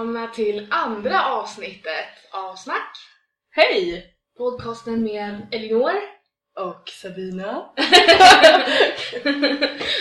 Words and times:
Välkomna 0.00 0.28
till 0.28 0.66
andra 0.70 1.24
avsnittet 1.26 2.08
av 2.30 2.56
Snack! 2.56 2.96
Hej! 3.50 4.06
Podcasten 4.38 5.02
med 5.02 5.46
Elinor. 5.52 5.92
Och 6.58 6.88
Sabina. 6.88 7.72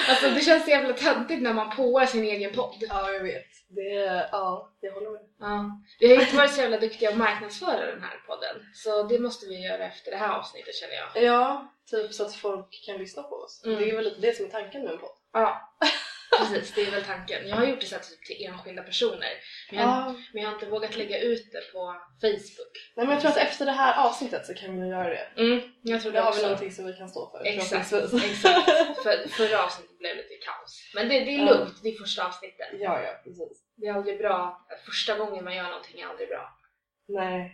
alltså 0.09 0.29
det 0.29 0.41
känns 0.46 0.64
så 0.64 0.70
jävla 0.70 0.93
töntigt 0.93 1.41
när 1.41 1.54
man 1.54 1.75
påar 1.75 2.05
sin 2.05 2.23
egen 2.23 2.54
podd. 2.54 2.75
Ja, 2.89 3.11
jag 3.11 3.23
vet. 3.23 3.46
Det 3.70 4.27
ja, 4.32 4.73
jag 4.79 4.91
håller 4.91 5.11
med. 5.11 5.21
Ja. 5.39 5.82
Vi 6.00 6.15
har 6.15 6.23
inte 6.23 6.36
varit 6.36 6.54
så 6.54 6.61
jävla 6.61 6.79
duktiga 6.79 7.09
att 7.09 7.18
marknadsföra 7.18 7.86
den 7.86 8.04
här 8.04 8.23
podden. 8.28 8.56
Så 8.73 9.04
det 9.04 9.20
måste 9.20 9.45
vi 9.45 9.68
göra 9.68 9.86
efter 9.86 10.11
det 10.11 10.18
här 10.18 10.37
avsnittet 10.37 10.75
känner 10.75 10.95
jag. 10.95 11.23
Ja, 11.23 11.73
typ 11.92 12.14
så 12.14 12.23
att 12.23 12.36
folk 12.36 12.84
kan 12.86 12.97
lyssna 12.97 13.23
på 13.23 13.36
oss. 13.36 13.61
Mm. 13.65 13.79
Det 13.79 13.89
är 13.89 13.95
väl 13.95 14.06
lite 14.06 14.21
det 14.21 14.36
som 14.36 14.45
är 14.45 14.50
tanken 14.50 14.84
med 14.84 14.92
en 14.92 15.00
podd. 15.00 15.18
Ja, 15.34 15.75
precis. 16.39 16.75
Det 16.75 16.82
är 16.82 16.92
väl 16.92 17.04
tanken. 17.04 17.48
Jag 17.48 17.56
har 17.56 17.66
gjort 17.66 17.82
det 17.82 17.86
så 17.86 17.96
typ 17.96 18.25
till 18.25 18.46
enskilda 18.46 18.84
personer. 18.84 19.29
Men 19.71 19.79
jag, 19.79 19.89
Ja. 19.89 20.16
men 20.34 20.43
jag 20.43 20.50
har 20.50 20.56
inte 20.56 20.70
vågat 20.70 20.98
lägga 20.98 21.20
ut 21.20 21.52
det 21.52 21.71
på 21.74 21.96
Facebook. 22.21 22.74
Nej 22.96 23.06
men 23.06 23.10
jag 23.10 23.21
tror 23.21 23.32
att 23.32 23.38
efter 23.38 23.65
det 23.65 23.71
här 23.71 24.07
avsnittet 24.07 24.46
så 24.46 24.54
kan 24.54 24.82
vi 24.82 24.88
göra 24.88 25.10
det. 25.10 25.28
Mm, 25.38 25.62
jag 25.82 26.02
tror 26.02 26.12
Då 26.12 26.15
det 26.20 26.25
har 26.25 26.34
vi 26.34 26.42
någonting 26.42 26.71
som 26.71 26.86
vi 26.86 26.93
kan 26.93 27.10
stå 27.10 27.32
för 27.32 27.46
Exakt, 27.46 27.93
exakt. 27.93 28.65
För, 29.04 29.29
förra 29.29 29.64
avsnittet 29.64 29.98
blev 30.00 30.15
lite 30.15 30.36
kaos. 30.46 30.92
Men 30.96 31.10
det, 31.10 31.20
det 31.20 31.36
är 31.36 31.46
lugnt, 31.46 31.84
det 31.84 31.89
är 31.89 31.98
första 31.98 32.25
avsnittet. 32.28 32.67
Ja, 32.73 33.02
ja, 33.02 33.22
precis. 33.23 33.64
Det 33.76 33.88
är 33.88 33.94
aldrig 33.94 34.17
bra, 34.17 34.67
första 34.86 35.17
gången 35.17 35.44
man 35.44 35.56
gör 35.56 35.64
någonting 35.64 36.02
är 36.02 36.08
aldrig 36.08 36.30
bra. 36.30 36.50
Nej, 37.08 37.52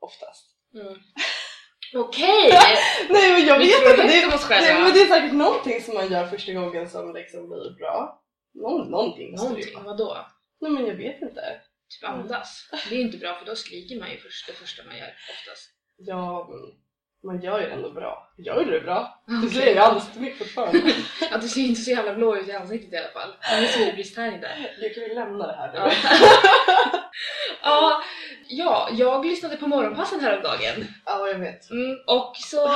oftast. 0.00 0.44
Mm. 0.74 0.98
Okej! 1.94 2.50
Nej 3.10 3.32
men 3.32 3.46
jag 3.46 3.58
vet 3.58 3.66
inte, 3.90 3.96
det 3.96 4.08
nej, 4.50 4.82
men 4.82 4.92
det 4.92 5.00
är 5.00 5.06
säkert 5.06 5.32
någonting 5.32 5.82
som 5.82 5.94
man 5.94 6.12
gör 6.12 6.26
första 6.26 6.52
gången 6.52 6.90
som 6.90 7.14
liksom 7.14 7.48
blir 7.48 7.76
bra. 7.78 8.22
Någon, 8.62 8.90
någonting 8.90 9.30
måste 9.30 9.54
det 9.54 9.60
ju 9.60 9.72
Någonting, 9.72 9.84
vara. 9.84 9.96
vadå? 9.96 10.26
Nej 10.60 10.70
men 10.72 10.86
jag 10.86 10.94
vet 10.94 11.22
inte. 11.22 11.40
Typ 11.90 12.08
andas. 12.08 12.68
Det 12.88 12.94
är 12.96 13.00
inte 13.00 13.18
bra 13.18 13.34
för 13.34 13.46
då 13.46 13.56
skriker 13.56 14.00
man 14.00 14.10
ju 14.10 14.16
först, 14.16 14.46
det 14.46 14.52
första 14.52 14.82
man 14.84 14.96
gör 14.98 15.12
oftast. 15.30 15.70
Ja, 15.96 16.48
men 16.50 16.60
man 17.32 17.42
gör 17.42 17.60
ju 17.60 17.66
ändå 17.66 17.90
bra. 17.90 18.34
Gör 18.38 18.64
du 18.64 18.70
det 18.70 18.80
bra? 18.80 19.22
Du 19.42 19.50
säger 19.50 19.76
jag 19.76 19.88
andas 19.88 20.08
inte 20.08 20.20
mycket 20.20 20.38
fortfarande. 20.38 20.92
Ja, 21.30 21.38
du 21.38 21.48
ser 21.48 21.60
inte 21.60 21.80
så 21.80 21.90
jävla 21.90 22.14
blå 22.14 22.36
ut 22.36 22.48
i 22.48 22.52
ansiktet 22.52 22.92
i 22.92 22.96
alla 22.96 23.08
fall. 23.08 23.34
Det 23.40 23.64
är 23.64 23.66
syrebrist 23.66 24.16
där. 24.16 24.74
Jag 24.80 24.94
kan 24.94 25.02
ju 25.02 25.14
lämna 25.14 25.46
det 25.46 25.52
här 25.56 25.72
nu. 25.72 25.78
Ja. 25.78 25.92
ja, 27.62 28.02
ja, 28.48 28.88
jag 28.92 29.26
lyssnade 29.26 29.56
på 29.56 29.66
morgonpassen 29.66 30.20
häromdagen. 30.20 30.84
Ja, 31.06 31.28
jag 31.28 31.38
vet. 31.38 31.70
Mm, 31.70 31.96
och 32.06 32.36
så 32.36 32.70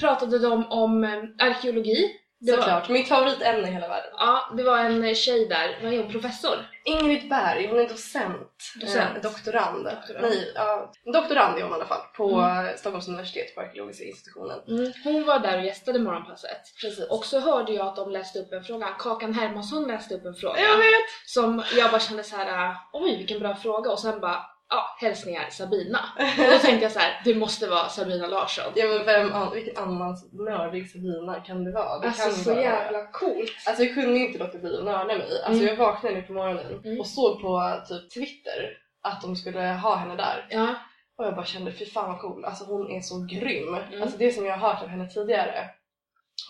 pratade 0.00 0.38
de 0.38 0.66
om 0.66 1.04
eh, 1.04 1.22
arkeologi. 1.46 2.20
Det 2.42 2.52
Såklart. 2.52 2.88
Mitt 2.88 3.08
favoritämne 3.08 3.68
i 3.68 3.72
hela 3.72 3.88
världen. 3.88 4.10
ja, 4.18 4.50
det 4.56 4.62
var 4.62 4.78
en 4.78 5.14
tjej 5.14 5.48
där, 5.48 5.78
vad 5.82 5.92
är 5.92 5.98
hon, 5.98 6.12
professor? 6.12 6.56
Ingrid 6.84 7.28
Berg, 7.28 7.66
hon 7.66 7.78
är 7.78 7.88
docent. 7.88 8.72
Docent. 8.80 9.16
Eh, 9.16 9.22
doktorand. 9.22 9.84
Doktorand. 9.84 10.26
Nej, 10.28 10.52
ja, 10.54 10.92
doktorand 11.12 11.58
är 11.58 11.62
hon 11.62 11.70
i 11.72 11.74
alla 11.74 11.86
fall. 11.86 12.00
På 12.16 12.30
Mm. 12.40 12.76
Stockholms 12.76 13.08
universitet 13.08 13.54
på 13.54 13.60
arkeologiska 13.60 14.04
institutionen. 14.04 14.60
Mm, 14.68 14.92
hon 15.04 15.26
var 15.26 15.38
där 15.38 15.58
och 15.58 15.64
gästade 15.64 15.98
morgonpasset. 15.98 16.60
Precis. 16.82 17.06
Och 17.10 17.24
så 17.24 17.40
hörde 17.40 17.72
jag 17.72 17.86
att 17.86 17.96
de 17.96 18.10
läste 18.10 18.38
upp 18.38 18.52
en 18.52 18.64
fråga, 18.64 18.86
Kakan 18.98 19.34
Hermansson 19.34 19.88
läste 19.88 20.14
upp 20.14 20.24
en 20.24 20.34
fråga. 20.34 20.60
jag 20.60 20.76
vet! 20.76 21.06
Som 21.26 21.62
jag 21.76 21.90
bara 21.90 22.00
kände 22.00 22.22
så 22.24 22.36
här: 22.36 22.76
oj 22.92 23.16
vilken 23.16 23.40
bra 23.40 23.54
fråga 23.54 23.90
och 23.90 23.98
sen 24.00 24.20
bara, 24.20 24.42
ja 24.70 24.96
hälsningar 25.00 25.50
Sabina. 25.50 25.98
Och 26.38 26.44
då 26.52 26.58
tänkte 26.58 26.82
jag 26.84 26.92
så 26.92 26.98
här: 26.98 27.20
det 27.24 27.34
måste 27.34 27.66
vara 27.68 27.88
Sabina 27.88 28.26
Larsson. 28.26 28.72
Ja 28.76 28.86
men 28.86 29.04
vem, 29.04 29.32
an- 29.32 29.52
vilken 29.54 29.76
annan 29.76 30.16
nördig 30.32 30.90
Sabina 30.90 31.40
kan 31.40 31.64
det 31.64 31.72
vara? 31.72 31.98
Det 31.98 32.06
Alltså 32.06 32.22
kan 32.22 32.32
så 32.34 32.50
bara- 32.54 32.62
jävla 32.62 33.06
coolt. 33.06 33.52
Alltså 33.66 33.84
jag 33.84 33.94
kunde 33.94 34.18
inte 34.18 34.38
låta 34.38 34.58
bli 34.58 34.78
att 34.78 34.84
nörda 34.84 35.04
mig. 35.18 35.42
Alltså 35.44 35.62
Mm. 35.62 35.66
jag 35.66 35.76
vaknade 35.76 36.14
nu 36.14 36.22
på 36.22 36.32
morgonen 36.32 36.80
Mm. 36.84 37.00
och 37.00 37.06
såg 37.06 37.40
på 37.42 37.80
typ 37.88 38.14
Twitter 38.14 38.70
att 39.02 39.22
de 39.22 39.36
skulle 39.36 39.60
ha 39.60 39.96
henne 39.96 40.16
där. 40.16 40.46
Ja, 40.50 40.74
Och 41.18 41.26
jag 41.26 41.34
bara 41.36 41.44
kände 41.46 41.72
fy 41.72 41.86
fan 41.86 42.08
vad 42.10 42.20
cool, 42.20 42.44
alltså 42.44 42.64
hon 42.64 42.90
är 42.90 43.00
så 43.00 43.26
grym. 43.30 43.74
Mm. 43.74 44.02
Alltså 44.02 44.18
det 44.18 44.32
som 44.32 44.46
jag 44.46 44.56
har 44.56 44.68
hört 44.72 44.82
av 44.82 44.88
henne 44.88 45.10
tidigare. 45.10 45.70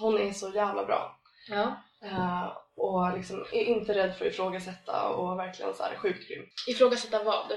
Hon 0.01 0.19
är 0.19 0.33
så 0.33 0.51
jävla 0.51 0.85
bra. 0.85 1.17
ja. 1.51 1.83
Eh, 2.05 2.53
och 2.77 3.17
liksom 3.17 3.45
är 3.53 3.63
inte 3.65 3.95
rädd 3.95 4.15
för 4.17 4.27
att 4.27 4.33
ifrågasätta 4.33 5.09
och 5.09 5.39
verkligen 5.39 5.75
så 5.75 5.83
här 5.83 5.97
sjukt 5.97 6.29
grym. 6.29 6.45
Ifrågasätta 6.69 7.25
vad? 7.25 7.53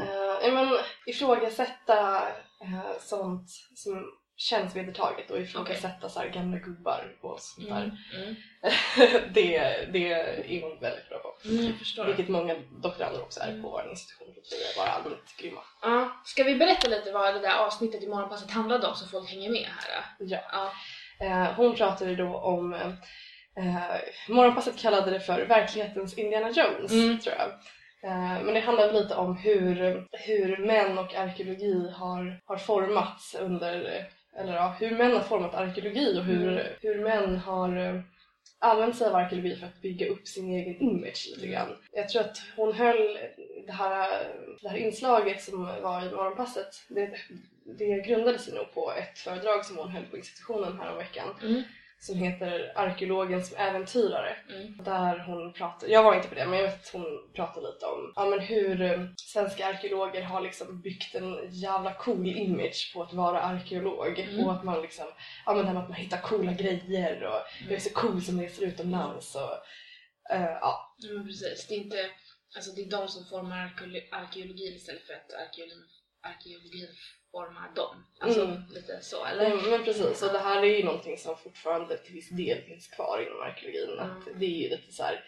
Uh, 0.00 0.38
ja, 0.42 0.50
men 0.52 0.68
ifrågasätta 1.06 2.22
uh, 2.64 2.98
sånt 3.00 3.50
som 3.74 4.04
känns 4.36 4.76
vedertaget 4.76 5.30
och 5.30 5.40
ifrågasätta 5.40 6.08
så 6.08 6.20
här 6.20 6.28
gamla 6.28 6.58
gubbar 6.58 7.16
och 7.22 7.40
sånt 7.40 7.68
där. 7.68 7.82
Mm. 7.82 7.96
Mm. 8.14 8.34
det, 9.32 9.58
det 9.92 10.12
är 10.12 10.62
hon 10.62 10.80
väldigt 10.80 11.08
bra 11.08 11.18
på. 11.18 11.48
Mm. 11.48 11.72
Vilket 12.06 12.28
många 12.28 12.56
doktorander 12.82 13.22
också 13.22 13.40
är 13.40 13.48
Mm. 13.48 13.62
på 13.62 13.70
vår 13.70 13.90
institution 13.90 14.26
vi 14.50 14.56
är 14.56 14.76
bara 14.84 14.90
allmänt 14.94 15.36
grymma. 15.38 15.60
Ja, 15.82 16.22
ska 16.24 16.42
vi 16.44 16.54
berätta 16.54 16.88
lite 16.88 17.12
vad 17.12 17.34
det 17.34 17.40
där 17.40 17.56
avsnittet 17.58 18.02
i 18.02 18.08
morgonpasset 18.08 18.50
handlade 18.50 18.86
om 18.86 18.94
så 18.94 19.08
folk 19.08 19.30
hänger 19.30 19.50
med 19.50 19.66
här? 19.66 20.04
Ja. 20.18 20.38
Ja. 20.52 20.72
Eh, 21.26 21.52
hon 21.56 21.74
pratade 21.76 22.16
då 22.16 22.36
om, 22.36 22.72
eh, 22.72 23.94
morgonpasset 24.28 24.78
kallade 24.78 25.10
det 25.10 25.20
för 25.20 25.46
verklighetens 25.46 26.18
Indiana 26.18 26.50
Jones 26.50 26.92
Mm. 26.92 27.18
tror 27.18 27.34
jag. 27.38 27.50
Eh, 28.02 28.42
men 28.44 28.54
det 28.54 28.60
handlade 28.60 28.92
lite 29.02 29.14
om 29.14 29.36
hur, 29.36 30.06
hur 30.12 30.56
män 30.66 30.98
och 30.98 31.14
arkeologi 31.14 31.90
har, 31.94 32.40
har 32.44 32.56
formats 32.56 33.34
under, 33.40 34.06
eller 34.36 34.54
ja, 34.54 34.76
hur 34.80 34.90
män 34.90 35.12
har 35.12 35.20
format 35.20 35.54
arkeologi 35.54 36.18
och 36.18 36.24
hur, 36.24 36.48
Mm. 36.52 36.66
hur 36.82 36.98
män 37.04 37.36
har 37.36 37.76
eh, 37.76 38.00
använt 38.58 38.96
sig 38.96 39.06
av 39.08 39.14
arkeologi 39.14 39.56
för 39.56 39.66
att 39.66 39.80
bygga 39.82 40.06
upp 40.08 40.28
sin 40.28 40.52
egen 40.52 40.80
image 40.80 41.26
lite 41.30 41.46
Mm. 41.46 41.52
grann. 41.52 41.76
Jag 41.92 42.08
tror 42.08 42.22
att 42.22 42.42
hon 42.56 42.72
höll 42.72 43.18
det 43.66 43.72
här, 43.72 44.08
det 44.62 44.68
här 44.68 44.76
inslaget 44.76 45.42
som 45.42 45.62
var 45.64 46.06
i 46.06 46.10
morgonpasset, 46.10 46.68
det, 46.88 47.10
det 47.78 48.00
grundade 48.06 48.38
sig 48.38 48.54
nog 48.54 48.74
på 48.74 48.92
ett 48.92 49.18
föredrag 49.18 49.64
som 49.64 49.76
hon 49.76 49.88
höll 49.88 50.04
på 50.04 50.16
institutionen 50.16 50.78
här 50.80 50.90
om 50.92 50.98
veckan 50.98 51.28
Mm. 51.42 51.62
Som 52.02 52.16
heter 52.18 52.72
Arkeologen 52.76 53.44
som 53.44 53.56
äventyrare. 53.56 54.36
Mm. 54.50 54.76
Där 54.84 55.18
hon 55.18 55.52
pratar, 55.52 55.88
jag 55.88 56.02
var 56.02 56.14
inte 56.14 56.28
på 56.28 56.34
det 56.34 56.46
men 56.46 56.58
jag 56.58 56.66
vet 56.66 56.80
att 56.80 56.88
hon 56.92 57.32
pratar 57.34 57.60
lite 57.60 57.86
om 57.86 58.12
ja, 58.16 58.24
men 58.24 58.40
hur 58.40 58.82
eh, 58.82 59.00
svenska 59.16 59.66
arkeologer 59.66 60.22
har 60.22 60.40
liksom 60.40 60.80
byggt 60.82 61.14
en 61.14 61.50
jävla 61.50 61.94
cool 61.94 62.26
image 62.26 62.90
på 62.94 63.02
att 63.02 63.12
vara 63.12 63.40
arkeolog 63.40 64.18
Mm. 64.18 64.44
och 64.46 64.52
att 64.52 64.64
man 64.64 64.82
liksom, 64.82 65.06
ja 65.46 65.52
men 65.54 65.58
det 65.62 65.66
här 65.66 65.74
med 65.74 65.82
att 65.82 65.88
man 65.88 65.98
hittar 65.98 66.20
coola 66.20 66.52
grejer 66.52 67.22
och 67.22 67.40
Mm. 67.62 67.74
är 67.74 67.78
så 67.78 67.90
cool 67.90 68.22
som 68.22 68.40
reser 68.40 68.62
utomlands 68.66 69.34
och 69.34 69.52
eh, 70.34 70.42
ja. 70.60 70.96
Men 71.14 71.26
precis. 71.26 71.66
Det 71.68 71.74
är 71.74 71.78
inte, 71.78 72.10
alltså 72.56 72.70
det 72.72 72.82
är 72.82 72.90
de 72.90 73.08
som 73.08 73.24
formar 73.30 73.56
arkeolo- 73.66 74.08
arkeologin 74.12 74.74
istället 74.76 75.02
för 75.06 75.12
att 75.14 75.32
arkeologin, 75.48 75.84
arkeologin 76.22 76.88
formar 77.32 77.74
dem. 77.74 78.04
Alltså 78.20 78.40
Mm. 78.44 78.56
lite 78.70 78.98
så, 79.02 79.24
eller? 79.24 79.48
Men, 79.56 79.70
men 79.70 79.84
precis, 79.84 80.22
och 80.22 80.32
det 80.32 80.38
här 80.38 80.62
är 80.62 80.76
ju 80.78 80.84
någonting 80.84 81.18
som 81.18 81.36
fortfarande 81.36 81.96
till 81.96 82.14
viss 82.14 82.30
del 82.30 82.62
finns 82.62 82.88
kvar 82.88 83.26
inom 83.26 83.40
arkeologin. 83.40 83.98
Mm. 83.98 84.10
Att 84.10 84.40
det 84.40 84.46
är 84.46 84.62
ju 84.62 84.68
lite 84.68 84.92
så 84.92 85.02
här. 85.02 85.24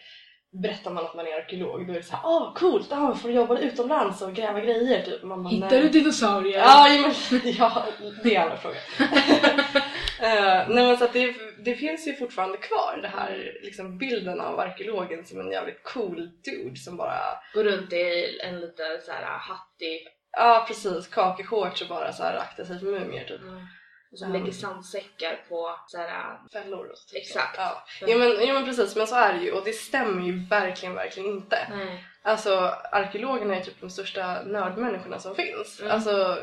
Berättar 0.63 0.91
man 0.91 1.05
att 1.05 1.15
man 1.15 1.27
är 1.27 1.37
arkeolog 1.37 1.87
då 1.87 1.93
är 1.93 1.97
det 1.97 2.03
såhär 2.03 2.21
åh 2.25 2.53
coolt, 2.55 2.87
ah, 2.91 3.15
får 3.15 3.29
du 3.29 3.35
jobba 3.35 3.59
utomlands 3.59 4.21
och 4.21 4.33
gräva 4.33 4.59
grejer 4.59 5.05
typ. 5.05 5.23
Man 5.23 5.43
bara, 5.43 5.49
Hittar 5.53 5.69
nej. 5.69 5.81
du 5.81 5.89
dinosaurier? 5.89 6.59
Ja, 6.59 6.87
men, 7.31 7.41
ja, 7.57 7.85
det 8.23 8.35
är 8.35 8.41
en 8.41 8.47
annan 8.47 8.57
fråga. 8.57 8.77
Eh, 10.21 10.69
nej 10.69 10.87
men 10.87 10.97
så 10.97 11.05
att 11.05 11.13
det, 11.13 11.35
det 11.65 11.75
finns 11.75 12.07
ju 12.07 12.15
fortfarande 12.15 12.57
kvar 12.57 12.99
det 13.01 13.07
här 13.07 13.57
liksom 13.61 13.97
bilden 13.97 14.41
av 14.41 14.59
arkeologen 14.59 15.25
som 15.25 15.39
en 15.39 15.51
jävligt 15.51 15.83
cool 15.83 16.29
dude 16.43 16.75
som 16.79 16.97
bara 16.97 17.19
Går 17.53 17.63
runt 17.63 17.93
i 17.93 18.39
en 18.43 18.59
lite 18.59 19.01
så 19.05 19.11
här 19.11 19.23
hattig 19.39 20.07
Ja 20.33 20.65
precis, 20.67 21.07
kakeshorts 21.07 21.81
och 21.81 21.87
bara 21.87 22.13
så 22.13 22.23
här 22.23 22.37
akta 22.37 22.65
sig 22.65 22.79
för 22.79 22.85
mumier 22.85 23.23
typ. 23.27 23.41
mm, 23.41 23.67
och 24.11 24.19
som 24.19 24.33
Ja. 24.33 24.39
lägger 24.39 24.51
sandsäckar 24.51 25.45
på 25.49 25.79
så 25.87 25.97
här, 25.97 26.39
Fällor 26.53 26.87
och 26.91 26.97
så. 26.97 27.17
Exakt. 27.17 27.55
Ja. 27.57 27.83
Jo, 28.01 28.17
men, 28.19 28.31
jo 28.41 28.53
men 28.53 28.65
precis, 28.65 28.95
men 28.95 29.07
så 29.07 29.15
är 29.15 29.33
det 29.33 29.39
ju 29.39 29.51
och 29.51 29.63
det 29.65 29.73
stämmer 29.73 30.23
ju 30.25 30.45
verkligen, 30.47 30.95
verkligen 30.95 31.29
inte. 31.29 31.67
nej. 31.69 32.03
Alltså 32.21 32.55
arkeologerna 32.91 33.55
är 33.55 33.61
typ 33.61 33.81
de 33.81 33.89
största 33.89 34.41
nördmänniskorna 34.43 35.19
som 35.19 35.35
finns. 35.35 35.79
Mm. 35.79 35.91
Alltså 35.91 36.37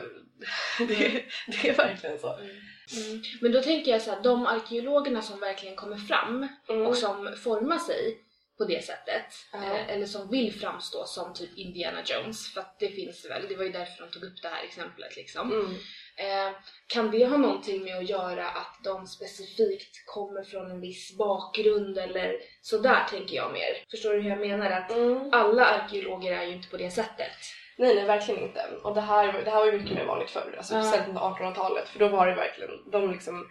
det, 0.79 1.25
det 1.47 1.69
är 1.69 1.77
verkligen 1.77 2.19
så. 2.19 2.35
Mm. 2.37 2.51
Mm. 2.97 3.23
Men 3.41 3.53
då 3.53 3.63
tänker 3.63 3.91
jag 3.91 4.03
så 4.03 4.11
här, 4.11 4.21
de 4.23 4.47
arkeologerna 4.47 5.23
som 5.23 5.41
verkligen 5.41 5.77
kommer 5.77 5.97
fram 5.97 6.49
Mm. 6.69 6.87
och 6.87 6.97
som 6.97 7.37
formar 7.45 7.79
sig 7.79 8.19
på 8.61 8.65
det 8.65 8.85
sättet, 8.85 9.25
Ja. 9.53 9.59
eh, 9.65 9.91
eller 9.91 10.07
som 10.07 10.31
vill 10.31 10.61
framstå 10.61 11.05
som 11.05 11.35
typ 11.35 11.51
Indiana 11.59 12.03
Jones, 12.05 12.55
för 12.55 12.61
att 12.61 12.79
det 12.79 12.89
finns 12.89 13.27
väl, 13.31 13.43
det 13.49 13.57
var 13.57 13.65
ju 13.65 13.73
därför 13.73 14.05
de 14.05 14.11
tog 14.11 14.23
upp 14.25 14.43
det 14.43 14.49
här 14.49 14.65
exemplet 14.65 15.17
liksom. 15.17 15.53
Mm. 15.53 15.71
Eh, 16.17 16.53
kan 16.87 17.11
det 17.11 17.27
ha 17.27 17.37
någonting 17.37 17.85
med 17.85 17.99
att 17.99 18.09
göra 18.09 18.47
att 18.49 18.77
de 18.85 19.07
specifikt 19.07 20.07
kommer 20.07 20.43
från 20.43 20.71
en 20.71 20.81
viss 20.81 21.17
bakgrund 21.19 21.99
eller 21.99 22.35
sådär 22.61 23.07
tänker 23.11 23.37
jag 23.37 23.53
mer. 23.53 23.85
Förstår 23.91 24.13
du 24.15 24.21
hur 24.21 24.31
jag 24.31 24.41
menar? 24.41 24.71
Att 24.71 24.91
Mm. 24.91 25.29
alla 25.33 25.65
arkeologer 25.67 26.33
är 26.39 26.45
ju 26.45 26.53
inte 26.53 26.69
på 26.69 26.77
det 26.77 26.91
sättet. 26.91 27.33
Nej, 27.79 27.95
nej 27.95 28.05
verkligen 28.05 28.43
inte. 28.43 28.67
Och 28.83 28.95
det 28.95 29.01
här, 29.01 29.33
det 29.45 29.51
här 29.51 29.59
var 29.59 29.67
ju 29.67 29.79
mycket 29.81 29.95
mer 29.97 30.05
vanligt 30.05 30.31
förr, 30.31 30.55
alltså 30.59 30.75
Ja. 30.75 30.83
speciellt 30.83 31.09
under 31.09 31.21
1800-talet. 31.21 31.89
För 31.89 31.99
då 31.99 32.09
var 32.09 32.27
det 32.27 32.35
verkligen 32.35 32.91
de 32.93 33.13
liksom, 33.13 33.47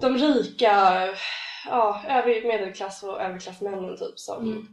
de 0.00 0.18
rika, 0.18 1.08
ja, 1.66 2.02
övrig 2.08 2.46
medelklass 2.46 3.02
och 3.02 3.20
överklassmännen 3.22 3.96
typ 3.96 4.18
som, 4.18 4.42
Mm. 4.52 4.66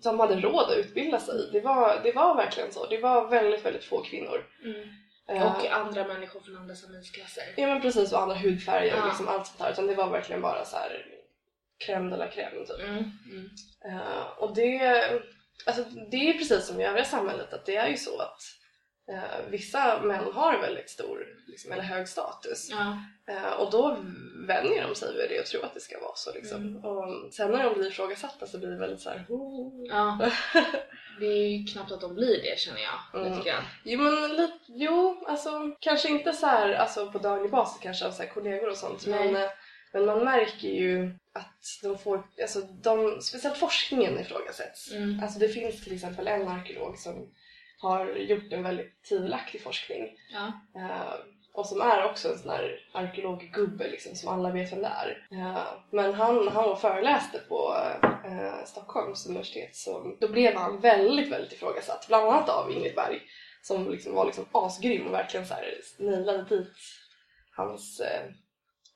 som 0.00 0.20
hade 0.20 0.40
råd 0.40 0.70
att 0.70 0.76
utbilda 0.76 1.20
sig. 1.20 1.48
Det 1.52 1.60
var, 1.60 2.00
det 2.02 2.12
var 2.12 2.36
verkligen 2.36 2.72
så. 2.72 2.86
Det 2.86 2.98
var 2.98 3.28
väldigt, 3.28 3.64
väldigt 3.64 3.84
få 3.84 4.02
kvinnor. 4.02 4.46
Mm. 4.64 4.88
Eh, 5.28 5.56
Och 5.56 5.66
andra 5.66 6.06
människor 6.06 6.40
från 6.40 6.56
andra 6.56 6.74
samhällsklasser. 6.74 7.44
Ja 7.56 7.66
men 7.66 7.80
precis 7.80 8.12
och 8.12 8.22
andra 8.22 8.34
hudfärger 8.36 9.00
och 9.00 9.06
liksom 9.06 9.28
allt 9.28 9.46
sånt 9.46 9.58
där. 9.58 9.70
Utan 9.72 9.86
det 9.86 9.94
var 9.94 10.10
verkligen 10.10 10.42
bara 10.42 10.64
så 10.64 10.76
här 10.76 11.06
crème 11.86 12.10
de 12.10 12.16
la 12.16 12.26
crème 12.26 12.66
typ. 12.66 12.80
Mm. 12.80 13.10
Mm. 13.30 13.50
Eh, 13.84 14.26
och 14.38 14.54
det, 14.54 15.04
alltså, 15.66 15.84
det 16.10 16.16
är 16.28 16.32
precis 16.32 16.66
som 16.66 16.80
i 16.80 16.84
övriga 16.84 17.04
samhället 17.04 17.52
att 17.52 17.66
det 17.66 17.76
är 17.76 17.88
ju 17.88 17.96
så 17.96 18.20
att 18.20 18.40
eh, 19.08 19.50
vissa 19.50 20.02
män 20.02 20.24
har 20.32 20.58
väldigt 20.58 20.90
stor 20.90 21.22
eller 21.22 21.36
liksom, 21.46 21.72
hög 21.72 22.08
status. 22.08 22.68
Ja. 22.70 22.98
Eh, 23.28 23.52
och 23.52 23.70
då 23.70 23.96
vänjer 24.46 24.88
de 24.88 24.94
sig 24.94 25.16
vid 25.16 25.30
det 25.30 25.40
och 25.40 25.46
tror 25.46 25.64
att 25.64 25.74
det 25.74 25.80
ska 25.80 26.00
vara 26.00 26.14
så. 26.16 26.32
Liksom. 26.34 26.62
Mm. 26.62 26.84
Och 26.84 27.34
sen 27.34 27.50
när 27.50 27.64
de 27.64 27.74
blir 27.74 27.88
ifrågasatta 27.88 28.46
så 28.46 28.58
blir 28.58 28.68
det 28.68 28.78
väldigt 28.78 29.00
så 29.00 29.10
här. 29.10 29.26
"Oh." 29.28 29.86
ja. 29.88 30.30
Det 31.20 31.26
är 31.26 31.48
ju 31.48 31.66
knappt 31.66 31.92
att 31.92 32.00
de 32.00 32.14
blir 32.14 32.42
det 32.42 32.58
känner 32.58 32.80
jag. 32.80 33.20
Mm. 33.20 33.32
Lite 33.32 33.48
grann. 33.48 33.62
Jo 33.84 34.00
men 34.00 34.36
lite, 34.36 34.58
jo 34.66 35.24
alltså 35.26 35.76
kanske 35.80 36.08
inte 36.08 36.32
så 36.32 36.46
här, 36.46 36.72
alltså 36.72 37.12
på 37.12 37.18
daglig 37.18 37.50
basis 37.50 37.82
kanske 37.82 38.06
av 38.06 38.10
så 38.10 38.22
här 38.22 38.30
kollegor 38.30 38.68
och 38.68 38.76
sånt 38.76 39.06
Nej. 39.06 39.32
men, 39.32 39.42
eh, 39.42 39.50
men 39.92 40.06
man 40.06 40.24
märker 40.24 40.68
ju 40.68 41.10
att 41.32 41.82
de 41.82 41.98
får, 41.98 42.22
alltså 42.42 42.60
de, 42.60 43.20
speciellt 43.20 43.56
forskningen 43.56 44.18
ifrågasätts. 44.18 44.92
Mm. 44.92 45.20
Alltså 45.22 45.38
det 45.38 45.48
finns 45.48 45.84
till 45.84 45.94
exempel 45.94 46.28
en 46.28 46.48
arkeolog 46.48 46.98
som 46.98 47.30
har 47.80 48.06
gjort 48.06 48.52
en 48.52 48.62
väldigt 48.62 49.02
tvivelaktig 49.08 49.62
forskning 49.62 50.08
Ja. 50.32 50.52
eh, 50.80 51.14
och 51.52 51.66
som 51.66 51.80
är 51.80 52.04
också 52.04 52.28
en 52.28 52.38
sån 52.38 52.50
här 52.50 52.80
arkeologgubbe 52.92 53.88
liksom, 53.88 54.14
som 54.14 54.28
alla 54.28 54.50
vet 54.50 54.72
vem 54.72 54.82
det 54.82 54.88
är. 54.88 55.26
Eh, 55.32 55.62
men 55.90 56.14
han, 56.14 56.48
han 56.48 56.64
var 56.68 56.76
föreläste 56.76 57.38
på 57.48 57.74
eh, 58.24 58.64
Stockholms 58.64 59.26
universitet 59.26 59.76
så 59.76 60.16
då 60.20 60.28
blev 60.28 60.54
han 60.54 60.80
väldigt, 60.80 61.32
väldigt 61.32 61.52
ifrågasatt. 61.52 62.08
Bland 62.08 62.28
annat 62.28 62.48
av 62.48 62.72
Ingrid 62.72 62.94
Berg 62.94 63.20
som 63.62 63.90
liksom 63.90 64.14
var 64.14 64.26
liksom 64.26 64.44
asgrym 64.52 65.06
och 65.06 65.12
verkligen 65.12 65.46
så 65.46 65.54
här 65.54 65.74
nailade 65.98 66.44
dit 66.56 66.72
hans, 67.56 68.02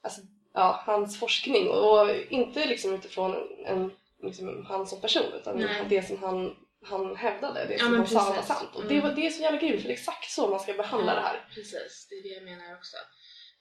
alltså, 0.02 0.20
ja, 0.54 0.82
hans 0.86 1.18
forskning 1.18 1.68
och 1.68 2.10
inte 2.28 2.66
liksom 2.66 2.94
utifrån 2.94 3.36
en, 3.66 3.90
liksom, 4.22 4.66
han 4.68 4.86
som 4.86 5.00
person 5.00 5.32
utan 5.40 5.56
Nej. 5.56 5.86
det 5.88 6.02
som 6.02 6.22
han, 6.22 6.56
han 6.84 7.16
hävdade, 7.16 7.64
det 7.66 7.72
Ja, 7.72 7.78
som 7.78 7.94
han 7.96 8.06
sa 8.06 8.32
var 8.34 8.42
sant. 8.42 8.70
Och 8.74 8.82
Mm. 8.84 8.94
det, 8.94 9.00
var, 9.00 9.12
det 9.14 9.26
är 9.26 9.30
så 9.30 9.42
jävla 9.42 9.60
grymt 9.60 9.80
för 9.80 9.88
det 9.88 9.94
är 9.94 9.98
exakt 9.98 10.30
så 10.30 10.48
man 10.50 10.60
ska 10.60 10.72
behandla 10.72 11.14
det 11.14 11.20
här. 11.20 11.48
Precis, 11.54 12.06
det 12.10 12.14
är 12.14 12.22
det 12.22 12.28
jag 12.28 12.42
menar 12.44 12.74
också. 12.76 12.96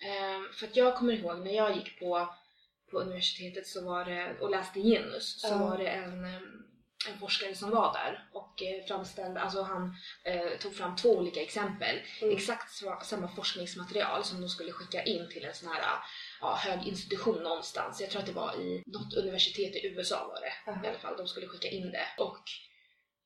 Ehm, 0.06 0.48
för 0.54 0.68
att 0.68 0.76
jag 0.76 0.96
kommer 0.98 1.14
ihåg 1.14 1.40
när 1.40 1.52
jag 1.56 1.76
gick 1.78 2.00
på, 2.00 2.34
på 2.92 3.00
universitetet 3.00 3.68
så 3.68 3.86
var 3.86 4.06
det, 4.06 4.36
och 4.40 4.50
läste 4.50 4.80
genus 4.80 5.42
så 5.42 5.48
Ja. 5.48 5.58
var 5.58 5.78
det 5.78 5.88
en, 5.88 6.26
ehm, 6.26 6.58
en 7.10 7.18
forskare 7.20 7.56
som 7.56 7.70
var 7.70 7.94
där 7.94 8.30
och 8.34 8.64
eh, 8.64 8.86
framställde, 8.88 9.42
alltså 9.42 9.62
han 9.62 9.96
eh, 10.26 10.58
tog 10.60 10.76
fram 10.76 10.96
två 10.96 11.10
olika 11.10 11.42
exempel. 11.42 12.00
Mm. 12.22 12.36
Exakt 12.36 12.72
samma 13.02 13.28
forskningsmaterial 13.28 14.24
som 14.24 14.42
de 14.42 14.50
skulle 14.50 14.72
skicka 14.72 15.04
in 15.04 15.30
till 15.30 15.46
en 15.46 15.54
sån 15.54 15.70
här 15.72 15.82
ja, 16.42 16.56
hög 16.56 16.88
institution 16.88 17.44
någonstans. 17.44 18.02
Jag 18.02 18.10
tror 18.10 18.20
att 18.22 18.28
det 18.28 18.34
var 18.34 18.56
i 18.62 18.84
något 18.86 19.14
universitet 19.14 19.76
i 19.76 19.88
USA 19.88 20.28
var 20.28 20.42
det 20.42 20.72
Aha. 20.72 20.86
i 20.86 20.88
alla 20.90 21.00
fall. 21.00 21.18
De 21.18 21.28
skulle 21.28 21.48
skicka 21.48 21.68
in 21.70 21.92
det. 21.92 22.08
Och 22.18 22.44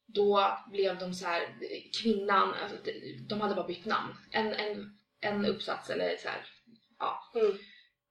då 0.07 0.57
blev 0.71 0.97
de 0.99 1.13
så 1.13 1.25
här, 1.27 1.41
kvinnan, 2.01 2.53
alltså, 2.53 2.77
de- 2.83 3.17
de 3.29 3.41
hade 3.41 3.55
bara 3.55 3.67
bytt 3.67 3.85
namn. 3.85 4.13
En, 4.31 4.53
en, 4.53 4.97
en 5.21 5.45
uppsats 5.45 5.89
eller 5.89 6.17
så 6.17 6.27
här, 6.29 6.45
ja, 6.99 7.19
Mm. 7.35 7.57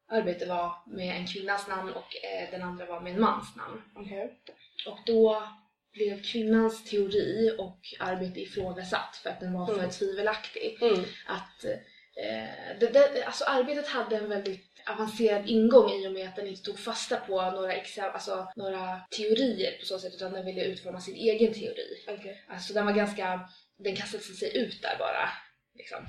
arbete 0.08 0.46
var 0.46 0.82
med 0.86 1.16
en 1.16 1.26
kvinnas 1.26 1.68
namn 1.68 1.92
och 1.92 2.16
eh, 2.24 2.50
den 2.50 2.62
andra 2.62 2.86
var 2.86 3.00
med 3.00 3.14
en 3.14 3.20
mans 3.20 3.56
namn. 3.56 3.82
Okej. 3.94 4.40
Och 4.86 4.98
då 5.06 5.48
blev 5.92 6.22
kvinnans 6.22 6.84
teori 6.90 7.56
och 7.58 7.80
arbete 8.00 8.40
ifrågasatt 8.40 9.16
för 9.22 9.30
att 9.30 9.40
den 9.40 9.52
var 9.52 9.66
för 9.66 9.78
Mm. 9.78 9.90
tvivelaktig. 9.90 10.78
Mm. 10.82 11.00
Att, 11.26 11.64
eh, 11.64 12.78
det, 12.80 12.86
det, 12.92 13.24
alltså 13.24 13.44
arbetet 13.44 13.88
hade 13.88 14.16
en 14.16 14.28
väldigt 14.28 14.73
avancerad 14.86 15.48
ingång 15.48 15.90
i 15.90 16.08
och 16.08 16.12
med 16.12 16.28
att 16.28 16.36
den 16.36 16.46
inte 16.46 16.62
tog 16.62 16.78
fasta 16.78 17.16
på 17.16 17.50
några, 17.50 17.72
alltså, 18.12 18.48
några 18.56 19.00
teorier 19.16 19.78
på 19.78 19.86
så 19.86 19.98
sätt 19.98 20.14
utan 20.14 20.32
den 20.32 20.44
ville 20.46 20.64
utforma 20.64 21.00
sin 21.00 21.14
egen 21.14 21.54
teori. 21.54 22.04
Okej. 22.08 22.44
Alltså 22.48 22.74
den 22.74 22.86
var 22.86 22.92
ganska, 22.92 23.48
den 23.78 23.96
kastade 23.96 24.22
sig 24.22 24.56
ut 24.56 24.82
där 24.82 24.96
bara. 24.98 25.28
Liksom. 25.74 26.06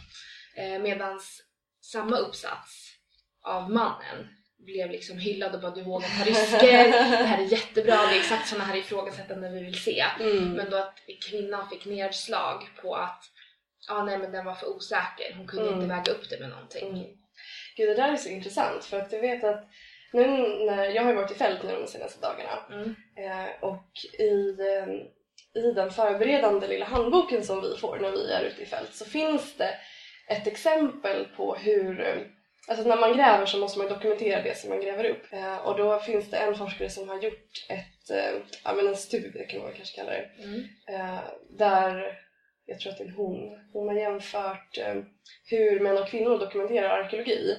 Eh, 0.58 0.82
medans 0.82 1.42
samma 1.82 2.18
uppsats 2.18 2.92
av 3.42 3.72
mannen 3.72 4.28
blev 4.58 4.92
liksom 4.92 5.18
hyllad 5.18 5.56
och 5.56 5.62
bara 5.62 5.72
du 5.72 5.84
vågar 5.84 6.08
ta 6.08 6.26
risker, 6.30 6.92
det 6.92 7.26
här 7.26 7.42
är 7.44 7.48
jättebra, 7.52 7.96
det 8.08 8.16
är 8.16 8.20
exakt 8.20 8.48
sådana 8.48 8.66
här 8.66 8.76
ifrågasättanden 8.78 9.54
vi 9.54 9.64
vill 9.64 9.80
se. 9.84 10.06
Mm. 10.20 10.52
Men 10.54 10.70
då 10.70 10.78
att 10.78 11.00
kvinnan 11.30 11.70
fick 11.70 11.86
nedslag 11.86 12.64
på 12.82 12.96
att 12.96 13.24
ah, 13.90 14.04
nej 14.04 14.18
men 14.18 14.32
den 14.32 14.46
var 14.46 14.56
för 14.56 14.68
osäker, 14.76 15.34
hon 15.38 15.48
kunde 15.48 15.68
Mm. 15.68 15.76
inte 15.82 15.96
väga 15.96 16.12
upp 16.12 16.30
det 16.30 16.40
med 16.40 16.50
någonting. 16.50 16.90
Mm. 16.90 17.06
Gud, 17.76 17.90
det 17.90 17.96
där 17.96 18.12
är 18.12 18.16
så 18.16 18.30
intressant 18.30 18.86
för 18.86 19.00
att 19.00 19.12
jag 19.12 19.22
vet 19.22 19.44
att 19.44 19.64
nu 20.14 20.28
när 20.66 20.86
jag 20.86 21.04
har 21.04 21.10
ju 21.10 21.16
varit 21.16 21.32
i 21.32 21.36
fält 21.36 21.64
nu 21.64 21.76
de 21.76 21.88
senaste 21.88 22.22
dagarna 22.22 22.60
Mm. 22.72 22.96
eh, 23.18 23.50
och 23.62 23.92
i, 24.20 24.58
eh, 24.60 24.94
i 25.64 25.72
den 25.72 25.92
förberedande 25.92 26.68
lilla 26.68 26.86
handboken 26.86 27.44
som 27.44 27.62
vi 27.62 27.78
får 27.78 27.98
när 28.02 28.12
vi 28.12 28.32
är 28.32 28.44
ute 28.44 28.62
i 28.62 28.66
fält 28.66 28.94
så 28.94 29.06
finns 29.06 29.58
det 29.58 29.70
ett 30.28 30.48
exempel 30.48 31.26
på 31.38 31.56
hur 31.56 32.02
eh, 32.02 32.16
Alltså 32.68 32.88
när 32.88 32.98
man 32.98 33.18
gräver 33.18 33.46
så 33.46 33.58
måste 33.58 33.80
man 33.80 33.88
dokumentera 33.88 34.42
det 34.42 34.58
som 34.58 34.70
man 34.70 34.82
gräver 34.82 35.06
upp. 35.06 35.34
Eh, 35.34 35.58
och 35.58 35.78
då 35.78 36.00
finns 36.00 36.30
det 36.32 36.38
en 36.38 36.56
forskare 36.56 36.90
som 36.90 37.10
har 37.10 37.22
gjort 37.22 37.66
ett, 37.70 38.10
eh, 38.10 38.42
ja 38.64 38.74
men 38.74 38.88
en 38.88 38.96
studie 38.96 39.46
kan 39.50 39.62
man 39.62 39.74
kanske 39.74 39.96
kalla 39.96 40.12
det. 40.12 40.30
Mm. 40.44 40.64
Eh, 40.90 41.20
där, 41.50 42.20
jag 42.66 42.80
tror 42.80 42.92
att 42.92 42.98
det 42.98 43.04
är 43.04 43.12
hon, 43.12 43.60
hon 43.74 43.88
har 43.88 43.96
jämfört 43.96 44.78
eh, 44.78 44.96
hur 45.46 45.80
män 45.80 45.98
och 45.98 46.08
kvinnor 46.08 46.40
dokumenterar 46.40 46.90
arkeologi. 46.90 47.58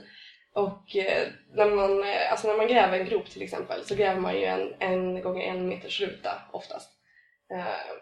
Och 0.52 0.96
eh, 0.96 1.28
när, 1.54 1.70
man, 1.70 2.04
eh, 2.04 2.30
alltså 2.30 2.48
när 2.48 2.56
man 2.56 2.68
gräver 2.68 2.98
en 2.98 3.06
grop 3.06 3.30
till 3.30 3.42
exempel 3.42 3.84
så 3.84 3.94
gräver 3.94 4.20
man 4.20 4.34
ju 4.34 4.44
en, 4.44 4.74
en 4.78 5.22
gånger 5.22 5.46
en 5.46 5.68
meters 5.68 6.00
ruta 6.00 6.42
oftast. 6.52 6.92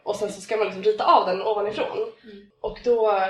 Och 0.05 0.17
sen 0.17 0.33
så 0.33 0.41
ska 0.41 0.57
man 0.57 0.67
liksom 0.67 0.83
rita 0.83 1.05
av 1.05 1.27
den 1.27 1.43
ovanifrån. 1.43 2.13
Mm. 2.23 2.51
Och 2.61 2.79
då 2.85 3.21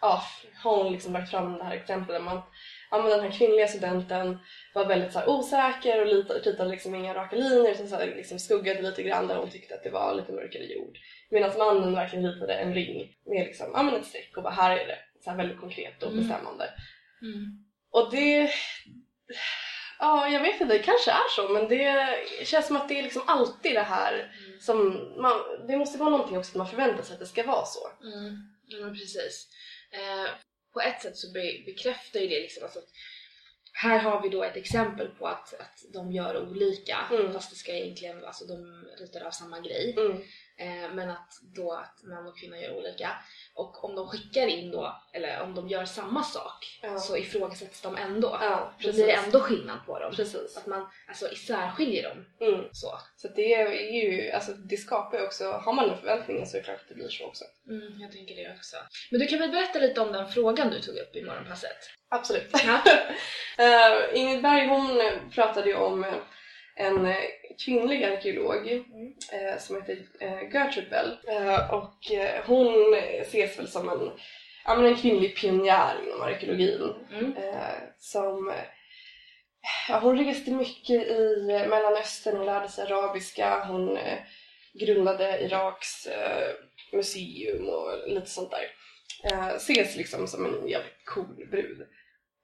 ja, 0.00 0.22
har 0.62 0.76
hon 0.76 0.92
liksom 0.92 1.12
lagt 1.12 1.30
fram 1.30 1.58
det 1.58 1.64
här 1.64 1.76
exemplet 1.76 2.14
där 2.14 2.24
man 2.24 2.42
Ja, 2.90 3.02
men 3.02 3.10
den 3.10 3.20
här 3.20 3.38
kvinnliga 3.38 3.68
studenten 3.68 4.38
var 4.74 4.84
väldigt 4.84 5.12
så 5.12 5.26
osäker 5.26 6.00
och 6.00 6.06
ritade 6.06 6.70
liksom 6.70 6.94
inga 6.94 7.14
raka 7.14 7.36
linjer 7.36 7.72
utan 7.72 7.88
så 7.88 7.96
här, 7.96 8.06
liksom 8.06 8.38
skuggade 8.38 8.82
lite 8.82 9.02
grann 9.02 9.28
där 9.28 9.36
hon 9.36 9.50
tyckte 9.50 9.74
att 9.74 9.82
det 9.82 9.90
var 9.90 10.14
lite 10.14 10.32
mörkare 10.32 10.64
jord. 10.64 10.98
Medan 11.30 11.58
mannen 11.58 11.94
verkligen 11.94 12.32
ritade 12.32 12.54
en 12.54 12.74
ring 12.74 13.16
med 13.26 13.46
liksom, 13.46 13.70
ja, 13.74 13.82
men 13.82 13.94
ett 13.94 14.06
streck 14.06 14.36
och 14.36 14.42
bara 14.42 14.52
här 14.54 14.76
är 14.76 14.86
det. 14.86 14.98
Så 15.24 15.30
här 15.30 15.36
väldigt 15.36 15.60
konkret 15.60 16.02
och 16.02 16.12
Mm. 16.12 16.20
bestämmande. 16.28 16.70
Mm. 17.22 17.64
Och 17.90 18.10
det... 18.10 18.50
Ja, 19.98 20.28
jag 20.28 20.40
vet 20.40 20.60
inte, 20.60 20.74
det 20.78 20.82
kanske 20.82 21.10
är 21.10 21.28
så 21.36 21.48
men 21.48 21.68
det 21.68 22.16
känns 22.44 22.66
som 22.66 22.76
att 22.76 22.88
det 22.88 22.98
är 22.98 23.02
liksom 23.02 23.22
alltid 23.26 23.74
det 23.74 23.80
här 23.82 24.14
Mm. 24.46 24.60
som 24.60 24.86
man, 25.22 25.66
det 25.68 25.76
måste 25.76 25.98
vara 25.98 26.10
någonting 26.10 26.38
också 26.38 26.50
att 26.50 26.54
man 26.56 26.68
förväntar 26.68 27.02
sig 27.02 27.14
att 27.14 27.20
det 27.20 27.26
ska 27.26 27.42
vara 27.42 27.64
så. 27.64 27.88
Mm. 28.02 28.36
Ja 28.66 28.78
men 28.80 28.94
precis. 28.94 29.48
Eh, 29.92 30.30
på 30.72 30.80
ett 30.80 31.02
sätt 31.02 31.16
så 31.16 31.32
be- 31.32 31.62
bekräftar 31.66 32.20
ju 32.20 32.26
det 32.28 32.40
liksom 32.40 32.62
alltså, 32.64 32.78
att 32.78 32.88
här 33.72 33.98
har 33.98 34.22
vi 34.22 34.28
då 34.28 34.44
ett 34.44 34.56
exempel 34.56 35.08
på 35.08 35.26
att, 35.26 35.54
att 35.54 35.78
de 35.92 36.12
gör 36.12 36.42
olika 36.48 36.96
Mm. 37.10 37.32
fast 37.32 37.50
det 37.50 37.56
ska 37.56 37.72
egentligen, 37.72 38.24
alltså 38.24 38.44
de 38.46 38.84
ritar 39.00 39.26
av 39.26 39.30
samma 39.30 39.60
grej. 39.60 39.94
Mm. 39.98 40.22
Eh, 40.58 40.90
men 40.94 41.10
att 41.10 41.32
då 41.54 41.72
att 41.72 42.02
man 42.04 42.26
och 42.26 42.38
kvinna 42.38 42.58
gör 42.60 42.76
olika. 42.76 43.10
Och 43.54 43.84
om 43.84 43.94
de 43.94 44.08
skickar 44.08 44.46
in 44.46 44.70
då, 44.70 45.02
eller 45.12 45.40
om 45.42 45.54
de 45.54 45.68
gör 45.68 45.84
samma 45.84 46.22
sak 46.22 46.78
Ja. 46.82 46.98
så 46.98 47.16
ifrågasätts 47.16 47.80
de 47.80 47.96
ändå. 47.96 48.38
Ja, 48.40 48.72
Då 48.82 48.92
blir 48.92 49.06
det 49.06 49.12
ändå 49.12 49.40
skillnad 49.40 49.78
på 49.86 49.98
dem. 49.98 50.12
Precis. 50.16 50.56
Att 50.56 50.66
man 50.66 50.90
alltså 51.08 51.32
isärskiljer 51.32 52.02
dem 52.02 52.24
Mm. 52.48 52.64
så. 52.72 52.98
Så 53.16 53.28
det 53.28 53.54
är 53.54 53.92
ju, 53.92 54.30
alltså 54.30 54.52
det 54.52 54.76
skapar 54.76 55.18
ju 55.18 55.24
också, 55.26 55.50
har 55.50 55.72
man 55.72 55.90
en 55.90 55.98
förväntning 55.98 56.46
så 56.46 56.56
är 56.56 56.60
det 56.60 56.64
klart 56.64 56.80
att 56.80 56.88
det 56.88 56.94
blir 56.94 57.08
så 57.08 57.26
också. 57.26 57.44
Mm, 57.68 58.00
jag 58.00 58.12
tänker 58.12 58.36
det 58.36 58.54
också. 58.58 58.76
Men 59.10 59.20
du 59.20 59.26
kan 59.26 59.38
väl 59.38 59.50
berätta 59.50 59.78
lite 59.78 60.00
om 60.00 60.12
den 60.12 60.28
frågan 60.32 60.70
du 60.70 60.80
tog 60.80 60.96
upp 60.96 61.16
i 61.16 61.22
morgonpasset? 61.22 61.76
Absolut. 62.08 62.50
Ja. 62.52 62.82
uh, 63.60 64.02
Ingrid 64.20 64.42
Berg 64.42 64.66
hon 64.68 65.02
pratade 65.34 65.68
ju 65.68 65.74
om 65.76 66.04
en 66.76 67.06
eh, 67.06 67.16
kvinnlig 67.64 68.04
arkeolog 68.04 68.66
Mm. 68.68 69.12
eh, 69.32 69.58
som 69.58 69.76
heter 69.76 69.96
uh, 70.22 70.50
Gertrude 70.52 70.90
Bell 70.90 71.18
Eh, 71.28 71.74
och 71.74 72.12
eh, 72.12 72.44
hon 72.46 72.94
ses 73.20 73.58
väl 73.58 73.68
som 73.68 73.88
en, 73.88 74.10
ja, 74.64 74.76
men 74.76 74.86
en 74.86 74.96
kvinnlig 74.96 75.36
pionjär 75.36 75.94
inom 76.06 76.22
arkeologin 76.22 76.94
Mm. 77.12 77.36
eh, 77.36 77.78
som 77.98 78.48
eh, 78.48 78.64
ja, 79.88 79.98
hon 79.98 80.24
reste 80.24 80.50
mycket 80.50 81.02
i 81.06 81.48
eh, 81.50 81.68
Mellanöstern 81.68 82.38
och 82.38 82.46
lärde 82.46 82.68
sig 82.68 82.84
arabiska. 82.92 83.64
Hon 83.64 83.96
eh, 83.96 84.18
grundade 84.74 85.40
Iraks 85.40 86.06
eh, 86.06 86.48
museum 86.92 87.68
och 87.68 88.08
lite 88.08 88.26
sånt 88.30 88.50
där. 88.50 88.66
Eh, 89.32 89.54
ses 89.54 89.96
liksom 89.96 90.26
som 90.26 90.44
en 90.46 90.68
jävligt 90.68 91.04
cool 91.04 91.46
brud. 91.50 91.86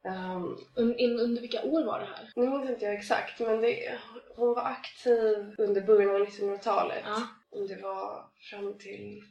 Um, 0.04 0.58
Un- 0.76 1.20
under 1.20 1.40
vilka 1.40 1.62
år 1.62 1.84
var 1.84 2.00
det 2.00 2.06
här? 2.06 2.32
nu 2.36 2.48
minns 2.48 2.70
inte 2.70 2.84
jag 2.84 2.94
exakt 2.94 3.40
men 3.40 3.60
det, 3.60 3.98
hon 4.36 4.54
var 4.54 4.62
aktiv 4.64 5.54
under 5.58 5.80
början 5.80 6.10
av 6.14 6.26
1900-talet. 6.26 7.02
Ja. 7.06 7.22
om 7.50 7.66
det 7.66 7.76
var 7.82 8.24
fram 8.50 8.78
till 8.78 9.22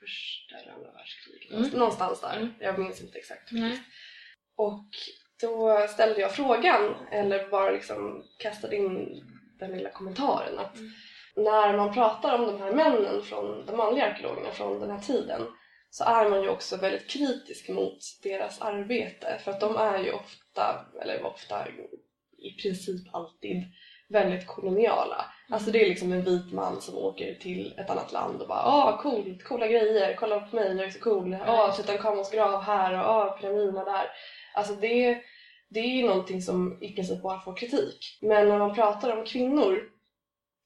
första 0.00 0.56
eller 0.62 0.72
andra 0.72 0.92
världskriget. 0.92 1.52
Mm. 1.52 1.78
Någonstans 1.78 2.20
där. 2.20 2.36
Mm. 2.36 2.48
Jag 2.60 2.78
minns 2.78 3.00
inte 3.02 3.18
exakt. 3.18 3.52
Nej. 3.52 3.82
Och 4.56 4.88
då 5.40 5.86
ställde 5.88 6.20
jag 6.20 6.34
frågan, 6.34 6.94
eller 7.10 7.48
bara 7.48 7.70
liksom 7.70 8.24
kastade 8.38 8.76
in 8.76 9.22
den 9.58 9.70
lilla 9.72 9.90
kommentaren 9.90 10.58
att 10.58 10.76
Mm. 10.78 10.90
när 11.36 11.76
man 11.76 11.94
pratar 11.94 12.38
om 12.38 12.46
de 12.46 12.60
här 12.60 12.72
männen 12.72 13.22
från 13.22 13.66
de 13.66 13.76
manliga 13.76 14.06
arkeologerna 14.06 14.50
från 14.50 14.80
den 14.80 14.90
här 14.90 15.00
tiden 15.00 15.42
så 15.92 16.04
är 16.04 16.30
man 16.30 16.42
ju 16.42 16.48
också 16.48 16.76
väldigt 16.76 17.10
kritisk 17.10 17.68
mot 17.68 17.98
deras 18.22 18.60
arbete 18.60 19.40
för 19.44 19.50
att 19.50 19.60
de 19.60 19.76
är 19.76 19.98
ju 19.98 20.12
ofta, 20.12 20.86
eller 21.02 21.24
ofta 21.24 21.68
i 22.38 22.62
princip 22.62 23.14
alltid 23.14 23.62
väldigt 24.08 24.46
koloniala. 24.46 25.24
Alltså 25.48 25.70
det 25.70 25.84
är 25.84 25.88
liksom 25.88 26.12
en 26.12 26.24
vit 26.24 26.52
man 26.52 26.80
som 26.80 26.98
åker 26.98 27.34
till 27.34 27.74
ett 27.78 27.90
annat 27.90 28.12
land 28.12 28.42
och 28.42 28.48
bara 28.48 28.62
ah 28.62 29.02
coolt, 29.02 29.44
coola 29.44 29.68
grejer, 29.68 30.16
kolla 30.16 30.40
på 30.40 30.56
mig, 30.56 30.76
jag 30.76 30.86
är 30.86 30.90
så 30.90 31.00
cool, 31.00 31.36
ah 31.46 31.72
Tutankhamons 31.72 32.30
grav 32.30 32.62
här 32.62 32.92
och 32.92 33.06
ah 33.06 33.38
pyramiderna 33.40 33.84
där. 33.84 34.10
Alltså 34.54 34.74
det, 34.74 35.22
det 35.68 35.80
är 35.80 35.96
ju 35.96 36.06
någonting 36.06 36.42
som 36.42 36.82
i 36.82 36.92
princip 36.92 37.22
bara 37.22 37.40
får 37.40 37.56
kritik. 37.56 38.18
Men 38.20 38.48
när 38.48 38.58
man 38.58 38.74
pratar 38.74 39.16
om 39.16 39.24
kvinnor 39.24 39.82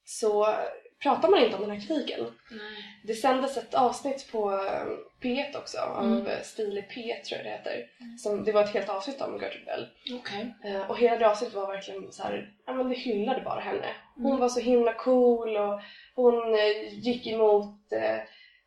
så 0.05 0.55
pratar 1.03 1.29
man 1.29 1.41
inte 1.45 1.57
om 1.57 1.63
den 1.63 1.71
här 1.71 1.81
kritiken. 1.81 2.21
Nej. 2.51 3.01
Det 3.05 3.15
sändes 3.15 3.57
ett 3.57 3.75
avsnitt 3.75 4.29
på 4.33 4.53
eh, 4.53 4.87
P1 5.23 5.57
också 5.57 5.79
av 5.79 6.05
Mm. 6.05 6.21
mm. 6.21 6.43
Stile 6.45 6.83
P 6.83 6.95
tror 7.29 7.37
jag 7.39 7.47
det 7.47 7.51
heter. 7.51 7.87
Som, 8.19 8.45
det 8.45 8.53
var 8.53 8.65
ett 8.65 8.75
helt 8.75 8.89
avsnitt 8.89 9.21
om 9.21 9.33
Gertrude 9.41 9.65
Bell. 9.65 9.87
Okej. 10.19 10.55
Eh, 10.65 10.91
och 10.91 10.99
hela 10.99 11.17
det 11.19 11.29
avsnittet 11.31 11.55
var 11.57 11.67
verkligen 11.73 12.13
så 12.13 12.23
här, 12.23 12.51
ja 12.67 12.73
men 12.73 12.89
det 12.89 12.95
hyllade 12.95 13.41
bara 13.41 13.61
henne. 13.61 13.87
Hon 14.17 14.27
Mm. 14.27 14.41
var 14.41 14.49
så 14.49 14.61
himla 14.61 14.93
cool 14.95 15.57
och 15.57 15.81
hon 16.15 16.55
eh, 16.55 16.95
gick 16.99 17.27
emot 17.27 17.93
eh, 17.93 18.17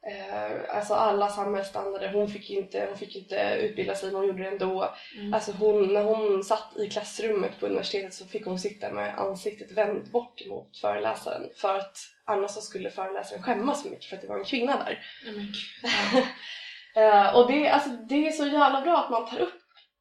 eh, 0.08 0.76
alltså 0.76 0.94
alla 0.94 1.30
samhällsstandarder. 1.30 2.14
Hon 2.14 2.30
fick, 2.30 2.50
inte, 2.50 2.86
hon 2.90 2.98
fick 2.98 3.16
inte 3.16 3.58
utbilda 3.62 3.96
sig 3.96 4.12
men 4.12 4.16
hon 4.16 4.28
gjorde 4.28 4.44
det 4.44 4.50
ändå. 4.50 4.94
Mm. 5.18 5.34
Alltså 5.34 5.52
hon, 5.52 5.94
när 5.94 6.04
hon 6.04 6.44
satt 6.44 6.78
i 6.78 6.90
klassrummet 6.90 7.60
på 7.60 7.66
universitetet 7.66 8.14
så 8.14 8.26
fick 8.26 8.46
hon 8.46 8.60
sitta 8.60 8.92
med 8.92 9.20
ansiktet 9.20 9.72
vänt 9.72 10.12
bort 10.12 10.42
emot 10.42 10.78
föreläsaren 10.78 11.50
för 11.56 11.76
att 11.76 11.98
annars 12.26 12.52
så 12.52 12.62
skulle 12.62 12.92
föreläsaren 12.92 13.44
skämmas 13.44 13.84
för 13.84 13.90
mycket 13.90 14.06
för 14.06 14.16
att 14.16 14.22
det 14.22 14.28
var 14.28 14.40
en 14.40 14.46
kvinna 14.46 14.78
där. 14.78 15.00
Gud. 15.26 15.56
Eh, 16.96 17.36
och 17.36 17.52
det, 17.52 17.70
alltså, 17.70 17.90
det 17.90 18.28
är 18.28 18.32
så 18.32 18.46
jävla 18.46 18.82
bra 18.82 18.98
att 18.98 19.10
man 19.10 19.30
tar 19.30 19.40
upp 19.40 19.59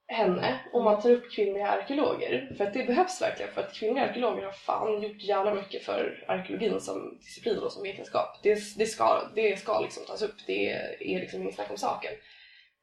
henne 0.08 0.60
och 0.72 0.84
man 0.84 1.02
tar 1.02 1.10
upp 1.10 1.32
kvinnliga 1.32 1.68
arkeologer. 1.68 2.54
För 2.56 2.64
att 2.64 2.74
det 2.74 2.86
behövs 2.86 3.22
verkligen 3.22 3.52
för 3.52 3.60
att 3.60 3.74
kvinnliga 3.74 4.04
arkeologer 4.04 4.42
har 4.42 4.52
fan 4.52 5.02
gjort 5.02 5.22
jävla 5.22 5.54
mycket 5.54 5.82
för 5.82 6.24
arkeologin 6.28 6.80
som 6.80 7.18
disciplin 7.20 7.58
och 7.58 7.72
som 7.72 7.82
vetenskap. 7.82 8.42
Det, 8.42 8.76
det, 8.76 8.86
ska, 8.86 9.30
det 9.34 9.58
ska 9.58 9.80
liksom 9.80 10.04
tas 10.06 10.22
upp, 10.22 10.36
det 10.46 10.70
är 11.00 11.20
liksom 11.20 11.42
inget 11.42 11.54
snack 11.54 11.70
om 11.70 11.76
saken. 11.76 12.12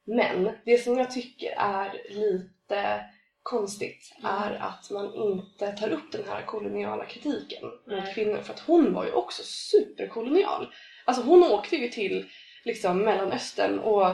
Men 0.08 0.52
det 0.66 0.78
som 0.78 0.98
jag 0.98 1.12
tycker 1.12 1.54
är 1.58 2.02
lite 2.10 3.06
konstigt 3.44 4.16
Mm. 4.20 4.32
är 4.32 4.52
att 4.52 4.92
man 4.92 5.14
inte 5.16 5.72
tar 5.72 5.90
upp 5.90 6.12
den 6.12 6.24
här 6.30 6.42
koloniala 6.42 7.06
kritiken 7.06 7.64
mot 7.88 8.14
kvinnor 8.14 8.42
för 8.42 8.54
att 8.54 8.60
hon 8.60 8.94
var 8.94 9.06
ju 9.06 9.12
också 9.12 9.44
superkolonial. 9.46 10.74
Alltså 11.06 11.24
hon 11.24 11.44
åkte 11.44 11.76
ju 11.76 11.90
till 11.90 12.26
liksom 12.66 13.00
Mellanöstern 13.00 13.80
och 13.80 14.08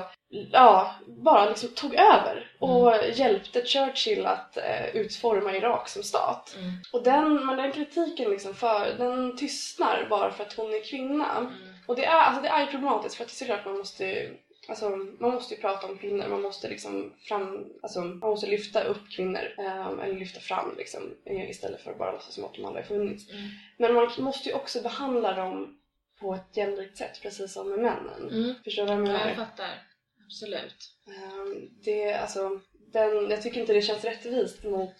ja, 0.51 0.95
bara 1.07 1.49
liksom 1.49 1.69
tog 1.69 1.93
över 1.93 2.51
och 2.59 2.93
hjälpte 3.13 3.65
Churchill 3.65 4.25
att 4.25 4.57
eh, 4.57 4.95
utforma 4.95 5.55
Irak 5.55 5.89
som 5.89 6.03
stat. 6.03 6.55
Mm. 6.57 6.73
Och 6.93 7.03
den, 7.03 7.45
men 7.45 7.57
den 7.57 7.71
kritiken 7.71 8.31
liksom 8.31 8.53
för, 8.55 8.93
den 8.97 9.37
tystnar 9.37 10.07
bara 10.09 10.31
för 10.31 10.43
att 10.43 10.53
hon 10.53 10.73
är 10.73 10.89
kvinna. 10.89 11.37
Mm. 11.37 11.51
Och 11.87 11.95
det 11.95 12.05
är, 12.05 12.21
alltså 12.21 12.41
det 12.41 12.47
är 12.47 12.65
problematiskt 12.65 13.15
för 13.15 13.23
att 13.23 13.39
det 13.39 13.45
är 13.45 13.47
klart 13.47 13.65
man 13.65 13.77
måste 13.77 14.29
Alltså, 14.67 14.89
man 15.19 15.31
måste 15.31 15.55
ju 15.55 15.61
prata 15.61 15.87
om 15.87 15.97
kvinnor, 15.97 16.27
man 16.27 16.41
måste 16.41 16.69
liksom 16.69 17.13
fram, 17.27 17.65
alltså, 17.81 18.01
man 18.01 18.29
måste 18.29 18.47
lyfta 18.47 18.83
upp 18.83 19.11
kvinnor, 19.15 19.53
ehm, 19.57 19.99
eller 19.99 20.19
lyfta 20.19 20.39
fram 20.39 20.75
liksom, 20.77 21.01
eh, 21.25 21.49
istället 21.49 21.81
för 21.81 21.91
att 21.91 21.97
bara 21.97 22.11
låtsas 22.11 22.33
som 22.33 22.45
att 22.45 22.53
de 22.53 22.65
aldrig 22.65 22.85
har 22.85 22.95
funnits. 22.95 23.29
Mm. 23.29 23.43
Men 23.77 23.93
man 23.93 24.11
måste 24.17 24.49
ju 24.49 24.55
också 24.55 24.81
behandla 24.81 25.33
dem 25.33 25.79
på 26.19 26.33
ett 26.33 26.57
jämlikt 26.57 26.97
sätt, 26.97 27.19
precis 27.21 27.53
som 27.53 27.69
med 27.69 27.79
männen. 27.79 28.29
Mm. 28.29 28.53
Förstår 28.63 28.83
du 28.83 28.87
vad 28.87 28.97
jag 28.97 29.07
Ja, 29.07 29.11
menar? 29.11 29.27
jag 29.27 29.35
fattar. 29.35 29.90
Absolut. 30.31 30.95
Ehm, 31.07 31.69
det, 31.85 32.13
alltså, 32.13 32.49
den, 32.93 33.29
jag 33.29 33.41
tycker 33.41 33.61
inte 33.61 33.73
det 33.73 33.81
känns 33.81 34.03
rättvist 34.05 34.63
mot 34.63 34.95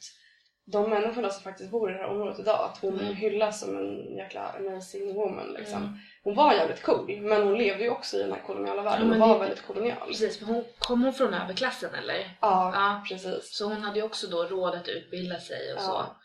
de 0.66 0.90
människorna 0.90 1.30
som 1.30 1.44
faktiskt 1.44 1.72
bor 1.72 1.90
i 1.90 1.94
det 1.94 2.00
här 2.00 2.10
området 2.10 2.40
idag. 2.40 2.70
Att 2.72 2.78
hon 2.82 3.00
Mm. 3.00 3.16
hyllas 3.16 3.60
som 3.60 3.78
en 3.78 4.16
jäkla 4.18 4.42
amazing 4.60 5.14
woman 5.14 5.54
liksom. 5.54 5.78
Mm. 5.84 5.94
Hon 6.24 6.36
var 6.36 6.54
jävligt 6.54 6.82
cool, 6.84 7.22
men 7.22 7.44
hon 7.44 7.58
levde 7.58 7.84
ju 7.84 7.90
också 7.90 8.18
i 8.18 8.22
den 8.22 8.32
här 8.32 8.42
koloniala 8.48 8.82
världen 8.82 9.08
Ja, 9.08 9.14
och 9.14 9.20
var 9.20 9.34
det- 9.34 9.40
väldigt 9.40 9.62
kolonial. 9.68 10.08
Precis, 10.08 10.42
men 10.42 10.50
hon, 10.56 10.64
kom 10.80 11.04
hon 11.04 11.14
från 11.14 11.34
överklassen 11.34 11.96
eller? 11.96 12.38
Ja, 12.42 12.72
Ja. 12.76 13.04
precis. 13.10 13.56
Så 13.58 13.66
hon 13.66 13.82
hade 13.82 14.00
ju 14.00 14.06
också 14.06 14.28
då 14.28 14.44
råd 14.44 14.76
att 14.76 14.88
utbilda 14.88 15.40
sig 15.40 15.74
och 15.74 15.80
Ja. 15.80 15.84
så. 15.86 16.16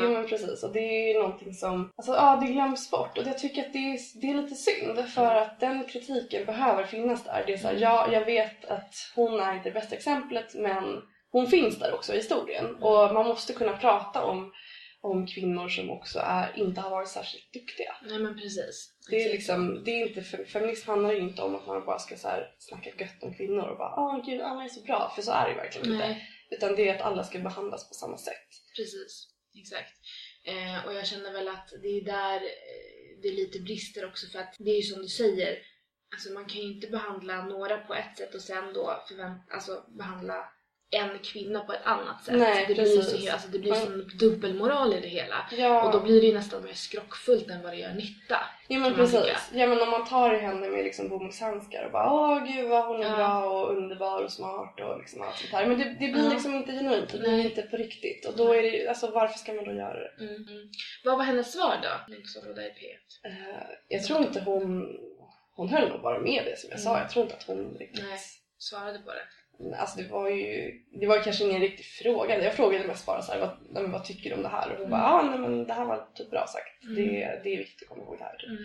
Jo 0.00 0.10
men 0.12 0.26
precis, 0.26 0.62
och 0.64 0.72
det 0.72 0.78
är 0.80 1.08
ju 1.14 1.20
någonting 1.22 1.54
som, 1.54 1.90
alltså 1.96 2.12
ja 2.12 2.38
det 2.40 2.52
glöms 2.52 2.90
bort 2.90 3.18
och 3.18 3.26
jag 3.26 3.38
tycker 3.38 3.62
att 3.66 3.72
det 3.72 3.78
är, 3.78 4.20
det 4.20 4.30
är 4.30 4.34
lite 4.42 4.54
synd 4.54 5.08
för 5.08 5.34
att 5.34 5.60
den 5.60 5.84
kritiken 5.84 6.46
behöver 6.46 6.84
finnas 6.84 7.24
där. 7.24 7.44
Det 7.46 7.52
är 7.52 7.58
såhär, 7.58 7.74
ja 7.74 8.12
jag 8.12 8.24
vet 8.24 8.64
att 8.64 8.94
hon 9.14 9.40
är 9.40 9.54
inte 9.54 9.68
det 9.68 9.74
bästa 9.74 9.96
exemplet 9.96 10.54
men 10.54 11.02
hon 11.32 11.46
finns 11.46 11.78
där 11.78 11.94
också 11.94 12.12
i 12.12 12.16
historien 12.16 12.74
och 12.82 13.14
man 13.14 13.26
måste 13.28 13.52
kunna 13.52 13.76
prata 13.76 14.24
om, 14.24 14.52
om 15.00 15.26
kvinnor 15.26 15.68
som 15.68 15.90
också 15.90 16.18
är, 16.24 16.52
inte 16.58 16.80
har 16.80 16.90
varit 16.90 17.08
särskilt 17.08 17.52
duktiga. 17.52 17.96
Nej 18.08 18.18
men 18.18 18.34
precis. 18.34 18.94
Det 19.10 19.16
är 19.24 19.32
liksom, 19.32 19.84
det 19.84 19.90
är 19.90 20.08
inte, 20.08 20.20
fe- 20.20 20.44
feminism 20.46 20.90
handlar 20.90 21.12
ju 21.12 21.18
inte 21.20 21.42
om 21.42 21.54
att 21.56 21.66
man 21.66 21.84
bara 21.86 21.98
ska 21.98 22.16
så 22.16 22.28
här 22.28 22.54
snacka 22.58 22.90
gött 22.98 23.22
om 23.22 23.34
kvinnor 23.34 23.62
och 23.68 23.78
bara 23.78 23.94
åh 23.96 24.24
gud 24.26 24.40
alla 24.40 24.64
är 24.64 24.68
så 24.68 24.80
bra, 24.82 25.12
för 25.14 25.22
så 25.22 25.32
är 25.32 25.44
det 25.44 25.50
ju 25.50 25.56
verkligen 25.56 25.92
inte. 25.92 26.06
Nej, 26.08 26.28
Utan 26.50 26.74
det 26.76 26.88
är 26.88 26.94
att 26.94 27.00
alla 27.02 27.24
ska 27.24 27.38
behandlas 27.38 27.88
på 27.88 27.94
samma 27.94 28.16
sätt. 28.18 28.48
precis. 28.76 29.28
Exakt. 29.54 29.92
Eh, 30.44 30.86
och 30.86 30.94
jag 30.94 31.06
känner 31.06 31.32
väl 31.32 31.48
att 31.48 31.72
det 31.82 31.88
är 31.88 32.04
där 32.04 32.36
eh, 32.36 33.18
det 33.22 33.28
är 33.28 33.32
lite 33.32 33.60
brister 33.60 34.04
också 34.06 34.26
för 34.26 34.38
att 34.38 34.54
det 34.58 34.70
är 34.70 34.76
ju 34.76 34.82
som 34.82 35.02
du 35.02 35.08
säger, 35.08 35.58
alltså 36.14 36.32
man 36.32 36.46
kan 36.46 36.60
ju 36.60 36.72
inte 36.74 36.86
behandla 36.86 37.44
några 37.44 37.78
på 37.78 37.94
ett 37.94 38.16
sätt 38.18 38.34
och 38.34 38.40
sen 38.42 38.72
då 38.72 39.04
förvänt- 39.08 39.50
alltså 39.50 39.84
behandla 39.98 40.52
en 40.94 41.18
kvinna 41.18 41.60
på 41.60 41.72
ett 41.72 41.84
annat 41.86 42.24
sätt. 42.24 42.34
Nej, 42.38 42.64
det 42.68 42.74
blir 42.74 43.02
så, 43.02 43.32
alltså 43.32 43.48
det 43.48 43.58
blir 43.58 43.74
som 43.74 44.08
dubbelmoral 44.18 44.94
i 44.94 45.00
det 45.00 45.08
hela. 45.08 45.46
Ja. 45.52 45.82
Och 45.86 45.92
då 45.92 46.00
blir 46.00 46.20
det 46.20 46.26
ju 46.26 46.34
nästan 46.34 46.64
mer 46.64 46.72
skrockfullt 46.72 47.50
än 47.50 47.62
vad 47.62 47.72
det 47.72 47.76
gör 47.76 47.94
nytta. 47.94 48.38
Ja 48.68 48.78
men 48.78 48.94
precis. 48.94 49.50
Ja 49.52 49.66
men 49.66 49.82
om 49.82 49.90
man 49.90 50.06
tar 50.06 50.34
i 50.34 50.38
henne 50.38 50.68
med 50.68 50.84
liksom 50.84 51.08
bomullshandskar 51.08 51.84
och 51.84 51.92
bara 51.92 52.12
åh 52.12 52.44
gud 52.44 52.68
vad 52.68 52.86
hon 52.86 53.02
är 53.02 53.08
Ja. 53.10 53.16
bra 53.16 53.44
och 53.44 53.76
underbar 53.76 54.22
och 54.24 54.32
smart 54.32 54.80
och 54.80 54.98
liksom 54.98 55.22
allt 55.22 55.36
sånt 55.36 55.52
här. 55.52 55.66
Men 55.66 55.78
det, 55.78 55.84
det 55.84 56.12
blir 56.12 56.24
Ja. 56.24 56.30
liksom 56.32 56.54
inte 56.54 56.72
genuint, 56.72 57.08
det 57.12 57.18
blir 57.18 57.30
Nej. 57.30 57.44
inte 57.44 57.62
på 57.62 57.76
riktigt. 57.76 58.26
Och 58.26 58.36
då 58.36 58.54
är 58.54 58.62
det 58.62 58.88
alltså 58.88 59.10
varför 59.10 59.38
ska 59.38 59.52
man 59.52 59.64
då 59.64 59.72
göra 59.72 59.94
det? 60.00 60.24
Mm. 60.24 60.34
Mm. 60.34 60.68
Vad 61.04 61.18
var 61.18 61.24
hennes 61.24 61.52
svar 61.52 61.76
då? 61.82 62.12
Link 62.12 62.28
som 62.28 62.54
där 62.54 62.62
i 62.62 62.70
P1. 62.70 63.26
Eh, 63.30 63.66
jag 63.88 64.04
tror 64.04 64.20
inte 64.20 64.40
hon, 64.40 64.86
hon 65.54 65.68
höll 65.68 65.88
nog 65.88 66.02
bara 66.02 66.18
med 66.20 66.42
det 66.44 66.58
som 66.58 66.70
jag 66.70 66.80
sa. 66.80 66.90
Mm. 66.90 67.02
Jag 67.02 67.10
tror 67.10 67.22
inte 67.24 67.34
att 67.36 67.42
hon 67.46 67.76
riktigt 67.78 68.04
Nej. 68.08 68.18
Svarade 68.58 68.98
på 68.98 69.10
det. 69.12 69.22
Alltså 69.78 70.00
det 70.00 70.08
var 70.08 70.28
ju 70.30 70.72
det 71.00 71.06
var 71.06 71.22
kanske 71.22 71.44
ingen 71.44 71.60
riktig 71.60 71.86
fråga. 71.86 72.44
Jag 72.44 72.54
frågade 72.54 72.86
mest 72.86 73.06
bara 73.06 73.22
så 73.22 73.32
här, 73.32 73.38
vad, 73.70 73.90
vad 73.90 74.04
tycker 74.04 74.30
du 74.30 74.36
om 74.36 74.42
det 74.42 74.48
här? 74.48 74.70
Och 74.70 74.76
hon 74.76 74.86
Mm. 74.86 74.90
bara, 74.90 75.02
ah, 75.02 75.22
nej 75.22 75.38
men 75.38 75.66
det 75.66 75.72
här 75.72 75.84
var 75.84 76.08
typ 76.14 76.30
bra 76.30 76.46
sagt. 76.46 76.82
Mm. 76.84 76.94
Det, 76.94 77.40
det 77.44 77.54
är 77.54 77.58
viktigt 77.58 77.82
att 77.82 77.88
komma 77.88 78.02
ihåg 78.02 78.18
det 78.18 78.24
här. 78.24 78.44
Mm. 78.48 78.62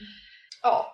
Ja. 0.62 0.94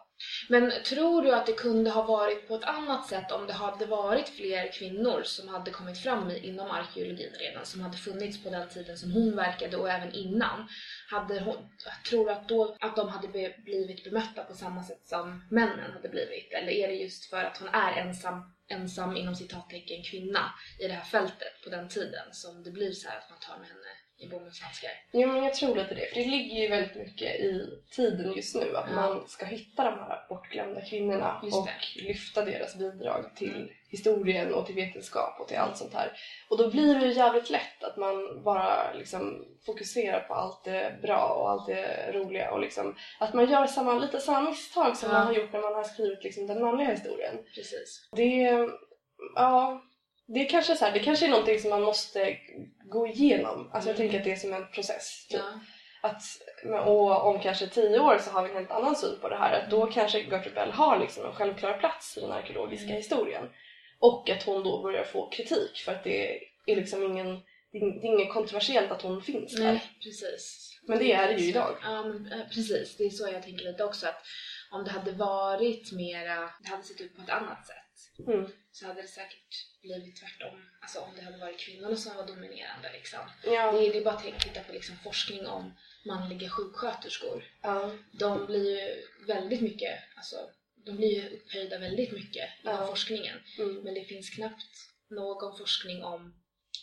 Men 0.50 0.72
tror 0.86 1.22
du 1.22 1.32
att 1.36 1.46
det 1.46 1.52
kunde 1.54 1.90
ha 1.90 2.02
varit 2.02 2.48
på 2.48 2.56
ett 2.56 2.64
annat 2.64 3.08
sätt 3.08 3.32
om 3.32 3.48
det 3.48 3.54
hade 3.54 3.86
varit 3.86 4.30
fler 4.30 4.72
kvinnor 4.72 5.22
som 5.24 5.50
hade 5.50 5.72
kommit 5.72 5.98
fram 5.98 6.32
inom 6.44 6.72
arkeologin 6.72 7.34
redan, 7.40 7.66
som 7.66 7.82
hade 7.82 7.98
funnits 7.98 8.44
på 8.44 8.50
den 8.50 8.70
tiden 8.70 8.98
som 8.98 9.12
hon 9.12 9.36
verkade 9.36 9.78
och 9.78 9.90
även 9.90 10.14
innan? 10.14 10.68
Hade 11.12 11.40
hon, 11.40 11.56
tror 12.10 12.26
du 12.26 12.32
att, 12.32 12.50
då, 12.50 12.78
att 12.80 12.96
de 12.96 13.10
hade 13.10 13.28
blivit 13.64 14.04
bemötta 14.04 14.44
på 14.44 14.54
samma 14.54 14.84
sätt 14.84 15.02
som 15.08 15.44
männen 15.52 15.92
hade 15.94 16.10
blivit? 16.10 16.54
Eller 16.54 16.72
är 16.72 16.88
det 16.88 16.94
just 16.96 17.30
för 17.30 17.44
att 17.44 17.58
hon 17.58 17.68
är 17.68 17.94
ensam, 18.02 18.53
ensam 18.68 19.16
inom 19.16 19.36
citattecken 19.36 20.04
kvinna 20.04 20.54
i 20.80 20.88
det 20.88 20.94
här 20.94 21.04
fältet 21.04 21.62
på 21.64 21.70
den 21.70 21.90
tiden 21.90 22.34
som 22.34 22.64
det 22.64 22.72
blir 22.72 22.92
så 22.92 23.10
här 23.10 23.18
att 23.18 23.30
man 23.30 23.40
tar 23.40 23.58
med 23.60 23.68
henne 23.68 24.03
i 24.18 24.28
bomullshandskar? 24.28 24.92
Jo 25.14 25.28
men 25.28 25.44
jag 25.44 25.54
tror 25.54 25.76
lite 25.76 25.94
det, 25.96 26.06
för 26.14 26.16
det 26.16 26.26
ligger 26.28 26.62
ju 26.62 26.68
väldigt 26.70 26.96
mycket 26.96 27.36
i 27.40 27.70
tiden 27.96 28.34
just 28.34 28.56
nu 28.56 28.76
att 28.78 28.86
Ja. 28.90 28.96
man 28.96 29.28
ska 29.28 29.46
hitta 29.46 29.84
de 29.84 30.00
här 30.00 30.26
bortglömda 30.30 30.82
kvinnorna 30.82 31.40
och 31.42 31.68
lyfta 31.96 32.46
deras 32.46 32.76
bidrag 32.76 33.36
till 33.36 33.72
historien 33.90 34.54
och 34.54 34.66
till 34.66 34.76
vetenskap 34.76 35.40
och 35.40 35.48
till 35.48 35.58
allt 35.58 35.78
sånt 35.78 35.94
här. 35.94 36.12
Och 36.50 36.58
då 36.58 36.70
blir 36.72 36.96
det 36.96 37.06
ju 37.06 37.14
jävligt 37.14 37.50
lätt 37.50 37.84
att 37.84 37.98
man 37.98 38.44
bara 38.44 38.94
liksom 38.94 39.46
fokuserar 39.66 40.20
på 40.20 40.34
allt 40.34 40.64
det 40.64 41.00
bra 41.02 41.28
och 41.40 41.50
allt 41.50 41.68
det 41.68 42.12
roliga 42.14 42.52
och 42.52 42.60
liksom 42.60 42.96
att 43.20 43.34
man 43.34 43.50
gör 43.52 43.66
samma, 43.68 43.94
lite 43.94 44.20
samma 44.20 44.50
misstag 44.50 44.98
som 44.98 45.10
Ja. 45.10 45.18
man 45.18 45.28
har 45.28 45.34
gjort 45.34 45.54
när 45.54 45.62
man 45.62 45.74
har 45.76 45.84
skrivit 45.84 46.24
liksom 46.24 46.48
den 46.48 46.62
manliga 46.62 46.90
historien. 46.90 47.36
Precis. 47.56 48.10
Det, 48.16 48.68
ja, 49.36 49.82
det 50.34 50.40
är 50.46 50.50
kanske 50.50 50.76
så 50.76 50.86
här, 50.86 50.92
det 50.92 51.00
kanske 51.00 51.26
är 51.26 51.30
någonting 51.30 51.60
som 51.60 51.70
man 51.70 51.82
måste 51.82 52.38
gå 52.90 53.08
igenom. 53.08 53.70
Alltså 53.74 53.90
jag 53.90 53.96
Mm. 53.96 53.98
tänker 53.98 54.18
att 54.20 54.26
det 54.26 54.32
är 54.32 54.36
som 54.36 54.54
en 54.54 54.72
process. 54.72 55.28
Typ. 55.30 55.40
Ja. 55.40 55.60
Att, 56.10 56.22
och 56.88 57.28
om 57.28 57.40
kanske 57.40 57.68
tio 57.68 58.00
år 58.00 58.18
så 58.18 58.32
har 58.32 58.44
vi 58.44 58.50
en 58.50 58.56
helt 58.56 58.72
annan 58.72 58.96
syn 58.96 59.20
på 59.22 59.30
det 59.30 59.36
här. 59.38 59.60
Att 59.64 59.70
då 59.70 59.86
kanske 59.88 60.20
Gertrude 60.20 60.50
Bell 60.56 60.72
har 60.72 61.00
liksom 61.00 61.26
en 61.26 61.32
självklar 61.36 61.78
plats 61.78 62.18
i 62.18 62.22
den 62.22 62.32
arkeologiska 62.32 62.86
Mm. 62.86 62.98
historien. 62.98 63.50
Och 64.00 64.30
att 64.30 64.44
hon 64.44 64.64
då 64.64 64.82
börjar 64.82 65.04
få 65.04 65.30
kritik 65.30 65.78
för 65.86 65.92
att 65.92 66.04
det 66.04 66.40
är 66.66 66.76
liksom 66.76 67.04
ingen, 67.04 67.28
det 67.72 67.78
är 67.78 68.02
det 68.02 68.08
är 68.08 68.12
inget 68.12 68.34
kontroversiellt 68.34 68.92
att 68.92 69.02
hon 69.02 69.22
finns 69.22 69.56
där. 69.56 69.64
Nej, 69.64 69.84
precis. 70.04 70.70
Men 70.88 71.00
det 71.00 71.14
är 71.14 71.28
det 71.28 71.34
ju 71.40 71.50
idag. 71.50 71.76
Ja, 71.84 72.04
men 72.04 72.32
eh, 72.32 72.48
precis. 72.48 72.98
Det 72.98 73.04
är 73.04 73.10
så 73.10 73.28
jag 73.34 73.44
tänker 73.44 73.66
lite 73.66 73.84
också 73.84 74.08
att 74.08 74.22
om 74.72 74.84
det 74.84 74.92
hade 74.92 75.12
varit 75.12 75.92
mera, 75.92 76.50
det 76.64 76.70
hade 76.70 76.84
sett 76.84 77.02
ut 77.02 77.16
på 77.16 77.22
ett 77.22 77.30
annat 77.30 77.68
sätt 77.68 77.76
Mm. 78.28 78.52
så 78.72 78.86
hade 78.88 79.02
det 79.02 79.08
säkert 79.08 79.48
blivit 79.82 80.16
tvärtom. 80.20 80.66
Alltså 80.82 81.00
om 81.00 81.16
det 81.16 81.22
hade 81.22 81.38
varit 81.38 81.60
kvinnorna 81.60 81.96
som 81.96 82.16
var 82.18 82.28
dominerande 82.28 82.92
liksom. 82.94 83.20
Ja, 83.44 83.72
Det 83.72 83.88
är, 83.88 83.94
det 83.94 83.98
är 84.00 84.04
bara 84.04 84.14
att 84.16 84.40
titta 84.40 84.64
på 84.64 84.74
liksom 84.74 84.96
forskning 85.04 85.48
om 85.48 85.74
manliga 86.06 86.50
sjuksköterskor. 86.50 87.44
ja, 87.62 87.92
De 88.20 88.46
blir 88.46 88.80
ju 88.80 89.02
väldigt 89.28 89.62
mycket, 89.62 90.00
alltså 90.16 90.36
de 90.86 90.92
blir 90.98 91.22
ju 91.24 91.38
upphöjda 91.38 91.78
väldigt 91.80 92.12
mycket 92.12 92.50
inom 92.64 92.76
Ja. 92.76 92.88
forskningen. 92.88 93.38
mm. 93.60 93.76
Men 93.84 93.94
det 93.94 94.04
finns 94.06 94.30
knappt 94.30 94.74
någon 95.10 95.58
forskning 95.58 96.04
om 96.04 96.34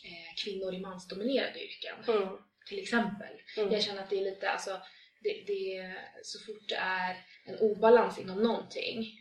eh, 0.03 0.43
kvinnor 0.43 0.73
i 0.73 0.79
mansdominerade 0.79 1.59
yrken. 1.63 2.03
Mm. 2.07 2.37
Till 2.67 2.79
exempel. 2.79 3.41
Mm. 3.57 3.71
Jag 3.73 3.83
känner 3.83 4.03
att 4.03 4.09
det 4.09 4.17
är 4.17 4.23
lite, 4.23 4.49
alltså, 4.49 4.81
det, 5.23 5.43
det, 5.47 5.95
så 6.23 6.39
fort 6.45 6.69
det 6.69 6.75
är 6.75 7.25
en 7.45 7.57
obalans 7.59 8.17
inom 8.19 8.43
någonting 8.43 9.17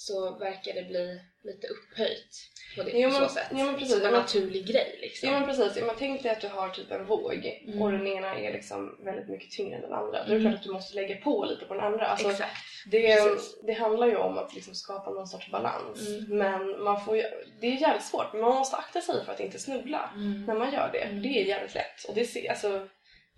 så 0.00 0.38
verkar 0.38 0.74
det 0.74 0.82
bli 0.88 1.20
lite 1.44 1.66
upphöjt 1.66 2.32
på 2.76 2.82
det 2.82 2.90
Jo, 2.94 3.10
på 3.10 3.18
men- 3.18 3.28
så 3.28 3.34
sätt. 3.34 3.46
jo, 3.50 3.56
men 3.64 3.74
precis. 3.74 3.96
Som 3.96 4.06
en 4.06 4.12
naturlig 4.12 4.66
grej 4.66 4.98
liksom. 5.00 5.28
Ja 5.28 5.38
men 5.40 5.48
precis, 5.48 5.76
ja, 5.76 5.84
men 5.86 5.94
tänk 5.98 6.22
dig 6.22 6.32
att 6.32 6.40
du 6.40 6.48
har 6.48 6.68
typ 6.68 6.90
en 6.90 7.06
våg 7.06 7.60
Mm. 7.68 7.82
och 7.82 7.92
den 7.92 8.06
ena 8.06 8.38
är 8.38 8.52
liksom 8.52 8.98
väldigt 9.04 9.28
mycket 9.28 9.50
tyngre 9.50 9.76
än 9.76 9.82
den 9.82 9.92
andra. 9.92 10.18
Då 10.24 10.24
är 10.24 10.28
det 10.28 10.34
Mm. 10.34 10.42
klart 10.42 10.54
att 10.54 10.62
du 10.66 10.72
måste 10.72 10.94
lägga 10.94 11.16
på 11.16 11.44
lite 11.44 11.64
på 11.64 11.74
den 11.74 11.84
andra. 11.84 12.06
Alltså, 12.06 12.30
Exakt. 12.30 12.56
det, 12.90 13.16
precis. 13.16 13.60
det 13.66 13.72
handlar 13.72 14.06
ju 14.06 14.16
om 14.16 14.38
att 14.38 14.54
liksom 14.54 14.74
skapa 14.74 15.10
någon 15.10 15.26
sorts 15.26 15.50
balans. 15.50 16.08
Mm. 16.08 16.38
Men 16.38 16.82
man 16.84 17.04
får 17.04 17.16
ju, 17.16 17.22
det 17.60 17.66
är 17.66 17.72
jävligt 17.72 18.04
svårt, 18.04 18.32
men 18.32 18.42
man 18.42 18.54
måste 18.54 18.76
akta 18.76 19.00
sig 19.00 19.24
för 19.24 19.32
att 19.32 19.40
inte 19.40 19.58
snubbla 19.58 20.10
Mm. 20.14 20.44
när 20.46 20.54
man 20.54 20.72
gör 20.72 20.90
det. 20.92 20.98
Mm. 20.98 21.22
Det 21.22 21.28
är 21.28 21.44
jävligt 21.44 21.74
lätt 21.74 22.04
och 22.08 22.14
det, 22.14 22.24
ser, 22.24 22.50
alltså, 22.50 22.88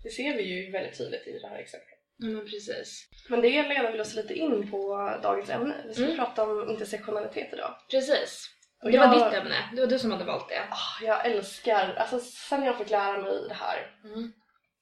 det 0.03 0.09
ser 0.09 0.35
vi 0.37 0.43
ju 0.43 0.71
väldigt 0.71 0.97
tydligt 0.97 1.27
i 1.27 1.39
det 1.39 1.47
här 1.47 1.57
exemplet. 1.59 1.90
Ja, 2.21 2.27
men 2.27 2.45
precis. 2.45 3.07
Men 3.29 3.41
det 3.41 3.49
leder 3.67 3.91
väl 3.91 4.01
oss 4.01 4.13
lite 4.13 4.33
in 4.33 4.71
på 4.71 4.79
dagens 5.23 5.49
ämne. 5.49 5.75
Vi 5.87 5.93
ska 5.93 6.03
Mm. 6.03 6.15
prata 6.17 6.43
om 6.43 6.69
intersektionalitet 6.69 7.53
idag. 7.53 7.75
Precis. 7.91 8.47
Och 8.83 8.91
det 8.91 8.97
jag- 8.97 9.07
var 9.07 9.15
ditt 9.29 9.33
ämne. 9.39 9.55
Det 9.75 9.81
var 9.81 9.87
du 9.87 9.99
som 9.99 10.11
hade 10.11 10.25
valt 10.25 10.49
det. 10.49 10.61
Ah, 10.69 11.03
Jag 11.05 11.25
älskar, 11.25 11.93
alltså 11.97 12.19
sen 12.19 12.63
jag 12.63 12.77
fick 12.77 12.89
lära 12.89 13.17
mig 13.21 13.47
det 13.47 13.53
här 13.53 13.91
Mm. 14.03 14.31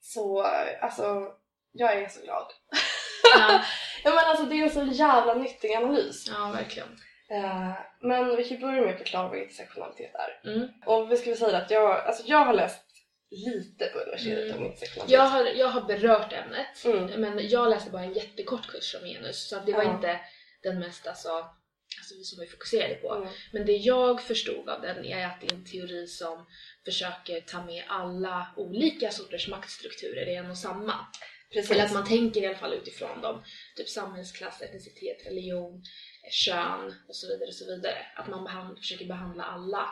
så, 0.02 0.42
alltså, 0.82 1.28
jag 1.72 1.94
är 1.94 2.08
så 2.10 2.22
glad. 2.22 2.46
Ja. 3.38 3.62
Ja 4.04 4.10
men 4.16 4.26
alltså 4.26 4.46
det 4.46 4.56
är 4.56 4.64
en 4.64 4.70
så 4.70 4.84
jävla 4.84 5.34
nyttig 5.34 5.74
analys. 5.74 6.26
ja, 6.28 6.52
verkligen. 6.56 6.88
Eh, 7.32 7.72
men 8.02 8.36
vi 8.36 8.44
kan 8.44 8.60
börja 8.60 8.82
med 8.82 8.92
att 8.92 8.98
förklara 8.98 9.28
vad 9.30 9.38
intersektionalitet 9.38 10.12
är. 10.16 10.50
Mm. 10.52 10.68
Och 10.86 11.12
vi 11.12 11.18
ska 11.18 11.30
väl 11.30 11.40
säga 11.40 11.58
att 11.58 11.72
jag, 11.72 12.00
alltså 12.06 12.24
jag 12.26 12.38
har 12.46 12.54
läst 12.54 12.86
lite 13.32 13.86
på 13.86 14.00
universitetet 14.00 14.46
Mm. 14.46 14.58
om 14.58 14.66
intersektionalitet. 14.66 15.14
Jag 15.14 15.22
har, 15.22 15.46
jag 15.46 15.68
har 15.68 15.82
berört 15.82 16.34
ämnet, 16.34 16.86
Mm. 16.86 17.22
men 17.22 17.50
jag 17.50 17.70
läste 17.70 17.92
bara 17.92 18.04
en 18.04 18.14
jättekort 18.14 18.68
kurs 18.68 18.96
om 19.02 19.08
genus 19.08 19.50
så 19.50 19.60
det 19.66 19.74
var 19.74 19.84
Ja. 19.84 19.96
inte 19.96 20.20
den 20.64 20.80
mest 20.80 21.08
alltså, 21.08 21.30
alltså, 21.30 22.16
som 22.24 22.40
vi 22.40 22.48
fokuserade 22.48 22.96
på. 22.96 23.14
Mm. 23.16 23.30
Men 23.54 23.66
det 23.66 23.72
jag 23.72 24.22
förstod 24.22 24.70
av 24.70 24.82
den 24.82 25.06
är 25.06 25.26
att 25.26 25.42
det 25.42 25.48
är 25.48 25.54
en 25.56 25.66
teori 25.66 26.08
som 26.08 26.46
försöker 26.86 27.42
ta 27.42 27.66
med 27.66 27.84
alla 27.88 28.54
olika 28.58 29.12
sorters 29.12 29.48
maktstrukturer 29.48 30.28
i 30.30 30.36
en 30.36 30.50
och 30.52 30.58
samma. 30.58 30.94
Precis. 31.54 31.72
Eller 31.72 31.84
att 31.86 31.94
man 31.94 32.06
tänker 32.08 32.42
i 32.42 32.46
alla 32.46 32.58
fall 32.58 32.74
utifrån 32.74 33.22
dem. 33.22 33.44
Typ 33.76 33.90
samhällsklass, 33.90 34.62
etnicitet, 34.62 35.26
religion, 35.28 35.84
kön 36.32 36.96
och 37.08 37.16
så 37.16 37.28
vidare. 37.28 37.48
och 37.48 37.54
så 37.54 37.66
vidare. 37.66 37.98
Att 38.16 38.28
man 38.28 38.44
behand, 38.44 38.78
försöker 38.78 39.06
behandla 39.06 39.44
alla. 39.44 39.90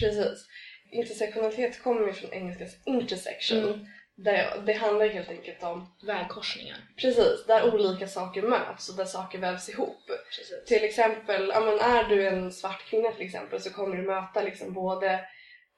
Precis. 0.00 0.46
Intersektionalitet 0.94 1.82
kommer 1.82 2.06
ju 2.06 2.12
från 2.12 2.32
engelskans 2.32 2.76
intersection. 2.84 3.58
Mm. 3.58 3.86
Där, 4.16 4.62
det 4.66 4.72
handlar 4.72 5.08
helt 5.08 5.28
enkelt 5.28 5.62
om, 5.62 5.94
Vägkorsningar. 6.06 6.76
precis, 6.96 7.46
där 7.46 7.74
olika 7.74 8.08
saker 8.08 8.42
möts 8.42 8.88
och 8.88 8.96
där 8.96 9.04
saker 9.04 9.38
vävs 9.38 9.68
ihop. 9.68 10.06
Precis. 10.36 10.64
Till 10.66 10.84
exempel, 10.84 11.50
ja, 11.54 11.60
men 11.60 11.78
är 11.78 12.04
du 12.04 12.28
en 12.28 12.52
svart 12.52 12.84
kvinna 12.90 13.12
till 13.12 13.26
exempel 13.26 13.60
så 13.60 13.70
kommer 13.70 13.96
du 13.96 14.02
möta 14.02 14.42
liksom 14.42 14.72
både 14.72 15.10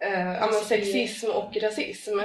eh, 0.03 0.33
ja, 0.33 0.49
men 0.53 0.61
sexism 0.61 1.31
och 1.31 1.57
rasism. 1.57 2.21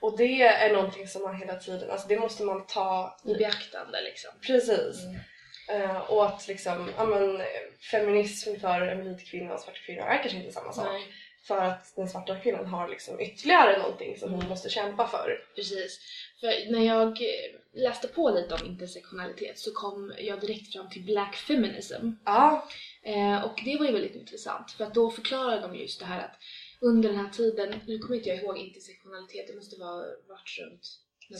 Och 0.00 0.18
det 0.18 0.42
är 0.42 0.72
någonting 0.72 1.08
som 1.08 1.22
man 1.22 1.36
hela 1.36 1.56
tiden, 1.56 1.90
alltså 1.90 2.08
det 2.08 2.18
måste 2.18 2.42
man 2.42 2.66
ta 2.66 3.18
I 3.24 3.34
beaktande 3.34 4.02
liksom. 4.02 4.30
Precis. 4.46 5.04
Mm. 5.04 5.20
Eh, 5.68 5.96
och 5.96 6.26
att 6.26 6.48
liksom, 6.48 6.90
ja 6.96 7.04
men 7.04 7.40
eh, 7.40 7.46
feminism 7.90 8.60
för 8.60 8.80
en 8.80 9.04
vit 9.04 9.30
kvinna 9.30 9.46
och 9.46 9.58
en 9.58 9.64
svart 9.64 9.86
kvinna 9.86 10.02
är 10.02 10.18
kanske 10.18 10.38
inte 10.38 10.52
samma 10.52 10.72
sak. 10.72 10.86
Nej, 10.92 11.02
För 11.46 11.58
att 11.58 11.96
den 11.96 12.08
svarta 12.08 12.40
kvinnan 12.40 12.66
har 12.66 12.88
liksom 12.88 13.20
ytterligare 13.20 13.78
någonting 13.78 14.18
som 14.18 14.30
hon 14.30 14.38
Mm. 14.38 14.48
måste 14.50 14.68
kämpa 14.70 15.08
för. 15.08 15.44
precis. 15.54 16.00
För 16.40 16.72
när 16.72 16.80
jag 16.86 17.08
eh, 17.08 17.80
läste 17.82 18.08
på 18.08 18.30
lite 18.30 18.54
om 18.54 18.66
intersektionalitet 18.66 19.58
så 19.58 19.72
kom 19.72 20.12
jag 20.18 20.40
direkt 20.40 20.72
fram 20.72 20.90
till 20.90 21.04
black 21.04 21.36
feminism. 21.36 22.10
Ja, 22.24 22.68
Eh, 23.02 23.44
och 23.44 23.60
det 23.64 23.76
var 23.78 23.86
ju 23.86 23.92
väldigt 23.92 24.14
intressant 24.14 24.70
för 24.70 24.84
att 24.84 24.94
då 24.94 25.10
förklarar 25.10 25.60
de 25.60 25.74
just 25.76 26.00
det 26.00 26.06
här 26.06 26.24
att 26.24 26.36
under 26.80 27.08
den 27.08 27.18
här 27.18 27.28
tiden, 27.28 27.80
nu 27.86 27.98
kommer 27.98 28.16
inte 28.16 28.28
jag 28.28 28.38
ihåg 28.38 28.58
intersektionalitet, 28.58 29.46
det 29.46 29.54
måste 29.56 29.80
vara 29.80 30.04
varit 30.28 30.58
runt 30.60 30.86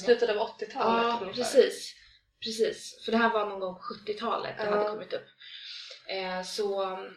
slutet 0.01 0.31
av 0.31 0.37
80-talet 0.37 0.75
Ja, 1.05 1.19
ungefär. 1.23 1.42
precis. 1.42 1.95
Precis, 2.45 3.03
för 3.05 3.12
det 3.12 3.19
här 3.19 3.33
var 3.33 3.47
någon 3.47 3.61
gång 3.61 3.75
på 3.75 3.81
70-talet 3.83 4.55
det 4.59 4.64
Ja. 4.64 4.71
hade 4.71 4.90
kommit 4.90 5.12
upp. 5.12 5.27
Eh, 6.09 6.42
så 6.42 6.83
um, 6.92 7.14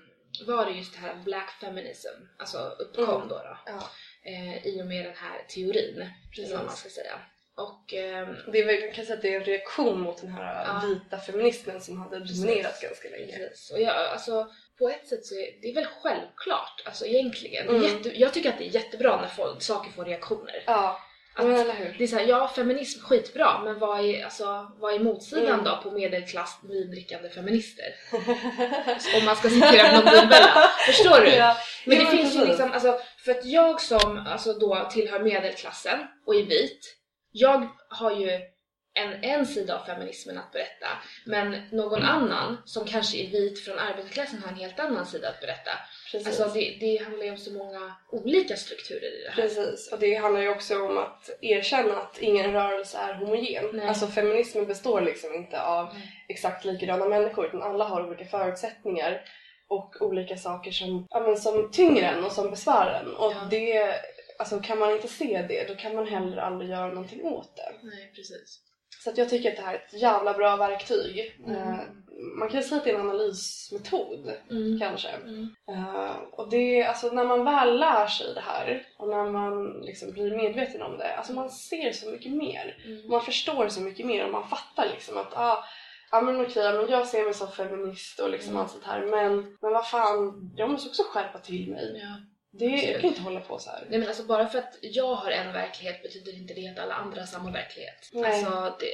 var 0.48 0.66
det 0.66 0.72
just 0.72 0.94
det 0.94 1.00
här 1.00 1.16
black 1.16 1.50
feminism, 1.62 2.08
alltså 2.38 2.58
uppkom 2.58 3.16
Mm. 3.16 3.28
då, 3.28 3.36
då 3.36 3.58
Ja, 3.66 3.90
eh, 4.24 4.68
i 4.68 4.82
och 4.82 4.86
med 4.88 5.06
den 5.06 5.16
här 5.16 5.46
teorin, 5.48 6.10
Precis. 6.36 6.54
vad 6.54 6.66
man 6.66 6.76
ska 6.76 6.90
säga. 6.90 7.20
Och 7.56 7.94
ehm, 7.94 8.36
det 8.52 8.60
är 8.60 8.66
väl, 8.66 8.86
man 8.86 8.92
kan 8.96 9.06
säga 9.06 9.16
att 9.16 9.22
det 9.22 9.34
är 9.34 9.40
en 9.40 9.46
reaktion 9.46 10.00
mot 10.02 10.22
den 10.22 10.32
här 10.32 10.66
Ja. 10.66 10.88
vita 10.88 11.18
feminismen 11.20 11.82
som 11.82 11.98
hade 12.02 12.20
dominerat 12.20 12.82
ganska 12.82 13.10
länge. 13.10 13.38
Precis. 13.38 13.72
Och 13.72 13.82
jag, 13.82 13.96
alltså, 13.96 14.48
på 14.78 14.90
ett 14.90 15.08
sätt 15.08 15.26
så 15.26 15.36
är 15.36 15.62
det 15.62 15.68
är 15.70 15.76
väl 15.76 15.88
självklart, 16.04 16.82
alltså 16.86 17.06
egentligen. 17.06 17.68
Mm. 17.70 17.82
Jätte, 17.84 18.20
jag 18.20 18.34
tycker 18.34 18.50
att 18.50 18.58
det 18.58 18.64
är 18.66 18.76
jättebra 18.76 19.22
när 19.22 19.28
folk, 19.28 19.62
saker 19.62 19.92
får 19.92 20.06
reaktioner. 20.06 20.64
Ja, 20.66 21.00
Att, 21.40 21.80
hur? 21.80 21.96
det 21.98 22.04
är 22.04 22.08
såhär, 22.08 22.26
ja 22.26 22.48
feminism 22.48 23.02
skitbra, 23.02 23.62
men 23.64 23.80
vad 23.80 24.06
är, 24.06 24.24
alltså, 24.24 24.72
vad 24.80 24.94
är 24.94 25.00
motsidan 25.00 25.46
Mm. 25.60 25.64
då 25.66 25.80
på 25.84 25.92
medelklass 25.92 26.60
vindrickande 26.70 27.30
feminister? 27.30 27.86
Om 29.20 29.26
man 29.26 29.36
ska 29.36 29.50
citera 29.50 30.02
Blondin 30.02 30.30
Bella. 30.30 30.70
Förstår 30.88 31.20
du? 31.22 31.30
ja. 31.30 31.58
Men 31.86 31.98
Jo, 31.98 32.04
det 32.04 32.12
finns 32.18 32.36
ju 32.36 32.46
liksom, 32.46 32.72
alltså, 32.72 33.00
för 33.26 33.32
att 33.32 33.46
jag 33.46 33.82
som 33.82 34.26
alltså 34.28 34.54
då 34.54 34.90
tillhör 34.92 35.20
medelklassen 35.20 36.00
och 36.26 36.36
är 36.36 36.44
vit, 36.44 36.96
jag 37.32 37.68
har 37.90 38.12
ju 38.12 38.40
en, 39.00 39.24
en 39.24 39.46
sida 39.46 39.80
av 39.80 39.86
feminismen 39.86 40.38
att 40.38 40.52
berätta, 40.52 40.88
men 41.26 41.62
någon 41.72 42.04
annan 42.04 42.58
som 42.66 42.86
kanske 42.86 43.18
är 43.18 43.28
vit 43.32 43.66
från 43.66 43.80
arbetarklassen 43.80 44.40
har 44.44 44.50
en 44.52 44.56
helt 44.58 44.80
annan 44.80 45.06
sida 45.06 45.30
att 45.30 45.42
berätta. 45.42 45.72
Precis. 46.12 46.40
Alltså 46.40 46.60
det, 46.60 46.78
det 46.80 47.04
handlar 47.04 47.26
ju 47.26 47.32
om 47.32 47.38
så 47.38 47.54
många 47.54 47.96
olika 48.12 48.56
strukturer 48.56 49.20
i 49.20 49.24
det 49.24 49.30
här. 49.32 49.42
Precis, 49.42 49.92
och 49.94 50.00
det 50.00 50.16
handlar 50.16 50.42
ju 50.42 50.50
också 50.50 50.86
om 50.86 50.98
att 50.98 51.30
erkänna 51.42 51.98
att 51.98 52.18
ingen 52.20 52.54
rörelse 52.54 52.98
är 52.98 53.14
homogen. 53.14 53.66
Nej. 53.74 53.88
Alltså 53.88 54.08
feminismen 54.08 54.66
består 54.68 55.02
liksom 55.02 55.34
inte 55.36 55.62
av 55.62 55.94
Nej. 55.94 56.26
exakt 56.30 56.66
likadana 56.66 57.06
människor 57.06 57.46
utan 57.46 57.62
alla 57.64 57.86
har 57.86 58.08
olika 58.08 58.26
förutsättningar 58.26 59.22
och 59.68 60.02
olika 60.02 60.38
saker 60.38 60.72
som, 60.72 61.08
ja, 61.10 61.20
men 61.20 61.38
som 61.38 61.72
tynger 61.72 62.04
en 62.14 62.24
och 62.24 62.32
som 62.32 62.50
besvärar 62.52 63.00
en. 63.04 63.16
Och 63.16 63.32
Ja. 63.32 63.48
det, 63.52 63.96
alltså 64.40 64.60
kan 64.60 64.80
man 64.80 64.92
inte 64.92 65.08
se 65.08 65.46
det 65.50 65.68
då 65.68 65.76
kan 65.76 65.96
man 65.96 66.08
heller 66.08 66.38
aldrig 66.38 66.70
göra 66.70 66.88
någonting 66.88 67.24
åt 67.24 67.56
det. 67.56 67.72
Nej, 67.88 68.12
precis. 68.16 68.60
Så 69.04 69.12
jag 69.16 69.30
tycker 69.30 69.50
att 69.52 69.56
det 69.58 69.62
här 69.64 69.74
är 69.74 69.78
ett 69.78 70.02
jävla 70.02 70.34
bra 70.34 70.56
verktyg. 70.56 71.36
Mm. 71.46 71.56
Eh, 71.56 71.80
man 72.40 72.50
kan 72.50 72.64
säga 72.64 72.78
att 72.78 72.84
det 72.84 72.92
är 72.92 72.96
en 72.96 73.10
analysmetod 73.10 74.32
Mm. 74.52 74.80
kanske. 74.80 75.10
Mm. 75.10 75.48
Eh, 75.70 76.12
och 76.32 76.50
det, 76.50 76.84
alltså 76.84 77.08
när 77.12 77.26
man 77.26 77.46
väl 77.46 77.80
lär 77.80 78.08
sig 78.08 78.34
det 78.34 78.42
här 78.42 78.88
och 78.98 79.08
när 79.08 79.26
man 79.32 79.82
liksom 79.82 80.12
blir 80.12 80.38
medveten 80.38 80.82
om 80.82 80.98
det, 80.98 81.16
alltså 81.16 81.34
man 81.34 81.50
ser 81.50 81.92
så 81.92 82.10
mycket 82.10 82.32
mer. 82.32 82.78
Mm. 82.86 83.10
Man 83.10 83.22
förstår 83.22 83.68
så 83.68 83.82
mycket 83.82 84.06
mer 84.06 84.26
och 84.26 84.32
man 84.32 84.48
fattar 84.48 84.90
liksom 84.94 85.18
att 85.18 85.34
ah, 85.38 85.64
ja 86.12 86.22
men 86.22 86.42
okej, 86.46 86.74
men 86.74 86.90
jag 86.90 87.08
ser 87.08 87.24
mig 87.26 87.34
som 87.34 87.52
feminist 87.52 88.20
och 88.20 88.30
liksom 88.30 88.50
Mm. 88.52 88.62
allt 88.62 88.72
sånt 88.72 88.84
här 88.86 89.02
men, 89.06 89.36
men 89.62 89.74
vad 89.74 89.88
fan, 89.88 90.52
jag 90.56 90.70
måste 90.70 90.90
också 90.90 91.04
skärpa 91.04 91.40
till 91.40 91.72
mig. 91.72 92.00
Ja. 92.04 92.16
Det, 92.52 92.74
Absolut. 92.74 93.02
kan 93.02 93.10
inte 93.10 93.22
hålla 93.22 93.40
på 93.40 93.60
så 93.60 93.70
här. 93.70 93.88
Nej 93.90 94.00
men 94.00 94.08
alltså 94.08 94.24
bara 94.24 94.48
för 94.48 94.60
att 94.60 94.78
jag 94.82 95.16
har 95.16 95.32
en 95.32 95.54
verklighet 95.54 96.04
betyder 96.04 96.34
inte 96.38 96.54
det 96.54 96.68
att 96.68 96.80
alla 96.80 96.94
andra 96.94 97.20
har 97.22 97.28
samma 97.28 97.52
verklighet. 97.52 98.10
Nej. 98.14 98.32
Alltså 98.32 98.78
det, 98.80 98.94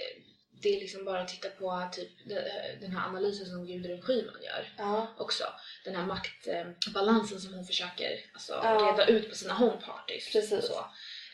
det 0.61 0.69
är 0.75 0.79
liksom 0.79 1.05
bara 1.05 1.21
att 1.21 1.27
titta 1.27 1.49
på 1.49 1.89
typ 1.91 2.09
de- 2.25 2.41
den 2.81 2.91
här 2.91 3.07
analysen 3.07 3.45
som 3.45 3.65
Gudrun 3.67 4.01
Schyman 4.01 4.43
gör 4.43 4.73
Ja, 4.77 5.15
också. 5.17 5.43
Den 5.85 5.95
här 5.95 6.05
maktbalansen 6.05 7.39
som 7.41 7.53
hon 7.53 7.65
försöker 7.65 8.19
alltså, 8.33 8.53
Ja. 8.63 8.91
reda 8.91 9.05
ut 9.05 9.29
på 9.29 9.35
sina 9.35 9.53
homeparties. 9.53 10.31
Precis. 10.31 10.65
Så. 10.67 10.85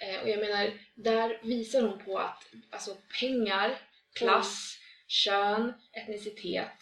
Eh, 0.02 0.22
och 0.22 0.30
jag 0.30 0.40
menar, 0.40 0.72
där 0.96 1.40
visar 1.44 1.82
hon 1.82 2.06
på 2.06 2.18
att 2.20 2.44
alltså, 2.70 2.98
pengar, 3.20 3.80
klass, 4.14 4.78
kön, 5.08 5.74
etnicitet, 5.94 6.78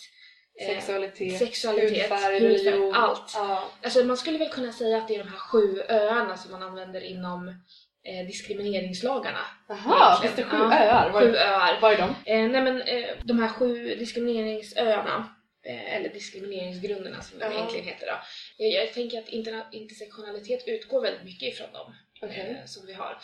eh, 0.60 0.68
Sexualitet, 0.68 1.38
sexualitet, 1.40 2.10
hudfärg, 2.12 2.40
hudfärg, 2.40 2.92
allt. 2.94 3.32
Ja. 3.36 3.70
Alltså 3.84 4.04
man 4.04 4.18
skulle 4.18 4.38
väl 4.38 4.50
kunna 4.50 4.72
säga 4.72 4.98
att 4.98 5.08
det 5.08 5.16
är 5.16 5.24
de 5.24 5.30
här 5.30 5.38
sju 5.38 5.82
öarna 5.90 6.38
som 6.38 6.52
man 6.52 6.64
använder 6.64 7.02
inom 7.02 7.48
eh, 8.04 8.28
diskrimineringslagarna. 8.28 9.40
Jaha, 9.68 10.22
finns 10.22 10.36
det 10.36 10.44
sju 10.44 10.58
Ja, 10.58 10.74
öar? 10.80 11.10
Var, 11.10 11.22
Sju 11.22 11.36
öar. 11.36 11.80
var 11.82 11.92
är 11.92 11.98
de? 11.98 12.32
Eh, 12.32 12.50
nej 12.50 12.62
men 12.62 12.82
eh, 12.82 13.10
de 13.24 13.40
här 13.40 13.48
sju 13.50 13.96
diskrimineringsöarna, 13.96 15.36
eh, 15.66 15.96
eller 15.96 16.10
diskrimineringsgrunderna 16.10 17.22
som 17.22 17.40
de 17.40 17.46
Ja. 17.46 17.52
egentligen 17.52 17.86
heter 17.86 18.08
då. 18.08 18.14
Jag, 18.58 18.72
jag 18.86 18.94
tänker 18.94 19.20
att 19.20 19.74
intersektionalitet 19.74 20.64
utgår 20.68 21.02
väldigt 21.02 21.24
mycket 21.24 21.54
ifrån 21.54 21.72
dem 21.74 21.94
Okej. 22.22 22.58
eh, 22.60 22.66
som 22.66 22.86
vi 22.86 22.94
har. 22.94 23.18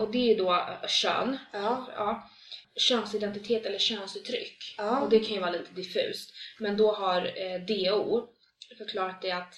Och 0.00 0.10
det 0.12 0.32
är 0.32 0.38
då 0.38 0.66
kön, 0.88 1.38
Ja. 1.52 2.28
Könsidentitet 2.76 3.66
eller 3.66 3.78
könsuttryck. 3.78 4.74
Ja. 4.78 5.00
Och 5.00 5.10
det 5.10 5.18
kan 5.20 5.34
ju 5.34 5.40
vara 5.40 5.50
lite 5.50 5.72
diffust. 5.74 6.34
Men 6.58 6.76
då 6.76 6.92
har 6.92 7.22
eh, 7.26 7.60
DO 7.60 8.28
förklarat 8.78 9.22
det 9.22 9.30
att 9.30 9.54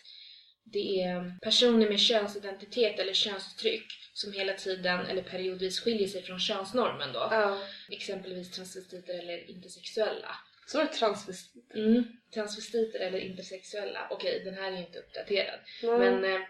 det 0.65 1.03
är 1.03 1.39
personer 1.43 1.89
med 1.89 2.01
könsidentitet 2.01 2.99
eller 2.99 3.13
könsuttryck 3.13 3.87
som 4.13 4.33
hela 4.33 4.53
tiden 4.53 5.07
eller 5.07 5.23
periodvis 5.23 5.81
skiljer 5.81 6.09
sig 6.09 6.23
från 6.23 6.41
könsnormen 6.41 7.13
då. 7.13 7.29
ja. 7.31 7.63
Exempelvis 7.91 8.51
transvestiter 8.51 9.19
eller 9.19 9.51
intersexuella. 9.51 10.37
Så 10.67 10.79
var 10.79 10.85
det 10.85 10.93
transvestit. 10.93 11.75
Mm. 11.75 12.05
Transvestiter 12.35 13.01
eller 13.01 13.19
intersexuella. 13.19 14.07
Okej, 14.11 14.43
den 14.45 14.55
här 14.55 14.73
är 14.73 14.77
inte 14.77 14.99
uppdaterad. 14.99 15.61
Nej. 15.83 15.99
Men 15.99 16.25
eh, 16.25 16.41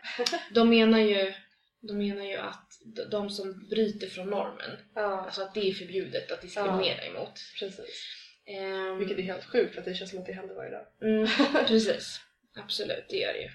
de 0.55 0.69
menar 0.69 0.99
ju 0.99 1.35
de 1.83 1.99
menar 1.99 2.25
ju 2.25 2.37
att 2.37 2.73
de 3.11 3.31
som 3.31 3.69
bryter 3.69 4.07
från 4.07 4.31
normen, 4.31 4.71
Ja, 4.95 5.03
alltså 5.21 5.43
att 5.43 5.55
det 5.55 5.69
är 5.69 5.73
förbjudet 5.73 6.33
att 6.33 6.43
diskriminera 6.43 7.05
emot. 7.05 7.41
precis. 7.59 8.07
Ehm, 8.47 8.99
Vilket 8.99 9.19
är 9.19 9.23
helt 9.23 9.45
sjukt 9.45 9.73
för 9.75 9.79
att 9.81 9.85
det 9.85 9.95
känns 9.95 10.11
som 10.11 10.19
att 10.19 10.27
det 10.27 10.33
händer 10.33 10.55
varje 10.55 10.71
dag. 10.71 10.87
Mm, 11.03 11.27
precis. 11.67 12.21
Absolut, 12.57 13.05
det 13.09 13.17
gör 13.17 13.33
det 13.33 13.41
ju. 13.43 13.51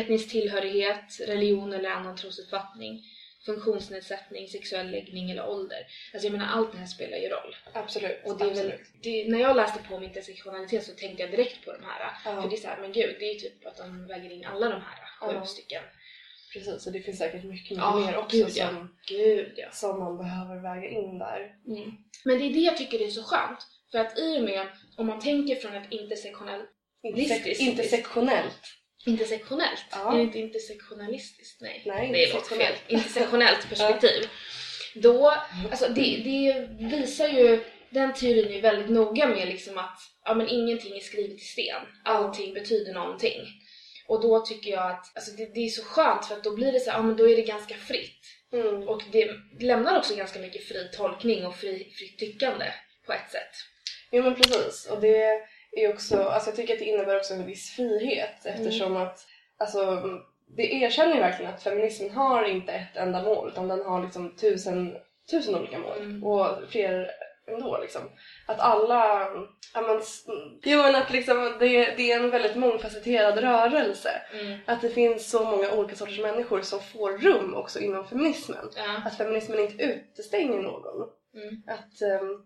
Etnisk 0.00 0.30
tillhörighet, 0.30 1.20
religion 1.26 1.72
eller 1.72 1.90
annan 1.90 2.16
trosuppfattning, 2.16 3.02
funktionsnedsättning, 3.46 4.48
sexuell 4.48 4.90
läggning 4.90 5.30
eller 5.30 5.46
ålder. 5.48 5.78
Alltså 6.12 6.26
jag 6.26 6.32
menar 6.32 6.46
allt 6.46 6.72
det 6.72 6.78
här 6.78 6.86
spelar 6.86 7.16
ju 7.18 7.28
roll. 7.28 7.56
Absolut. 7.72 8.18
Och 8.24 8.38
det 8.38 8.44
är 8.44 8.48
väl, 8.48 8.58
absolut. 8.58 8.80
det, 9.02 9.28
när 9.28 9.38
jag 9.40 9.56
läste 9.56 9.82
på 9.88 9.94
om 9.94 10.02
intersektionalitet 10.02 10.84
så 10.84 10.92
tänkte 10.92 11.22
jag 11.22 11.30
direkt 11.30 11.64
på 11.64 11.72
de 11.72 11.82
här. 11.84 12.12
Ja. 12.24 12.42
För 12.42 12.48
det 12.50 12.56
är 12.56 12.60
såhär, 12.60 12.78
men 12.80 12.92
gud, 12.92 13.16
det 13.18 13.24
är 13.24 13.34
ju 13.34 13.40
typ 13.40 13.66
att 13.66 13.76
de 13.76 14.06
väger 14.06 14.30
in 14.30 14.44
alla 14.44 14.68
de 14.68 14.80
här 14.82 14.98
sju 15.20 15.34
Ja. 15.34 15.46
stycken. 15.46 15.82
Precis, 16.52 16.86
och 16.86 16.92
det 16.92 17.00
finns 17.00 17.18
säkert 17.18 17.44
mycket, 17.44 17.70
mycket 17.70 17.76
Ja, 17.78 17.96
mer 18.06 18.16
också 18.16 18.36
gud, 18.36 18.48
ja. 18.54 18.68
som, 18.68 18.96
Gud 19.08 19.52
ja. 19.56 19.70
som 19.72 19.98
man 19.98 20.18
behöver 20.18 20.62
väga 20.62 20.88
in 20.88 21.18
där. 21.18 21.40
Mm. 21.68 21.90
Men 22.24 22.38
det 22.38 22.44
är 22.44 22.52
det 22.52 22.60
jag 22.60 22.76
tycker 22.76 23.02
är 23.06 23.10
så 23.10 23.22
skönt. 23.22 23.58
För 23.90 23.98
att 23.98 24.18
i 24.18 24.38
och 24.38 24.42
med, 24.44 24.66
om 24.96 25.06
man 25.06 25.20
tänker 25.20 25.56
från 25.56 25.74
ett 25.74 25.86
intersektionell, 25.92 26.60
Interse- 27.04 27.16
Listiskt. 27.16 27.60
intersektionellt. 27.60 28.60
intersektionellt, 29.06 29.84
Ja. 29.90 30.12
är 30.12 30.16
det 30.16 30.22
inte 30.22 30.38
intersektionalistiskt? 30.38 31.60
Nej, 31.60 31.82
Nej, 31.86 32.12
det 32.12 32.32
låter 32.34 32.56
fel. 32.56 32.74
intersektionellt. 32.88 32.88
Intersektionellt 32.88 33.68
perspektiv. 33.68 34.28
Då, 34.94 35.30
alltså 35.70 35.88
det, 35.88 36.16
det 36.24 36.68
visar 36.96 37.28
ju, 37.28 37.64
den 37.90 38.14
teorin 38.14 38.46
är 38.46 38.52
ju 38.54 38.60
väldigt 38.60 38.90
noga 38.90 39.28
med 39.28 39.48
liksom 39.48 39.78
att 39.78 39.98
ja, 40.24 40.34
men 40.34 40.48
ingenting 40.48 40.96
är 40.96 41.00
skrivet 41.00 41.36
i 41.36 41.44
sten. 41.44 41.80
Allting 42.04 42.54
betyder 42.54 42.94
någonting. 42.94 43.40
Och 44.06 44.22
då 44.22 44.40
tycker 44.40 44.70
jag 44.70 44.90
att 44.90 45.12
alltså 45.14 45.30
det, 45.36 45.54
det 45.54 45.60
är 45.60 45.68
så 45.68 45.82
skönt 45.84 46.26
för 46.26 46.34
att 46.34 46.44
då 46.44 46.54
blir 46.54 46.72
det 46.72 46.80
så 46.80 46.90
ja 46.90 47.02
men 47.02 47.16
då 47.16 47.28
är 47.28 47.36
det 47.36 47.42
ganska 47.42 47.74
fritt. 47.74 48.20
Mm. 48.52 48.88
Och 48.88 49.02
det 49.12 49.30
lämnar 49.60 49.98
också 49.98 50.16
ganska 50.16 50.38
mycket 50.38 50.64
fri 50.64 50.88
tolkning 50.96 51.46
och 51.46 51.56
fri, 51.56 51.92
fritt 51.98 52.18
tyckande 52.18 52.64
på 53.06 53.12
ett 53.12 53.30
sätt. 53.30 53.54
Jo 54.10 54.22
men 54.22 54.34
precis, 54.34 54.86
och 54.90 55.00
det 55.00 55.40
är 55.72 55.92
också, 55.92 56.22
alltså 56.22 56.50
jag 56.50 56.56
tycker 56.56 56.72
att 56.72 56.78
det 56.78 56.84
innebär 56.84 57.16
också 57.16 57.34
en 57.34 57.46
viss 57.46 57.70
frihet 57.76 58.46
eftersom 58.46 58.96
att, 58.96 59.26
alltså 59.56 60.02
det 60.56 60.74
erkänner 60.74 61.14
ju 61.14 61.20
verkligen 61.20 61.54
att 61.54 61.62
feminismen 61.62 62.10
har 62.10 62.44
inte 62.44 62.72
ett 62.72 62.96
enda 62.96 63.22
mål 63.22 63.48
utan 63.48 63.68
den 63.68 63.82
har 63.84 64.02
liksom 64.02 64.36
tusen, 64.36 64.96
tusen 65.30 65.54
olika 65.54 65.78
mål 65.78 65.98
Mm. 65.98 66.24
och 66.24 66.48
fler 66.68 67.10
ändå 67.46 67.78
liksom. 67.80 68.02
Att 68.46 68.60
alla, 68.60 69.28
men, 69.74 70.02
jo 70.64 70.82
men 70.82 70.94
att 70.94 71.10
liksom 71.10 71.56
det, 71.58 71.94
det 71.96 72.12
är 72.12 72.20
en 72.20 72.30
väldigt 72.30 72.56
mångfacetterad 72.56 73.38
rörelse. 73.38 74.22
Mm. 74.40 74.58
Att 74.66 74.80
det 74.80 74.90
finns 74.90 75.30
så 75.30 75.44
många 75.44 75.72
olika 75.72 75.96
sorters 75.96 76.20
människor 76.20 76.60
som 76.62 76.80
får 76.80 77.18
rum 77.18 77.54
också 77.54 77.80
inom 77.80 78.08
feminismen. 78.08 78.70
Ja. 78.76 79.02
Att 79.06 79.16
feminismen 79.16 79.58
inte 79.58 79.84
utestänger 79.84 80.62
någon 80.62 81.08
Mm. 81.34 81.62
att 81.66 82.02
ehm, 82.02 82.42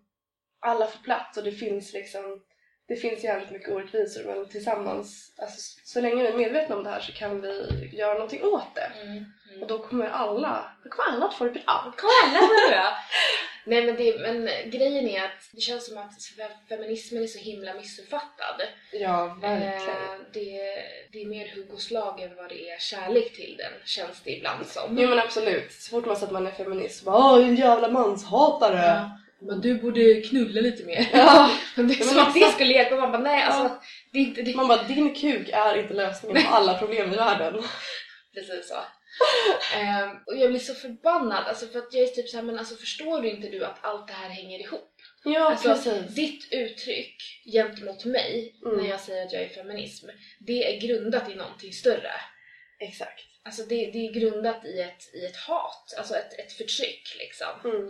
alla 0.61 0.87
får 0.87 1.03
plats 1.05 1.39
och 1.39 1.45
det 1.45 1.53
finns 1.53 1.93
liksom 1.93 2.43
det 2.89 2.97
finns 2.97 3.25
jävligt 3.25 3.51
mycket 3.51 3.69
orättvisor 3.69 4.25
men 4.25 4.49
tillsammans, 4.49 5.33
alltså, 5.39 5.81
så 5.85 6.01
länge 6.01 6.23
vi 6.23 6.29
är 6.29 6.37
medvetna 6.37 6.77
om 6.77 6.85
det 6.85 6.91
här 6.91 7.01
så 7.01 7.13
kan 7.13 7.41
vi 7.41 7.69
göra 7.93 8.15
någonting 8.15 8.43
åt 8.45 8.75
det. 8.75 8.91
Mm. 9.03 9.25
Och 9.63 9.69
då 9.69 9.79
kommer 9.79 10.07
alla, 10.09 10.71
då 10.85 10.91
kommer 10.91 11.13
alla 11.17 11.27
att 11.27 11.35
få 11.35 11.45
det 11.45 11.51
bra. 11.51 11.93
Kom 11.97 12.11
alla 12.25 12.41
vad 12.41 12.71
bra! 12.71 12.93
Nej 13.69 13.87
men, 13.87 13.97
det, 13.97 14.19
men 14.21 14.71
grejen 14.71 15.09
är 15.09 15.25
att 15.25 15.49
det 15.53 15.61
känns 15.61 15.87
som 15.89 15.99
att 15.99 16.13
fe- 16.13 16.69
feminismen 16.69 17.23
är 17.23 17.27
så 17.27 17.39
himla 17.39 17.75
missuppfattad. 17.75 18.63
Ja, 18.93 19.39
Eh, 19.43 20.15
det, 20.33 20.59
det 21.13 21.23
är 21.23 21.27
mer 21.27 21.53
hugg 21.57 21.73
och 21.73 21.81
slag 21.81 22.21
än 22.21 22.37
vad 22.37 22.49
det 22.49 22.71
är 22.71 22.79
kärlek 22.79 23.37
till 23.37 23.57
den, 23.59 23.73
känns 23.85 24.21
det 24.23 24.31
ibland 24.31 24.67
som. 24.67 24.99
Jo 24.99 25.09
men 25.09 25.19
absolut, 25.19 25.73
så 25.73 25.91
fort 25.91 26.07
man 26.07 26.17
säger 26.17 26.27
att 26.27 26.33
man 26.33 26.47
är 26.47 26.51
feminist, 26.51 27.05
bara 27.05 27.17
åh 27.17 27.45
en 27.49 27.57
jävla 27.57 27.89
manshatare! 27.89 28.77
Ja. 28.87 29.11
Men 29.41 29.61
du 29.61 29.75
borde 29.75 30.21
knulla 30.21 30.61
lite 30.61 30.85
mer. 30.85 31.09
Ja. 31.13 31.51
Men 31.75 31.89
det 31.89 31.95
är 31.95 31.99
Ja, 31.99 32.05
som 32.05 32.19
att 32.19 32.35
det 32.35 32.53
skulle 32.53 32.73
hjälpa. 32.75 32.97
Man 32.97 33.13
bara 33.13 33.23
nej 33.23 33.43
alltså, 33.43 33.81
det 34.13 34.19
är 34.19 34.23
inte 34.23 34.43
det. 34.43 34.55
Man 34.57 34.69
bara 34.69 34.83
din 34.83 35.15
kuk 35.15 35.49
är 35.53 35.79
inte 35.79 35.95
lösningen 35.95 36.43
på 36.43 36.49
alla 36.49 36.79
problem 36.79 37.13
i 37.13 37.17
världen. 37.17 37.63
Precis 38.35 38.69
så. 38.69 38.75
Ehm, 39.77 40.11
och 40.27 40.37
jag 40.37 40.51
blir 40.51 40.61
så 40.61 40.75
förbannad, 40.75 41.45
alltså 41.47 41.67
för 41.67 41.79
att 41.79 41.95
jag 41.95 42.03
är 42.03 42.07
typ 42.09 42.29
såhär, 42.29 42.45
men 42.45 42.59
alltså 42.59 42.77
förstår 42.77 43.21
du 43.23 43.31
inte 43.31 43.49
du 43.49 43.65
att 43.65 43.79
allt 43.85 44.07
det 44.07 44.13
här 44.13 44.29
hänger 44.29 44.59
ihop? 44.59 44.93
Ja 45.25 45.51
Alltså, 45.51 45.69
precis. 45.69 46.15
ditt 46.15 46.53
uttryck 46.53 47.17
gentemot 47.53 48.05
mig 48.05 48.57
Mm. 48.67 48.79
när 48.79 48.91
jag 48.91 49.01
säger 49.01 49.27
att 49.27 49.33
jag 49.33 49.43
är 49.43 49.49
feminism, 49.49 50.07
det 50.39 50.75
är 50.77 50.81
grundat 50.81 51.31
i 51.31 51.35
någonting 51.35 51.73
större. 51.73 52.13
Exakt. 52.81 53.21
Alltså 53.45 53.63
det, 53.63 53.91
det 53.91 53.99
är 54.07 54.13
grundat 54.13 54.65
i 54.65 54.81
ett, 54.81 55.15
i 55.15 55.27
ett 55.27 55.37
hat, 55.37 55.95
alltså 55.99 56.15
ett, 56.15 56.39
ett 56.39 56.53
förtryck 56.53 57.17
liksom. 57.19 57.71
Mm. 57.71 57.89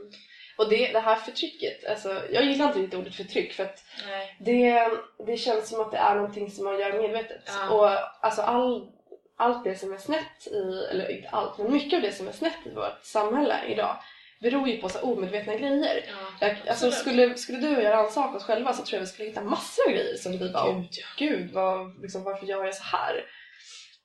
Och 0.57 0.69
det, 0.69 0.93
det 0.93 1.01
här 1.01 1.17
förtrycket, 1.17 1.87
alltså 1.87 2.23
jag 2.33 2.45
gillar 2.45 2.67
inte 2.67 2.79
riktigt 2.79 2.99
ordet 2.99 3.15
förtryck 3.15 3.53
för 3.53 3.65
att 3.65 3.85
Nej. 4.09 4.37
Det, 4.41 4.91
det 5.27 5.37
känns 5.37 5.69
som 5.69 5.81
att 5.81 5.91
det 5.91 5.99
är 5.99 6.15
någonting 6.15 6.51
som 6.51 6.65
man 6.65 6.79
gör 6.79 6.93
medvetet. 6.93 7.43
Ja. 7.47 7.71
Och 7.71 7.91
alltså 8.27 8.43
all, 8.43 8.89
allt 9.37 9.65
det 9.65 9.75
som 9.75 9.93
är 9.93 9.99
snett 9.99 10.47
i, 10.47 10.87
eller 10.91 11.11
inte 11.11 11.29
allt, 11.29 11.59
men 11.59 11.73
mycket 11.73 11.97
av 11.97 12.03
det 12.03 12.13
som 12.13 12.29
är 12.29 12.33
snett 12.33 12.67
i 12.67 12.71
vårt 12.71 13.05
samhälle 13.05 13.57
idag 13.69 13.97
beror 14.41 14.69
ju 14.69 14.77
på 14.77 14.89
så 14.89 15.01
omedvetna 15.01 15.55
grejer. 15.55 16.05
Ja, 16.09 16.47
Jag, 16.47 16.57
alltså, 16.69 16.91
skulle, 16.91 17.35
skulle 17.35 17.59
du 17.59 17.77
och 17.77 17.83
jag 17.83 17.93
rannsaka 17.93 18.37
oss 18.37 18.45
själva 18.45 18.73
så 18.73 18.83
tror 18.83 18.97
jag 18.97 19.01
vi 19.01 19.07
skulle 19.07 19.29
hitta 19.29 19.41
massor 19.41 19.87
av 19.87 19.93
grejer 19.93 20.17
som 20.17 20.33
vi 20.33 20.49
bara 20.53 20.73
Gud, 20.73 20.89
ja. 20.91 21.07
Gud, 21.19 21.53
vad, 21.53 22.03
liksom, 22.03 22.25
varför 22.25 22.47
gör 22.47 22.65
jag 22.65 22.75
så 22.75 22.97
här? 22.97 23.25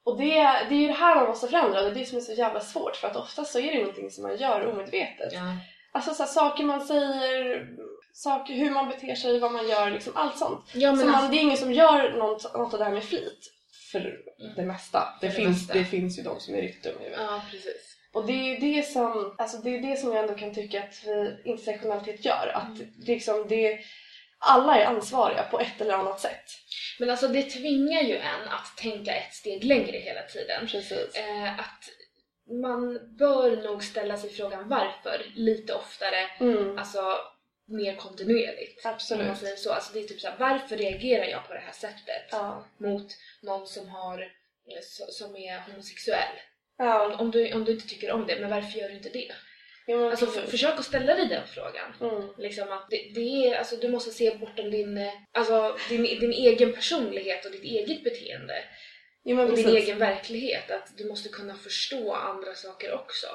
Och 0.04 0.18
det, 0.18 0.34
det 0.70 0.76
är 0.76 0.80
ju 0.80 0.88
det 0.88 0.94
här 0.94 1.16
man 1.16 1.28
måste 1.28 1.48
förändra 1.48 1.80
och 1.80 1.86
det 1.86 1.92
är 1.92 2.00
det 2.00 2.06
som 2.06 2.18
är 2.18 2.22
så 2.22 2.34
jävla 2.34 2.60
svårt 2.60 2.96
för 2.96 3.08
att 3.08 3.16
oftast 3.16 3.52
så 3.52 3.60
är 3.60 3.74
det 3.74 3.80
någonting 3.80 4.12
som 4.12 4.24
man 4.24 4.38
gör 4.38 4.68
omedvetet. 4.68 5.34
Ja. 5.34 5.56
Alltså 5.94 6.14
så 6.14 6.24
här, 6.24 6.30
saker 6.30 6.64
man 6.64 6.82
säger, 6.82 7.68
saker, 8.14 8.54
hur 8.54 8.72
man 8.72 8.90
beter 8.90 9.16
sig, 9.16 9.40
vad 9.40 9.52
man 9.52 9.68
gör, 9.70 9.92
liksom 9.92 10.14
allt 10.16 10.38
sånt. 10.38 10.66
Ja, 10.74 10.96
så 10.96 11.06
man, 11.06 11.16
alltså, 11.16 11.32
det 11.32 11.38
är 11.38 11.42
ingen 11.42 11.58
som 11.58 11.74
gör 11.74 12.14
något, 12.18 12.54
något 12.54 12.74
av 12.74 12.80
det 12.80 12.86
här 12.86 12.92
med 12.94 13.04
flit. 13.04 13.54
För 13.92 14.20
det 14.56 14.66
mesta. 14.66 15.18
Det, 15.22 15.28
det 15.28 15.34
finns, 15.34 15.62
mesta. 15.62 15.74
det 15.74 15.86
finns 15.86 16.20
ju 16.20 16.24
de 16.24 16.40
som 16.40 16.56
är 16.56 16.62
riktigt 16.62 16.84
dumma 16.84 17.06
ja, 17.18 17.42
precis. 17.52 17.98
Och 18.14 18.26
det 18.26 18.34
är 18.34 18.60
det 18.62 18.84
som, 18.84 19.36
alltså 19.38 19.58
det 19.58 19.70
är 19.70 19.82
det 19.82 19.96
som 19.98 20.14
jag 20.14 20.22
ändå 20.22 20.36
kan 20.36 20.54
tycka 20.54 20.84
att 20.84 21.04
vi, 21.06 21.42
intersektionalitet 21.46 22.26
gör. 22.26 22.52
Att 22.56 22.80
Mm. 22.80 22.94
liksom, 22.98 23.46
det, 23.50 23.80
alla 24.40 24.78
är 24.78 24.86
ansvariga 24.86 25.44
på 25.44 25.60
ett 25.60 25.82
eller 25.82 25.94
annat 25.94 26.20
sätt. 26.20 26.46
Men 27.00 27.10
alltså 27.10 27.28
det 27.28 27.44
tvingar 27.44 28.02
ju 28.02 28.18
en 28.18 28.48
att 28.48 28.78
tänka 28.78 29.16
ett 29.16 29.34
steg 29.34 29.64
längre 29.64 29.98
hela 29.98 30.22
tiden. 30.22 30.68
Precis. 30.68 31.16
Eh, 31.16 31.60
att 31.60 31.90
man 32.52 33.00
bör 33.18 33.56
nog 33.64 33.84
ställa 33.84 34.18
sig 34.18 34.30
frågan 34.30 34.70
varför 34.70 35.26
lite 35.36 35.74
oftare, 35.74 36.30
Mm, 36.40 36.78
alltså 36.78 37.02
mer 37.68 37.96
kontinuerligt. 37.96 38.86
Om 38.86 38.90
man 38.90 38.94
absolut. 38.96 39.38
säger 39.38 39.56
så. 39.56 39.72
Alltså 39.74 39.94
det 39.94 40.00
är 40.00 40.04
typ 40.04 40.20
såhär, 40.22 40.36
varför 40.40 40.78
reagerar 40.78 41.26
jag 41.26 41.48
på 41.48 41.54
det 41.54 41.60
här 41.60 41.72
sättet 41.72 42.28
Ja. 42.32 42.66
mot 42.78 43.08
någon 43.42 43.68
som 43.68 43.90
har 43.90 44.22
eh, 44.22 44.82
som 45.10 45.36
är 45.36 45.60
homosexuell? 45.60 46.36
Ja, 46.78 47.16
Om 47.20 47.32
du, 47.32 47.54
om 47.54 47.66
du 47.66 47.72
inte 47.72 47.88
tycker 47.88 48.12
om 48.12 48.28
det, 48.28 48.40
men 48.40 48.50
varför 48.50 48.80
gör 48.80 48.90
du 48.90 48.96
inte 48.96 49.10
det? 49.10 49.32
men 49.88 50.04
Alltså 50.10 50.26
för, 50.26 50.42
försök 50.42 50.80
att 50.80 50.86
ställa 50.86 51.16
dig 51.16 51.28
den 51.28 51.48
frågan. 51.48 51.94
Mm, 52.02 52.30
Liksom 52.38 52.72
att 52.72 52.88
det, 52.90 53.12
det 53.16 53.48
är, 53.48 53.58
alltså 53.58 53.76
du 53.76 53.90
måste 53.90 54.12
se 54.12 54.36
bortom 54.36 54.72
din, 54.72 54.98
eh, 54.98 55.14
alltså 55.32 55.78
din, 55.90 56.04
din 56.04 56.32
egen 56.34 56.74
personlighet 56.74 57.46
och 57.46 57.52
ditt 57.52 57.64
eget 57.64 58.04
beteende. 58.04 58.64
Men 59.24 59.40
Och 59.40 59.56
din 59.56 59.66
precis. 59.66 59.84
egen 59.84 59.98
verklighet. 60.00 60.72
Att 60.72 60.98
du 60.98 61.08
måste 61.08 61.30
kunna 61.30 61.56
förstå 61.56 62.14
andra 62.14 62.54
saker 62.54 62.94
också. 62.94 63.28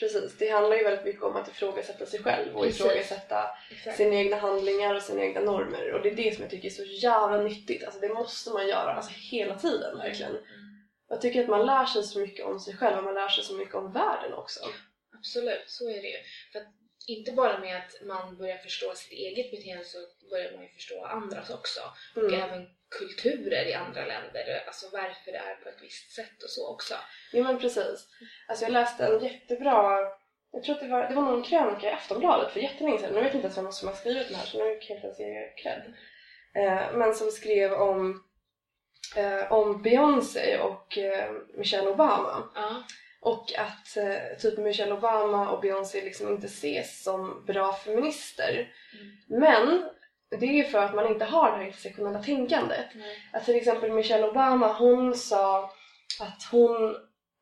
Precis, 0.00 0.38
det 0.38 0.48
handlar 0.48 0.76
ju 0.76 0.84
väldigt 0.84 1.04
mycket 1.04 1.22
om 1.22 1.36
att 1.36 1.48
ifrågasätta 1.48 2.06
sig 2.06 2.22
själv 2.22 2.56
och 2.56 2.64
Precis. 2.64 2.80
ifrågasätta 2.80 3.50
Exakt. 3.70 3.96
sina 3.96 4.14
egna 4.14 4.36
handlingar 4.36 4.94
och 4.94 5.02
sina 5.02 5.22
egna 5.22 5.40
normer. 5.40 5.92
Och 5.92 6.02
det 6.02 6.10
är 6.10 6.14
det 6.14 6.34
som 6.34 6.42
jag 6.42 6.50
tycker 6.50 6.68
är 6.68 6.72
så 6.72 6.84
jävla 6.84 7.42
nyttigt. 7.42 7.84
Alltså 7.84 8.00
det 8.00 8.08
måste 8.08 8.50
man 8.50 8.68
göra 8.68 8.92
alltså 8.94 9.12
hela 9.30 9.58
tiden 9.58 9.98
verkligen. 9.98 10.30
Mm. 10.30 10.44
Jag 11.08 11.20
tycker 11.20 11.42
att 11.42 11.48
man 11.48 11.66
lär 11.66 11.84
sig 11.86 12.02
så 12.02 12.18
mycket 12.18 12.46
om 12.46 12.60
sig 12.60 12.76
själv 12.76 12.98
och 12.98 13.04
man 13.04 13.14
lär 13.14 13.28
sig 13.28 13.44
så 13.44 13.54
mycket 13.54 13.74
om 13.74 13.92
världen 13.92 14.34
också. 14.34 14.60
Absolut, 15.18 15.64
så 15.66 15.88
är 15.88 16.02
det 16.02 16.08
ju. 16.08 16.18
För 16.52 16.60
inte 17.06 17.32
bara 17.32 17.58
med 17.58 17.76
att 17.76 18.06
man 18.06 18.36
börjar 18.36 18.58
förstå 18.58 18.94
sitt 18.94 19.12
eget 19.12 19.50
beteende 19.50 19.84
så 19.84 19.98
börjar 20.30 20.52
man 20.52 20.62
ju 20.62 20.68
förstå 20.68 21.04
andras 21.04 21.50
också. 21.50 21.80
Och 22.16 22.22
Mm. 22.22 22.42
även 22.42 22.66
kulturer 22.98 23.64
i 23.66 23.74
andra 23.74 24.06
länder, 24.06 24.64
alltså 24.66 24.86
varför 24.92 25.32
det 25.32 25.38
är 25.38 25.54
på 25.54 25.68
ett 25.68 25.82
visst 25.82 26.12
sätt 26.12 26.42
och 26.42 26.50
så 26.50 26.72
också. 26.74 26.94
Jo 27.32 27.44
men 27.44 27.58
precis. 27.58 28.08
Alltså 28.48 28.64
jag 28.64 28.72
läste 28.72 29.06
en 29.06 29.24
jättebra, 29.24 29.98
jag 30.52 30.64
tror 30.64 30.74
att 30.74 30.80
det 30.80 30.88
var, 30.88 31.08
det 31.08 31.14
var 31.14 31.22
någon 31.22 31.42
krönika 31.42 31.86
i 31.90 31.92
Aftonbladet 31.92 32.52
för 32.52 32.60
jättelänge 32.60 32.98
sedan. 32.98 33.14
Nu 33.14 33.20
vet 33.20 33.24
jag 33.26 33.34
inte 33.34 33.46
ens 33.46 33.58
vem 33.58 33.72
som 33.72 33.88
har 33.88 33.94
skrivit 33.94 34.28
den 34.28 34.36
här 34.36 34.46
så 34.46 34.58
nu 34.58 34.64
kan 34.64 34.88
jag 34.88 34.96
inte 34.96 35.06
ens 35.06 35.18
ge 35.20 35.52
cred. 35.62 35.94
Eh, 36.56 36.96
men 36.96 37.14
som 37.14 37.30
skrev 37.30 37.72
om, 37.72 38.24
eh, 39.16 39.52
om 39.52 39.82
Beyoncé 39.82 40.58
och 40.58 40.98
eh, 40.98 41.32
Michelle 41.54 41.88
Obama. 41.88 42.48
Ja, 42.54 42.82
Och 43.24 43.52
att 43.58 43.96
eh, 43.96 44.38
typ 44.38 44.58
Michelle 44.58 44.94
Obama 44.94 45.50
och 45.50 45.60
Beyoncé 45.60 46.04
liksom 46.04 46.28
inte 46.28 46.46
ses 46.46 47.02
som 47.02 47.44
bra 47.46 47.72
feminister. 47.72 48.72
Mm. 48.94 49.40
Men 49.40 49.84
det 50.40 50.46
är 50.46 50.52
ju 50.52 50.64
för 50.64 50.78
att 50.78 50.94
man 50.94 51.12
inte 51.12 51.24
har 51.24 51.50
det 51.50 51.56
här 51.56 51.64
intersektionella 51.64 52.22
tänkandet. 52.22 52.86
nej. 52.94 53.16
Att 53.32 53.44
till 53.44 53.56
exempel 53.56 53.92
Michelle 53.92 54.28
Obama, 54.28 54.72
hon 54.72 55.14
sa 55.14 55.64
att 56.20 56.42
hon, 56.50 56.96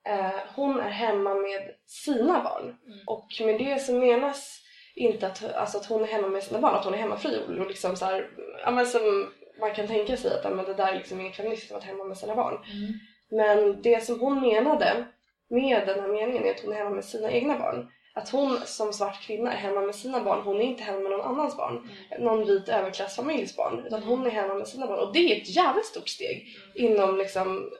eh, 0.09 0.41
hon 0.55 0.81
är 0.81 0.91
hemma 0.91 1.35
med 1.35 1.71
sina 1.87 2.43
barn. 2.43 2.65
Mm. 2.65 2.99
Och 3.07 3.29
med 3.41 3.59
det 3.59 3.79
så 3.79 3.93
menas 3.93 4.61
inte 4.95 5.27
att, 5.27 5.55
alltså 5.55 5.79
att 5.79 5.87
hon 5.87 6.03
är 6.03 6.09
hemma 6.09 6.29
med 6.29 6.43
sina 6.43 6.61
barn, 6.61 6.75
att 6.75 6.85
hon 6.85 6.95
är 6.95 6.99
hemmafri 6.99 7.41
och 7.61 7.67
liksom 7.67 7.97
så 7.97 8.05
här, 8.05 8.31
ja 8.65 8.71
men 8.71 8.87
som 8.87 9.33
man 9.61 9.75
kan 9.75 9.87
tänka 9.87 10.17
sig 10.17 10.39
att 10.39 10.45
ja, 10.45 10.51
men 10.51 10.65
det 10.65 10.75
där 10.75 10.93
är 10.93 10.97
liksom 10.97 11.21
inget 11.21 11.37
feministiskt 11.37 11.73
att 11.73 11.83
vara 11.83 11.93
hemma 11.93 12.05
med 12.05 12.19
sina 12.19 12.35
barn. 12.35 12.55
Mm. 12.55 12.93
Men 13.31 13.83
det 13.83 14.05
som 14.05 14.21
hon 14.21 14.41
menade 14.41 15.07
med 15.53 15.87
den 15.87 16.01
här 16.01 16.09
meningen 16.09 16.45
är 16.45 16.51
att 16.51 16.61
hon 16.61 16.73
är 16.73 16.77
hemma 16.77 16.91
med 16.91 17.05
sina 17.05 17.31
egna 17.31 17.59
barn. 17.59 17.89
Att 18.15 18.29
hon 18.29 18.59
som 18.65 18.93
svart 18.93 19.23
kvinna 19.27 19.53
är 19.53 19.57
hemma 19.57 19.81
med 19.81 19.95
sina 19.95 20.21
barn, 20.25 20.43
hon 20.45 20.57
är 20.57 20.65
inte 20.65 20.83
hemma 20.83 20.99
med 21.01 21.11
någon 21.11 21.21
annans 21.21 21.57
barn. 21.57 21.77
Mm. 22.13 22.25
Någon 22.25 22.47
vit 22.47 22.69
överklassfamiljs 22.69 23.57
barn. 23.57 23.87
Utan 23.87 24.03
hon 24.03 24.27
är 24.27 24.31
hemma 24.31 24.55
med 24.55 24.69
sina 24.69 24.87
barn. 24.87 24.99
Och 24.99 25.13
det 25.13 25.19
är 25.19 25.41
ett 25.43 25.57
jävligt 25.57 25.87
stort 25.87 26.09
steg 26.09 26.47
inom 26.75 27.17
liksom... 27.19 27.71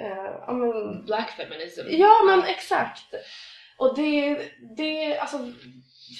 Eh, 0.00 0.30
ja, 0.46 0.52
men, 0.52 1.04
Black 1.04 1.30
feminism. 1.30 1.80
ja 1.90 2.22
men 2.26 2.42
exakt! 2.44 3.14
Och 3.78 3.96
det, 3.96 4.38
det 4.76 5.18
alltså 5.18 5.38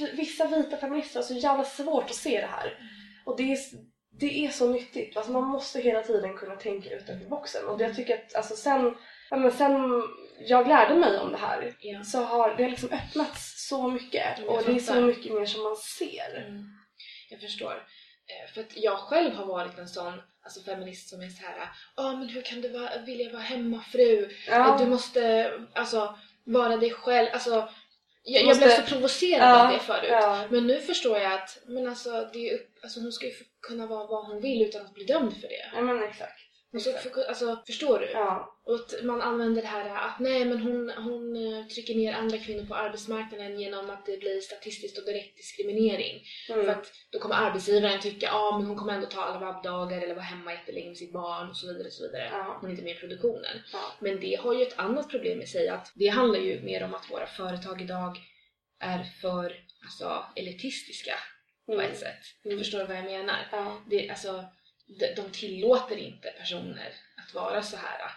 v- 0.01 0.11
vissa 0.17 0.47
vita 0.47 0.77
feminister 0.77 1.21
har 1.21 1.25
så 1.25 1.35
jävla 1.35 1.65
svårt 1.65 2.05
att 2.05 2.15
se 2.15 2.41
det 2.41 2.47
här. 2.47 2.79
Och 3.27 3.37
det 3.37 3.53
är, 3.53 3.59
det 4.21 4.45
är 4.47 4.49
så 4.51 4.69
nyttigt. 4.69 5.17
Alltså 5.17 5.33
man 5.33 5.45
måste 5.45 5.81
hela 5.81 6.03
tiden 6.03 6.37
kunna 6.37 6.57
tänka 6.57 6.91
utanför 6.91 7.29
boxen. 7.29 7.67
Och 7.69 7.81
jag 7.81 7.97
tycker 7.97 8.15
att 8.15 8.35
alltså 8.37 8.57
sen, 8.57 8.95
ja, 9.31 9.37
men 9.37 9.53
sen 9.53 10.03
jag 10.49 10.69
lärde 10.69 10.95
mig 10.95 11.19
om 11.19 11.33
det 11.33 11.39
här 11.39 11.75
Ja. 11.81 12.03
så 12.05 12.23
har 12.25 12.55
det 12.57 12.63
har 12.63 12.71
liksom 12.71 12.89
öppnats 12.93 13.69
så 13.69 13.89
mycket. 13.89 14.39
Jag 14.39 14.49
Och 14.49 14.63
det 14.67 14.73
är 14.73 14.79
så 14.79 15.01
mycket 15.01 15.33
mer 15.33 15.47
som 15.47 15.63
man 15.63 15.77
ser. 15.77 16.47
Mm. 16.49 16.65
Jag 17.31 17.41
förstår. 17.41 17.73
Eh, 18.27 18.53
För 18.55 18.61
att 18.61 18.77
jag 18.77 18.99
själv 18.99 19.35
har 19.35 19.47
varit 19.47 19.79
en 19.79 19.89
sån 19.89 20.23
alltså 20.45 20.61
feminist 20.63 21.09
som 21.09 21.21
är 21.21 21.29
så 21.29 21.43
här, 21.47 21.69
ja 21.97 22.13
men 22.17 22.29
hur 22.29 22.43
kan 22.43 22.61
du 22.61 22.69
vara, 22.69 22.99
vilja 23.07 23.33
vara 23.33 23.43
hemmafru? 23.43 24.29
Ja. 24.49 24.77
Du 24.81 24.87
måste 24.87 25.53
alltså 25.75 26.19
vara 26.45 26.77
dig 26.77 26.91
själv. 26.91 27.29
Alltså, 27.33 27.69
jag, 28.23 28.43
jag 28.45 28.57
blev 28.59 28.69
så 28.69 28.83
provocerad 28.83 29.49
Ja, 29.51 29.67
av 29.67 29.73
det 29.73 29.79
förut. 29.79 30.09
ja. 30.11 30.45
Men 30.51 30.67
nu 30.67 30.81
förstår 30.81 31.19
jag 31.19 31.33
att 31.33 31.59
men 31.67 31.89
alltså, 31.89 32.31
det 32.33 32.51
är, 32.51 32.55
upp- 32.55 32.79
alltså, 32.83 33.01
hon 33.01 33.13
ska 33.13 33.27
ju 33.27 33.33
kunna 33.69 33.87
vara 33.87 34.07
vad 34.07 34.27
hon 34.27 34.41
vill 34.41 34.63
utan 34.63 34.87
att 34.87 34.95
bli 34.95 35.05
dömd 35.05 35.33
för 35.41 35.49
det. 35.49 35.71
Ja 35.75 35.81
men 35.81 36.03
exakt. 36.03 36.41
Ska 36.79 36.93
få, 36.93 37.25
alltså, 37.29 37.63
förstår 37.67 37.99
du? 37.99 38.11
Ja. 38.11 38.57
Och 38.65 38.75
att 38.75 39.05
man 39.05 39.23
använder 39.23 39.63
det 39.63 39.69
här 39.69 40.07
att 40.09 40.21
nej 40.21 40.45
men 40.45 40.59
hon, 40.59 40.91
hon 40.91 41.37
eh, 41.37 41.67
trycker 41.67 41.95
ner 41.95 42.13
andra 42.13 42.39
kvinnor 42.39 42.67
på 42.67 42.75
arbetsmarknaden 42.75 43.61
genom 43.61 43.91
att 43.91 44.07
det 44.07 44.17
blir 44.19 44.41
statistiskt 44.41 44.99
och 44.99 45.05
direkt 45.05 45.37
diskriminering. 45.37 46.23
Mm. 46.49 46.65
För 46.65 46.73
att 46.73 46.93
då 47.13 47.19
kommer 47.19 47.35
arbetsgivaren 47.35 48.01
tycka 48.01 48.27
ja 48.27 48.33
ah, 48.35 48.59
men 48.59 48.67
hon 48.67 48.77
kommer 48.77 48.95
ändå 48.95 49.07
ta 49.07 49.21
alla 49.21 49.39
vabbdagar 49.41 50.01
eller 50.03 50.15
vara 50.15 50.25
hemma 50.25 50.53
jättelänge 50.53 50.89
med 50.89 50.97
sitt 50.97 51.13
barn 51.13 51.49
och 51.49 51.57
så 51.57 51.67
vidare. 51.67 51.87
Och 51.87 51.93
så 51.93 52.03
vidare. 52.03 52.29
Ja. 52.33 52.59
Hon 52.61 52.71
är 52.71 52.73
inte 52.73 52.85
med 52.85 52.97
i 52.97 52.99
produktionen. 52.99 53.57
Ja. 53.73 53.93
Men 54.01 54.21
det 54.21 54.35
har 54.35 54.55
ju 54.55 54.63
ett 54.63 54.79
annat 54.79 55.11
problem 55.11 55.43
i 55.43 55.47
sig 55.47 55.69
att 55.69 55.93
det 55.95 56.09
handlar 56.09 56.41
ju 56.41 56.61
mer 56.63 56.85
om 56.85 56.95
att 56.95 57.11
våra 57.11 57.27
företag 57.27 57.83
idag 57.83 58.19
är 58.81 59.05
för 59.21 59.57
alltså, 59.85 60.25
elitistiska 60.37 61.15
på 61.67 61.73
Mm. 61.73 61.91
ett 61.91 61.99
sätt. 61.99 62.23
Mm. 62.45 62.59
Förstår 62.59 62.79
du 62.79 62.85
vad 62.85 62.97
jag 62.97 63.05
menar? 63.05 63.49
Ja. 63.53 63.83
Det, 63.91 64.11
alltså, 64.11 64.45
de, 64.99 65.15
de 65.15 65.31
tillåter 65.33 65.97
inte 65.97 66.29
personer 66.31 66.93
att 67.17 67.35
vara 67.35 67.63
så 67.63 67.77
här 67.77 68.11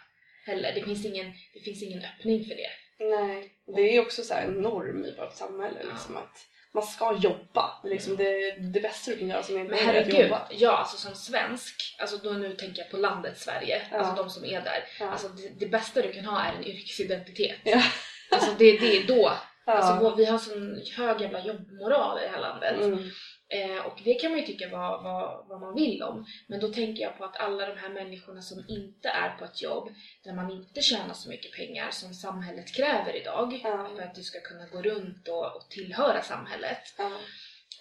heller. 0.46 0.72
Det 0.76 0.82
finns 0.84 1.06
ingen, 1.06 1.34
det 1.54 1.60
finns 1.60 1.84
ingen 1.84 2.06
öppning 2.06 2.46
för 2.46 2.56
det. 2.56 2.70
Nej. 3.00 3.54
Det 3.76 3.96
är 3.96 4.02
också 4.02 4.24
så 4.24 4.34
en 4.34 4.54
norm 4.54 5.06
i 5.06 5.16
vårt 5.16 5.36
samhälle 5.36 5.84
liksom 5.84 6.18
att 6.18 6.48
man 6.74 6.84
ska 6.84 7.18
jobba. 7.18 7.82
Liksom 7.84 8.18
det, 8.18 8.52
det 8.52 8.80
bästa 8.82 9.12
du 9.12 9.18
kan 9.18 9.28
göra 9.30 9.44
som 9.44 9.56
medborgare 9.56 9.98
är 9.98 10.02
att 10.02 10.14
jobba. 10.24 10.48
ja 10.52 10.72
alltså 10.78 10.98
som 10.98 11.16
svensk, 11.16 11.96
alltså 12.00 12.18
då 12.18 12.30
nu 12.30 12.54
tänker 12.56 12.82
jag 12.82 12.92
på 12.92 12.98
landet 12.98 13.38
Sverige, 13.38 13.82
Ja. 13.92 13.98
alltså 13.98 14.24
de 14.24 14.30
som 14.30 14.46
är 14.46 14.62
där. 14.62 14.84
Ja. 15.00 15.10
Alltså 15.10 15.28
det, 15.28 15.50
det 15.60 15.66
bästa 15.66 16.02
du 16.02 16.14
kan 16.14 16.26
ha 16.26 16.42
är 16.44 16.54
en 16.54 16.66
yrkesidentitet. 16.66 17.60
Ja. 17.64 17.84
Alltså 18.32 18.52
det, 18.58 18.78
det 18.80 18.98
är 18.98 19.08
då. 19.08 19.32
Ja. 19.66 19.74
Alltså 19.74 20.16
vi 20.16 20.26
har 20.26 20.38
sån 20.38 20.82
hög 20.96 21.22
jävla 21.22 21.46
jobbmoral 21.46 22.20
i 22.20 22.22
det 22.22 22.30
här 22.32 22.40
landet. 22.40 22.76
Mm. 22.82 23.10
Eh, 23.54 23.86
och 23.86 24.00
det 24.04 24.14
kan 24.14 24.32
man 24.32 24.40
ju 24.40 24.46
tycka 24.46 24.70
vad, 24.70 25.04
vad, 25.04 25.48
vad 25.48 25.62
man 25.62 25.76
vill 25.76 26.04
om. 26.04 26.26
Men 26.48 26.60
då 26.60 26.68
tänker 26.74 27.04
jag 27.04 27.18
på 27.18 27.26
att 27.26 27.38
alla 27.38 27.66
de 27.66 27.78
här 27.78 27.90
människorna 27.90 28.42
som 28.42 28.66
inte 28.68 29.10
är 29.10 29.30
på 29.38 29.46
ett 29.46 29.62
jobb 29.62 29.90
där 30.24 30.34
man 30.34 30.52
inte 30.52 30.82
tjänar 30.82 31.14
så 31.14 31.30
mycket 31.30 31.52
pengar 31.52 31.92
som 31.92 32.14
samhället 32.14 32.76
kräver 32.76 33.16
idag 33.16 33.60
Ja. 33.64 33.90
för 33.96 34.04
att 34.04 34.16
du 34.16 34.24
ska 34.24 34.40
kunna 34.42 34.66
gå 34.68 34.82
runt 34.82 35.28
och, 35.28 35.56
och 35.56 35.70
tillhöra 35.70 36.22
samhället. 36.22 36.82
Ja. 36.98 37.12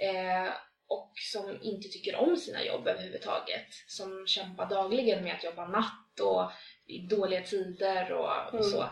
Eh, 0.07 0.53
och 0.89 1.13
som 1.33 1.59
inte 1.63 1.89
tycker 1.89 2.17
om 2.17 2.37
sina 2.37 2.65
jobb 2.65 2.89
överhuvudtaget. 2.89 3.67
Som 3.87 4.27
kämpar 4.27 4.67
dagligen 4.69 5.25
med 5.25 5.35
att 5.35 5.45
jobba 5.45 5.69
natt 5.69 6.21
och 6.23 6.51
i 6.87 6.99
dåliga 6.99 7.43
tider 7.43 8.13
och, 8.13 8.47
och 8.47 8.55
Mm. 8.55 8.65
så. 8.65 8.89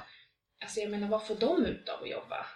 Alltså 0.62 0.80
jag 0.80 0.90
menar 0.90 1.08
vad 1.08 1.26
får 1.26 1.34
de 1.34 1.66
ut 1.66 1.88
av 1.88 2.02
att 2.02 2.10
jobba? 2.10 2.46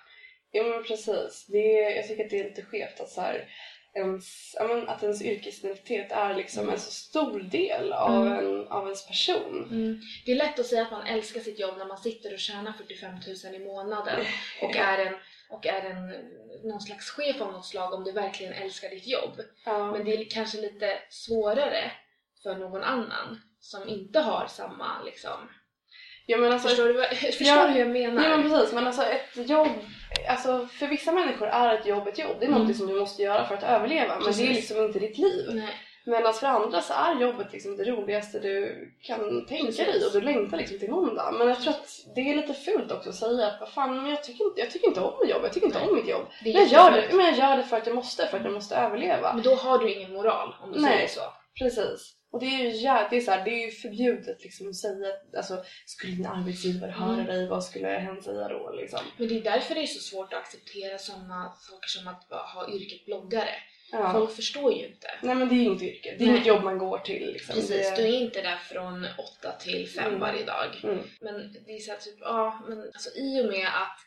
Ja 0.51 0.63
men 0.63 0.85
precis. 0.85 1.47
Det 1.49 1.59
är, 1.85 1.97
jag 1.97 2.09
tycker 2.09 2.25
att 2.25 2.31
det 2.31 2.41
är 2.41 2.45
lite 2.45 2.63
skevt 2.63 3.01
att 3.01 3.09
så 3.09 3.21
här, 3.21 3.49
ens, 3.95 4.57
men 4.61 4.89
att 4.89 5.03
ens 5.03 5.23
yrkesidentitet 5.23 6.13
är 6.13 6.35
liksom 6.35 6.63
Mm. 6.63 6.75
en 6.75 6.81
så 6.81 6.91
stor 6.91 7.41
del 7.41 7.93
av, 7.93 8.27
Mm. 8.27 8.39
en, 8.39 8.69
av 8.69 8.83
ens 8.85 9.07
person. 9.07 9.69
Mm. 9.71 10.01
Det 10.27 10.33
är 10.33 10.37
lätt 10.37 10.59
att 10.59 10.67
säga 10.67 10.83
att 10.83 10.91
man 10.91 11.07
älskar 11.07 11.41
sitt 11.41 11.59
jobb 11.59 11.75
när 11.79 11.87
man 11.87 11.99
sitter 11.99 12.33
och 12.33 12.39
tjänar 12.39 12.73
45 12.73 13.15
000 13.53 13.55
i 13.63 13.65
månaden 13.65 14.25
och 14.63 14.77
är 14.77 14.99
en, 15.07 15.15
och 15.51 15.67
är 15.67 15.83
en 15.91 16.09
någon 16.71 16.81
slags 16.81 17.11
chef 17.11 17.41
av 17.41 17.53
något 17.53 17.67
slag 17.67 17.93
om 17.95 18.05
du 18.05 18.13
verkligen 18.13 18.53
älskar 18.53 18.91
ditt 18.91 19.07
jobb. 19.07 19.41
Ja. 19.65 19.93
Men 19.93 20.05
det 20.05 20.13
är 20.17 20.31
kanske 20.31 20.61
lite 20.61 20.99
svårare 21.11 21.91
för 22.43 22.55
någon 22.57 22.83
annan 22.83 23.41
som 23.61 23.89
inte 23.89 24.21
har 24.21 24.47
samma 24.47 25.03
liksom... 25.05 25.49
ja, 26.27 26.37
men 26.37 26.53
alltså, 26.53 26.69
Förstår 26.69 26.87
du, 26.87 26.93
vad, 26.93 27.09
förstår 27.17 27.47
Ja. 27.47 27.67
hur 27.67 27.79
jag 27.81 27.89
menar? 27.91 28.23
Ja 28.29 28.37
men 28.37 28.51
precis, 28.51 28.75
men 28.75 28.87
alltså 28.87 29.03
ett 29.03 29.49
jobb, 29.51 29.69
alltså 30.29 30.67
för 30.67 30.87
vissa 30.87 31.13
människor 31.13 31.47
är 31.49 31.75
ett 31.75 31.87
jobb 31.87 32.07
ett 32.09 32.19
jobb. 32.19 32.37
Det 32.41 32.47
är 32.47 32.51
Mm. 32.51 32.75
som 32.75 32.87
du 32.87 33.01
måste 33.01 33.23
göra 33.23 33.45
för 33.47 33.55
att 33.55 33.63
överleva, 33.63 34.15
men 34.15 34.19
det 34.19 34.25
är 34.25 34.27
Precis. 34.27 34.49
liksom 34.57 34.85
inte 34.85 34.99
ditt 34.99 35.19
liv. 35.19 35.47
Nej. 35.55 35.69
Medan 36.07 36.35
för 36.35 36.47
andra 36.47 36.81
så 36.81 36.93
är 36.93 37.21
jobbet 37.21 37.53
liksom 37.53 37.77
det 37.77 37.85
roligaste 37.85 38.39
du 38.39 38.79
kan 39.03 39.47
tänka 39.47 39.67
Precis. 39.67 39.87
dig 39.87 40.07
och 40.07 40.13
du 40.13 40.21
längtar 40.21 40.57
liksom 40.57 40.79
till 40.79 40.91
måndag. 40.91 41.33
Men 41.39 41.49
jag 41.49 41.61
tror 41.61 41.71
att 41.73 41.89
det 42.15 42.21
är 42.21 42.37
lite 42.37 42.55
fult 42.55 42.93
också 42.93 43.09
att 43.09 43.15
säga 43.15 43.47
att 43.47 43.61
vad 43.61 43.69
fan, 43.69 43.97
men 44.03 44.11
jag 44.11 44.25
tycker 44.25 44.45
inte, 44.45 44.61
jag 44.61 44.71
tycker 44.71 44.87
inte 44.89 45.01
om 45.01 45.29
jobb, 45.29 45.41
jag 45.43 45.53
tycker 45.53 45.67
inte 45.67 45.79
Nej. 45.79 45.89
om 45.89 45.95
mitt 45.97 46.09
jobb. 46.09 46.27
Men 46.43 46.53
jag, 46.53 46.67
gör 46.67 46.91
det, 46.91 47.09
men 47.17 47.27
jag 47.27 47.37
gör 47.39 47.57
det 47.57 47.63
för 47.63 47.77
att 47.77 47.87
jag 47.87 47.97
måste, 47.97 48.27
för 48.27 48.39
att 48.39 48.45
jag 48.45 48.53
måste 48.53 48.77
överleva. 48.77 49.33
Men 49.35 49.43
då 49.43 49.55
har 49.55 49.79
du 49.79 49.93
ingen 49.93 50.13
moral 50.13 50.55
om 50.63 50.73
du 50.73 50.81
Nej. 50.81 50.91
säger 50.93 51.09
så. 51.09 51.21
Precis. 51.59 52.15
Och 52.35 52.41
det 52.41 52.47
är 52.47 52.59
ju, 52.59 52.71
jä- 52.87 53.07
det 53.11 53.17
är 53.17 53.21
så 53.21 53.31
här, 53.31 53.45
det 53.45 53.51
är 53.51 53.65
ju 53.67 53.71
förbjudet 53.71 54.43
liksom 54.43 54.69
att 54.69 54.77
säga, 54.77 55.07
alltså 55.37 55.65
skulle 55.87 56.13
din 56.13 56.27
arbetsgivare 56.27 56.91
höra 56.91 57.13
Mm. 57.15 57.27
dig, 57.27 57.49
vad 57.49 57.65
skulle 57.65 57.89
hen 57.89 58.23
säga 58.23 58.49
då 58.49 58.73
liksom? 58.73 59.01
Men 59.17 59.29
det 59.29 59.37
är 59.39 59.43
därför 59.43 59.75
det 59.75 59.81
är 59.83 59.87
så 59.87 60.01
svårt 60.01 60.33
att 60.33 60.39
acceptera 60.41 60.99
sådana 60.99 61.53
saker 61.61 61.89
som 61.89 62.09
att 62.09 62.25
ha 62.55 62.69
yrket 62.73 63.05
bloggare. 63.07 63.55
Ja. 63.93 64.13
Folk 64.13 64.37
förstår 64.37 64.73
ju 64.73 64.87
inte. 64.87 65.07
Nej 65.23 65.35
men 65.35 65.49
det 65.49 65.55
är 65.55 65.57
ju 65.57 65.65
inget 65.65 65.83
yrke, 65.83 66.15
det 66.19 66.25
är 66.25 66.27
Nej. 66.27 66.37
inget 66.37 66.47
jobb 66.47 66.65
man 66.65 66.79
går 66.79 66.99
till 66.99 67.33
liksom. 67.33 67.55
Precis, 67.55 67.91
det... 67.91 67.97
du 67.97 68.03
är 68.03 68.21
inte 68.21 68.43
där 68.43 68.57
från 68.57 69.07
8 69.41 69.53
till 69.61 69.89
5 69.89 70.07
Mm. 70.07 70.21
varje 70.21 70.45
dag. 70.45 70.81
Mm. 70.83 70.99
Men 71.21 71.53
det 71.67 71.73
är 71.77 71.79
så 71.79 71.91
här 71.93 71.99
typ, 71.99 72.17
ja 72.21 72.63
men 72.69 72.79
alltså 72.83 73.11
i 73.19 73.43
och 73.43 73.47
med 73.47 73.67
att 73.67 73.99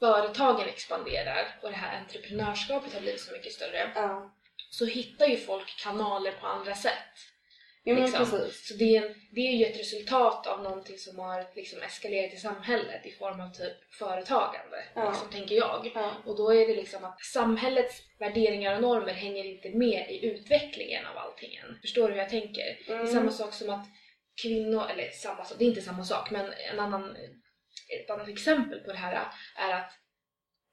företagen 0.00 0.68
expanderar 0.68 1.58
och 1.62 1.70
det 1.70 1.76
här 1.76 2.00
entreprenörskapet 2.00 2.94
har 2.94 3.00
blivit 3.00 3.20
så 3.20 3.32
mycket 3.32 3.52
större 3.52 3.90
Ja. 3.94 4.34
så 4.70 4.84
hittar 4.86 5.26
ju 5.26 5.36
folk 5.36 5.76
kanaler 5.84 6.32
på 6.32 6.46
andra 6.46 6.74
sätt. 6.74 6.92
Jo 7.84 7.94
men 7.94 8.02
Liksom. 8.04 8.30
precis. 8.30 8.68
Så 8.68 8.74
det 8.74 8.96
är, 8.96 9.06
en, 9.06 9.14
det 9.34 9.40
är 9.40 9.52
ju 9.52 9.64
ett 9.66 9.78
resultat 9.80 10.46
av 10.46 10.62
någonting 10.62 10.98
som 10.98 11.18
har 11.18 11.46
liksom 11.54 11.82
eskalerat 11.82 12.34
i 12.34 12.36
samhället 12.36 13.06
i 13.06 13.10
form 13.12 13.40
av 13.40 13.52
typ 13.52 13.94
företagande, 13.98 14.84
Ja. 14.94 15.10
liksom, 15.10 15.30
tänker 15.30 15.54
jag. 15.54 15.90
Ja. 15.94 16.12
Och 16.26 16.36
då 16.36 16.54
är 16.54 16.68
det 16.68 16.74
liksom 16.74 17.04
att 17.04 17.20
samhällets 17.24 18.02
värderingar 18.18 18.74
och 18.76 18.82
normer 18.82 19.12
hänger 19.12 19.44
inte 19.44 19.68
med 19.70 20.10
i 20.10 20.26
utvecklingen 20.26 21.06
av 21.06 21.18
allting 21.18 21.54
än. 21.56 21.78
Förstår 21.80 22.08
du 22.08 22.14
hur 22.14 22.20
jag 22.20 22.30
tänker? 22.30 22.78
Det 22.86 22.92
är 22.92 23.00
Mm. 23.00 23.12
samma 23.12 23.30
sak 23.30 23.54
som 23.54 23.70
att 23.70 23.86
kvinnor, 24.42 24.90
eller 24.90 25.10
samma 25.10 25.44
sak, 25.44 25.58
det 25.58 25.64
är 25.64 25.68
inte 25.68 25.82
samma 25.82 26.04
sak, 26.04 26.30
men 26.30 26.52
en 26.72 26.80
annan, 26.80 27.16
ett 28.00 28.10
annat 28.10 28.28
exempel 28.28 28.80
på 28.80 28.92
det 28.92 28.98
här 28.98 29.28
är 29.56 29.72
att 29.74 29.92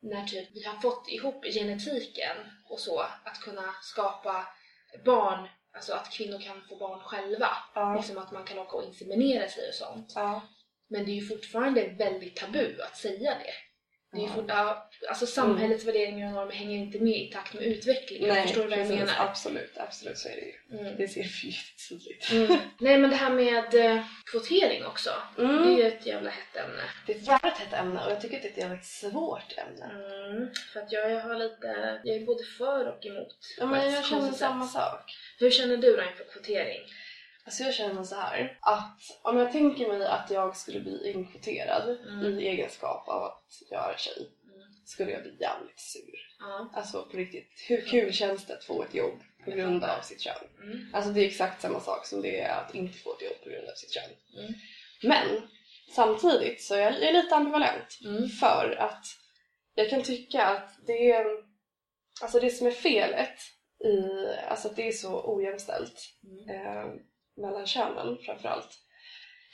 när 0.02 0.26
typ 0.26 0.50
vi 0.54 0.64
har 0.64 0.82
fått 0.82 1.10
ihop 1.10 1.46
genetiken 1.46 2.38
och 2.70 2.80
så, 2.80 3.00
att 3.00 3.40
kunna 3.42 3.74
skapa 3.82 4.48
barn, 5.06 5.48
alltså 5.80 5.94
att 5.94 6.12
kvinnor 6.12 6.40
kan 6.40 6.62
få 6.70 6.76
barn 6.76 7.00
själva. 7.00 7.50
Ja. 7.76 7.96
Liksom 7.96 8.18
att 8.18 8.32
man 8.32 8.44
kan 8.44 8.60
åka 8.60 8.78
och 8.78 8.84
inseminera 8.84 9.50
sig 9.50 9.68
och 9.70 9.76
sånt. 9.76 10.14
Ja. 10.16 10.42
Men 10.90 11.06
det 11.06 11.12
är 11.12 11.16
ju 11.16 11.28
fortfarande 11.28 11.88
väldigt 11.88 12.36
tabu 12.36 12.82
att 12.82 12.98
säga 12.98 13.32
det. 13.34 13.54
Det 14.12 14.18
är 14.18 14.22
ju 14.22 14.28
Ja. 14.28 14.34
fort, 14.34 14.46
ja, 14.48 14.90
alltså 15.10 15.26
samhällets 15.26 15.86
värderingar 15.86 16.28
och 16.28 16.34
normer 16.34 16.52
hänger 16.52 16.78
inte 16.78 17.00
med 17.00 17.22
i 17.22 17.32
takt 17.34 17.54
med 17.54 17.64
utvecklingen. 17.64 18.30
Nej, 18.30 18.48
Förstår 18.48 18.64
du 18.64 18.70
vad 18.70 18.80
jag 18.80 18.90
menar? 18.90 19.14
Absolut, 19.18 19.78
absolut 19.78 20.18
så 20.18 20.30
är 20.30 20.36
det 20.36 20.42
ju. 20.78 20.80
Mm. 20.80 20.98
Det 20.98 21.08
ser 21.08 21.24
vi 21.24 21.48
ju 21.48 21.54
tydligt. 21.90 22.32
Mm. 22.32 22.62
Nej 22.80 22.98
men 22.98 23.10
det 23.10 23.16
här 23.16 23.30
med 23.30 23.76
eh, 23.76 24.04
kvotering 24.32 24.86
också. 24.86 25.10
Mm. 25.38 25.58
Det 25.58 25.74
är 25.74 25.78
ju 25.78 25.84
ett 25.84 26.06
jävla 26.06 26.30
hett 26.30 26.56
ämne. 26.56 26.84
Det 27.06 27.14
är 27.14 27.18
ett 27.18 27.28
jävligt 27.28 27.58
hett 27.58 27.74
ämne 27.74 28.06
och 28.06 28.12
jag 28.12 28.22
tycker 28.22 28.36
att 28.38 28.44
det 28.44 28.48
är 28.50 28.52
ett 28.52 28.58
jävligt 28.58 28.86
svårt 28.86 29.54
ämne. 29.58 29.86
Mm. 29.86 30.50
För 30.74 30.80
att 30.80 30.92
jag 30.92 31.20
har 31.22 31.36
lite, 31.36 32.02
jag 32.04 32.16
är 32.16 32.26
både 32.26 32.44
för 32.58 32.88
och 32.88 33.06
emot. 33.06 33.36
Ja, 33.60 33.66
men 33.66 33.94
jag 33.94 34.06
känner 34.06 34.32
samma 34.32 34.68
sak. 34.68 35.02
Hur 35.40 35.52
känner 35.52 35.78
du 35.78 35.96
då 35.96 36.04
inför 36.04 36.26
kvotering? 36.34 36.82
Alltså 37.50 37.64
jag 37.64 37.74
känner 37.74 38.04
så 38.04 38.16
här 38.16 38.58
att 38.62 39.00
om 39.22 39.38
jag 39.38 39.52
tänker 39.52 39.88
mig 39.88 40.08
att 40.08 40.32
jag 40.32 40.58
skulle 40.58 40.80
bli 40.80 41.12
inkvoterad 41.12 41.98
Mm. 42.08 42.40
i 42.40 42.48
egenskap 42.48 43.08
av 43.10 43.24
att 43.24 43.44
jag 43.70 43.94
är 43.94 43.98
tjej 43.98 44.30
Mm. 44.44 44.68
skulle 44.86 45.12
jag 45.12 45.22
bli 45.22 45.38
jävligt 45.40 45.80
sur. 45.80 46.20
Ja. 46.40 46.70
Alltså 46.74 47.06
på 47.12 47.18
riktigt, 47.18 47.66
hur 47.68 47.82
kul 47.82 48.14
känns 48.14 48.46
det 48.46 48.54
att 48.54 48.64
få 48.64 48.84
ett 48.84 48.94
jobb 48.96 49.20
på 49.46 49.52
grund 49.52 49.84
av 49.84 50.02
sitt 50.02 50.22
kön? 50.22 50.34
Mm. 50.64 50.90
Alltså 50.94 51.12
det 51.12 51.22
är 51.22 51.28
exakt 51.28 51.62
samma 51.62 51.80
sak 51.80 52.06
som 52.06 52.22
det 52.22 52.40
är 52.42 52.62
att 52.62 52.76
inte 52.76 52.98
få 52.98 53.14
ett 53.16 53.22
jobb 53.22 53.44
på 53.44 53.50
grund 53.50 53.70
av 53.70 53.74
sitt 53.76 53.94
kön. 53.94 54.12
Mm. 54.44 54.54
Men 55.04 55.48
samtidigt 55.96 56.64
så 56.64 56.76
är 56.76 56.80
jag, 56.80 56.94
jag 56.94 57.04
är 57.10 57.14
lite 57.14 57.36
ambivalent 57.36 58.00
Mm. 58.06 58.28
för 58.30 58.76
att 58.80 59.06
jag 59.76 59.90
kan 59.90 60.04
tycka 60.04 60.46
att 60.46 60.70
det 60.88 61.12
är 61.12 61.26
alltså 62.22 62.40
det 62.40 62.50
som 62.50 62.68
är 62.68 62.72
felet 62.72 63.36
i, 63.86 64.26
alltså 64.50 64.68
att 64.68 64.76
det 64.76 64.88
är 64.88 64.92
så 64.92 65.36
ojämställt 65.36 66.00
Mm. 66.24 66.50
eh, 66.50 66.94
mellan 67.40 67.68
könen 67.68 68.18
framförallt. 68.26 68.80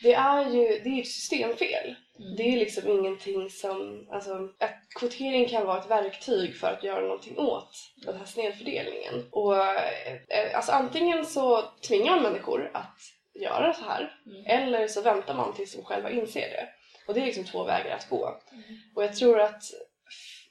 Det 0.03 0.13
är 0.13 0.49
ju 0.49 0.79
det 0.83 0.89
är 0.89 1.01
ett 1.01 1.07
systemfel. 1.07 1.95
Mm. 2.19 2.35
Det 2.35 2.43
är 2.43 2.57
liksom 2.57 2.89
ingenting 2.91 3.49
som, 3.49 4.07
alltså 4.11 4.49
att 4.59 4.75
kvotering 4.99 5.49
kan 5.49 5.65
vara 5.65 5.79
ett 5.79 5.89
verktyg 5.89 6.55
för 6.55 6.67
att 6.67 6.83
göra 6.83 7.01
någonting 7.01 7.37
åt 7.37 7.71
den 8.05 8.17
här 8.17 8.25
snedfördelningen. 8.25 9.25
Och 9.31 9.57
eh, 9.57 10.55
alltså 10.55 10.71
antingen 10.71 11.25
så 11.25 11.63
tvingar 11.87 12.11
man 12.11 12.23
människor 12.23 12.71
att 12.73 12.99
göra 13.33 13.73
så 13.73 13.83
här 13.83 14.11
Mm. 14.25 14.45
eller 14.45 14.87
så 14.87 15.01
väntar 15.01 15.33
man 15.33 15.53
tills 15.53 15.75
de 15.75 15.83
själva 15.83 16.09
inser 16.09 16.49
det. 16.49 16.69
Och 17.07 17.13
det 17.13 17.21
är 17.21 17.25
liksom 17.25 17.45
två 17.45 17.63
vägar 17.63 17.95
att 17.95 18.09
gå. 18.09 18.39
Mm. 18.51 18.63
Och 18.95 19.03
jag 19.03 19.15
tror 19.15 19.39
att 19.39 19.63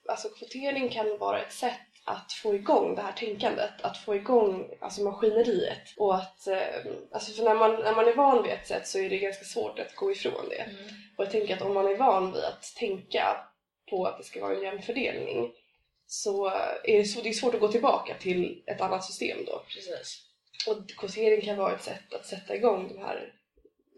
alltså, 0.08 0.28
kvotering 0.28 0.88
kan 0.88 1.18
vara 1.18 1.40
ett 1.42 1.52
sätt 1.52 1.80
att 2.04 2.32
få 2.32 2.54
igång 2.54 2.94
det 2.94 3.02
här 3.02 3.12
tänkandet, 3.12 3.70
att 3.82 3.98
få 3.98 4.14
igång 4.14 4.70
alltså, 4.80 5.02
maskineriet. 5.02 5.94
Och 5.96 6.14
att, 6.14 6.46
eh, 6.46 6.86
alltså, 7.12 7.32
för 7.32 7.44
när 7.44 7.54
man, 7.54 7.70
när 7.74 7.94
man 7.94 8.08
är 8.08 8.14
van 8.14 8.42
vid 8.42 8.52
ett 8.52 8.66
sätt 8.66 8.86
så 8.86 8.98
är 8.98 9.10
det 9.10 9.18
ganska 9.18 9.44
svårt 9.44 9.78
att 9.78 9.94
gå 9.94 10.12
ifrån 10.12 10.48
det. 10.48 10.62
Mm. 10.62 10.84
Och 11.16 11.24
jag 11.24 11.30
tänker 11.30 11.56
att 11.56 11.62
om 11.62 11.74
man 11.74 11.88
är 11.88 11.96
van 11.96 12.32
vid 12.32 12.44
att 12.44 12.74
tänka 12.76 13.36
på 13.90 14.06
att 14.06 14.18
det 14.18 14.24
ska 14.24 14.40
vara 14.40 14.56
en 14.56 14.62
jämn 14.62 14.82
fördelning 14.82 15.52
så 16.06 16.46
är 16.84 16.98
det, 16.98 17.04
så, 17.04 17.20
det 17.20 17.28
är 17.28 17.32
svårt 17.32 17.54
att 17.54 17.60
gå 17.60 17.68
tillbaka 17.68 18.14
till 18.20 18.62
ett 18.66 18.80
annat 18.80 19.04
system 19.04 19.44
då. 19.46 19.62
Precis. 19.74 20.20
Och 20.68 20.90
kvotering 20.90 21.40
kan 21.40 21.56
vara 21.56 21.74
ett 21.74 21.82
sätt 21.82 22.14
att 22.14 22.26
sätta 22.26 22.56
igång 22.56 22.88
de 22.88 22.98
här, 22.98 23.32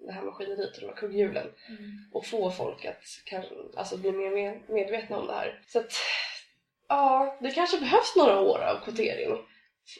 det 0.06 0.12
här 0.12 0.22
maskineriet 0.22 0.74
och 0.74 0.80
de 0.80 0.86
här 0.86 0.96
kugghjulen 0.96 1.46
Mm. 1.68 2.10
och 2.12 2.26
få 2.26 2.50
folk 2.50 2.84
att 2.84 3.04
kan, 3.24 3.44
alltså 3.76 3.96
bli 3.96 4.12
mer 4.12 4.30
med, 4.30 4.60
medvetna 4.68 5.18
om 5.18 5.26
det 5.26 5.32
här. 5.32 5.62
Så 5.68 5.78
att, 5.78 5.92
ja, 6.88 7.38
det 7.40 7.50
kanske 7.50 7.78
behövs 7.78 8.16
några 8.16 8.40
år 8.40 8.58
av 8.58 8.84
kvotering. 8.84 9.38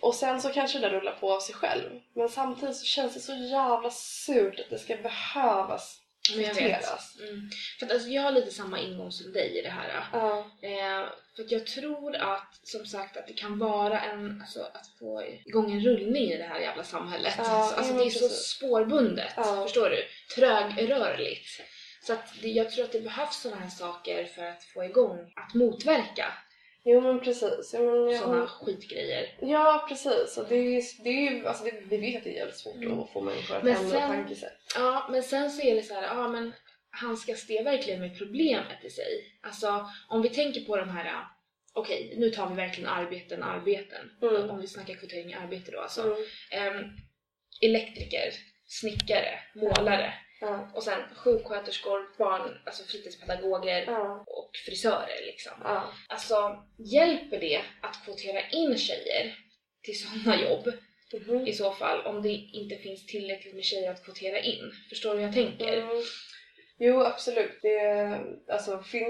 Och 0.02 0.14
sen 0.14 0.40
så 0.40 0.48
kanske 0.48 0.78
det 0.78 0.88
rullar 0.88 1.12
på 1.12 1.34
av 1.34 1.40
sig 1.40 1.54
själv. 1.54 2.00
Men 2.14 2.28
samtidigt 2.28 2.76
så 2.76 2.84
känns 2.84 3.14
det 3.14 3.20
så 3.20 3.32
jävla 3.32 3.90
surt 3.90 4.60
att 4.60 4.70
det 4.70 4.78
ska 4.78 4.96
behövas 4.96 6.00
kvoteras. 6.32 7.16
Mm. 7.20 7.50
För 7.78 7.86
att, 7.86 7.92
alltså, 7.92 8.08
jag 8.08 8.22
har 8.22 8.32
lite 8.32 8.50
samma 8.50 8.80
ingång 8.80 9.12
som 9.12 9.32
dig 9.32 9.58
i 9.58 9.62
det 9.62 9.70
här. 9.70 10.08
Ja, 10.12 10.46
Eh, 10.62 11.08
för 11.36 11.42
att 11.42 11.50
jag 11.50 11.66
tror 11.66 12.16
att, 12.16 12.60
som 12.62 12.86
sagt, 12.86 13.16
att 13.16 13.26
det 13.26 13.32
kan 13.32 13.58
vara 13.58 14.00
en, 14.00 14.40
alltså 14.40 14.60
att 14.60 14.86
få 14.98 15.22
igång 15.44 15.72
en 15.72 15.80
rullning 15.80 16.22
i 16.22 16.36
det 16.36 16.44
här 16.44 16.60
jävla 16.60 16.84
samhället. 16.84 17.34
Ja, 17.38 17.74
alltså 17.76 17.92
jo, 17.92 17.98
det 17.98 18.06
är 18.06 18.10
så 18.10 18.28
spårbundet, 18.28 19.32
Ja. 19.36 19.62
förstår 19.62 19.90
du? 19.90 20.02
Trögrörligt. 20.34 21.48
Så 22.06 22.12
att 22.12 22.34
det, 22.42 22.48
jag 22.48 22.70
tror 22.70 22.84
att 22.84 22.92
det 22.92 23.00
behövs 23.00 23.40
sådana 23.40 23.60
här 23.60 23.70
saker 23.70 24.24
för 24.24 24.44
att 24.44 24.64
få 24.64 24.84
igång, 24.84 25.32
att 25.36 25.54
motverka 25.54 26.32
jo 26.88 27.00
men 27.00 27.20
precis. 27.20 27.72
Men 27.72 27.84
jag, 28.10 28.16
sådana 28.22 28.46
skitgrejer. 28.46 29.26
ja 29.40 29.86
precis. 29.88 30.38
Och 30.38 30.46
det 30.48 30.54
är, 30.56 31.02
det 31.04 31.08
är 31.10 31.30
ju, 31.30 31.46
alltså 31.46 31.64
det, 31.64 31.72
vi 31.88 31.96
vet 31.96 32.16
att 32.16 32.24
det 32.24 32.30
är 32.30 32.34
jävligt 32.38 32.56
svårt 32.56 32.74
Mm. 32.76 33.00
att 33.00 33.10
få 33.12 33.20
människor 33.20 33.56
att 33.56 33.62
Men 33.64 33.76
ändra 33.76 34.00
tankesätt. 34.00 34.52
Ja, 34.74 35.08
men 35.10 35.22
sen 35.22 35.50
så 35.50 35.62
är 35.62 35.74
det 35.74 35.82
så 35.82 35.94
här, 35.94 36.02
ja 36.02 36.28
men 36.28 36.52
handskas 36.90 37.46
det 37.46 37.62
verkligen 37.62 38.00
med 38.00 38.18
problemet 38.18 38.84
i 38.84 38.90
sig? 38.90 39.38
Alltså 39.42 39.86
om 40.08 40.22
vi 40.22 40.28
tänker 40.28 40.60
på 40.60 40.76
de 40.76 40.88
här, 40.90 41.24
okej 41.74 42.14
nu 42.18 42.30
tar 42.30 42.48
vi 42.48 42.54
verkligen 42.54 42.90
arbeten, 42.90 43.42
arbeten. 43.42 44.10
Mm. 44.22 44.50
Om 44.50 44.60
vi 44.60 44.66
snackar 44.66 44.94
kvotering 44.94 45.30
i 45.30 45.34
arbete 45.34 45.70
då 45.70 45.80
alltså. 45.80 46.02
Mm. 46.02 46.16
Ehm, 46.50 46.84
elektriker, 47.60 48.32
snickare, 48.66 49.38
målare 49.54 50.14
Ja, 50.40 50.70
och 50.74 50.82
sen 50.82 51.02
sjuksköterskor, 51.16 52.16
barn, 52.18 52.58
alltså 52.66 52.84
fritidspedagoger 52.84 53.84
ja, 53.86 54.24
och 54.26 54.50
frisörer 54.66 55.26
liksom. 55.26 55.52
ja. 55.64 55.92
Alltså 56.08 56.64
hjälper 56.78 57.40
det 57.40 57.60
att 57.82 58.04
kvotera 58.04 58.40
in 58.50 58.78
tjejer 58.78 59.34
till 59.82 59.98
sådana 60.00 60.42
jobb 60.42 60.72
Mhm. 61.12 61.46
i 61.46 61.52
så 61.52 61.72
fall 61.72 62.06
om 62.06 62.22
det 62.22 62.28
inte 62.28 62.76
finns 62.76 63.06
tillräckligt 63.06 63.54
med 63.54 63.64
tjejer 63.64 63.90
att 63.90 64.04
kvotera 64.04 64.40
in? 64.40 64.72
Förstår 64.88 65.10
du 65.10 65.16
hur 65.16 65.26
jag 65.26 65.34
tänker? 65.34 65.76
Mm. 65.82 66.02
Jo, 66.78 67.00
absolut. 67.00 67.58
Det 67.62 67.78
är, 67.78 68.24
alltså, 68.48 68.82
fin, 68.82 69.04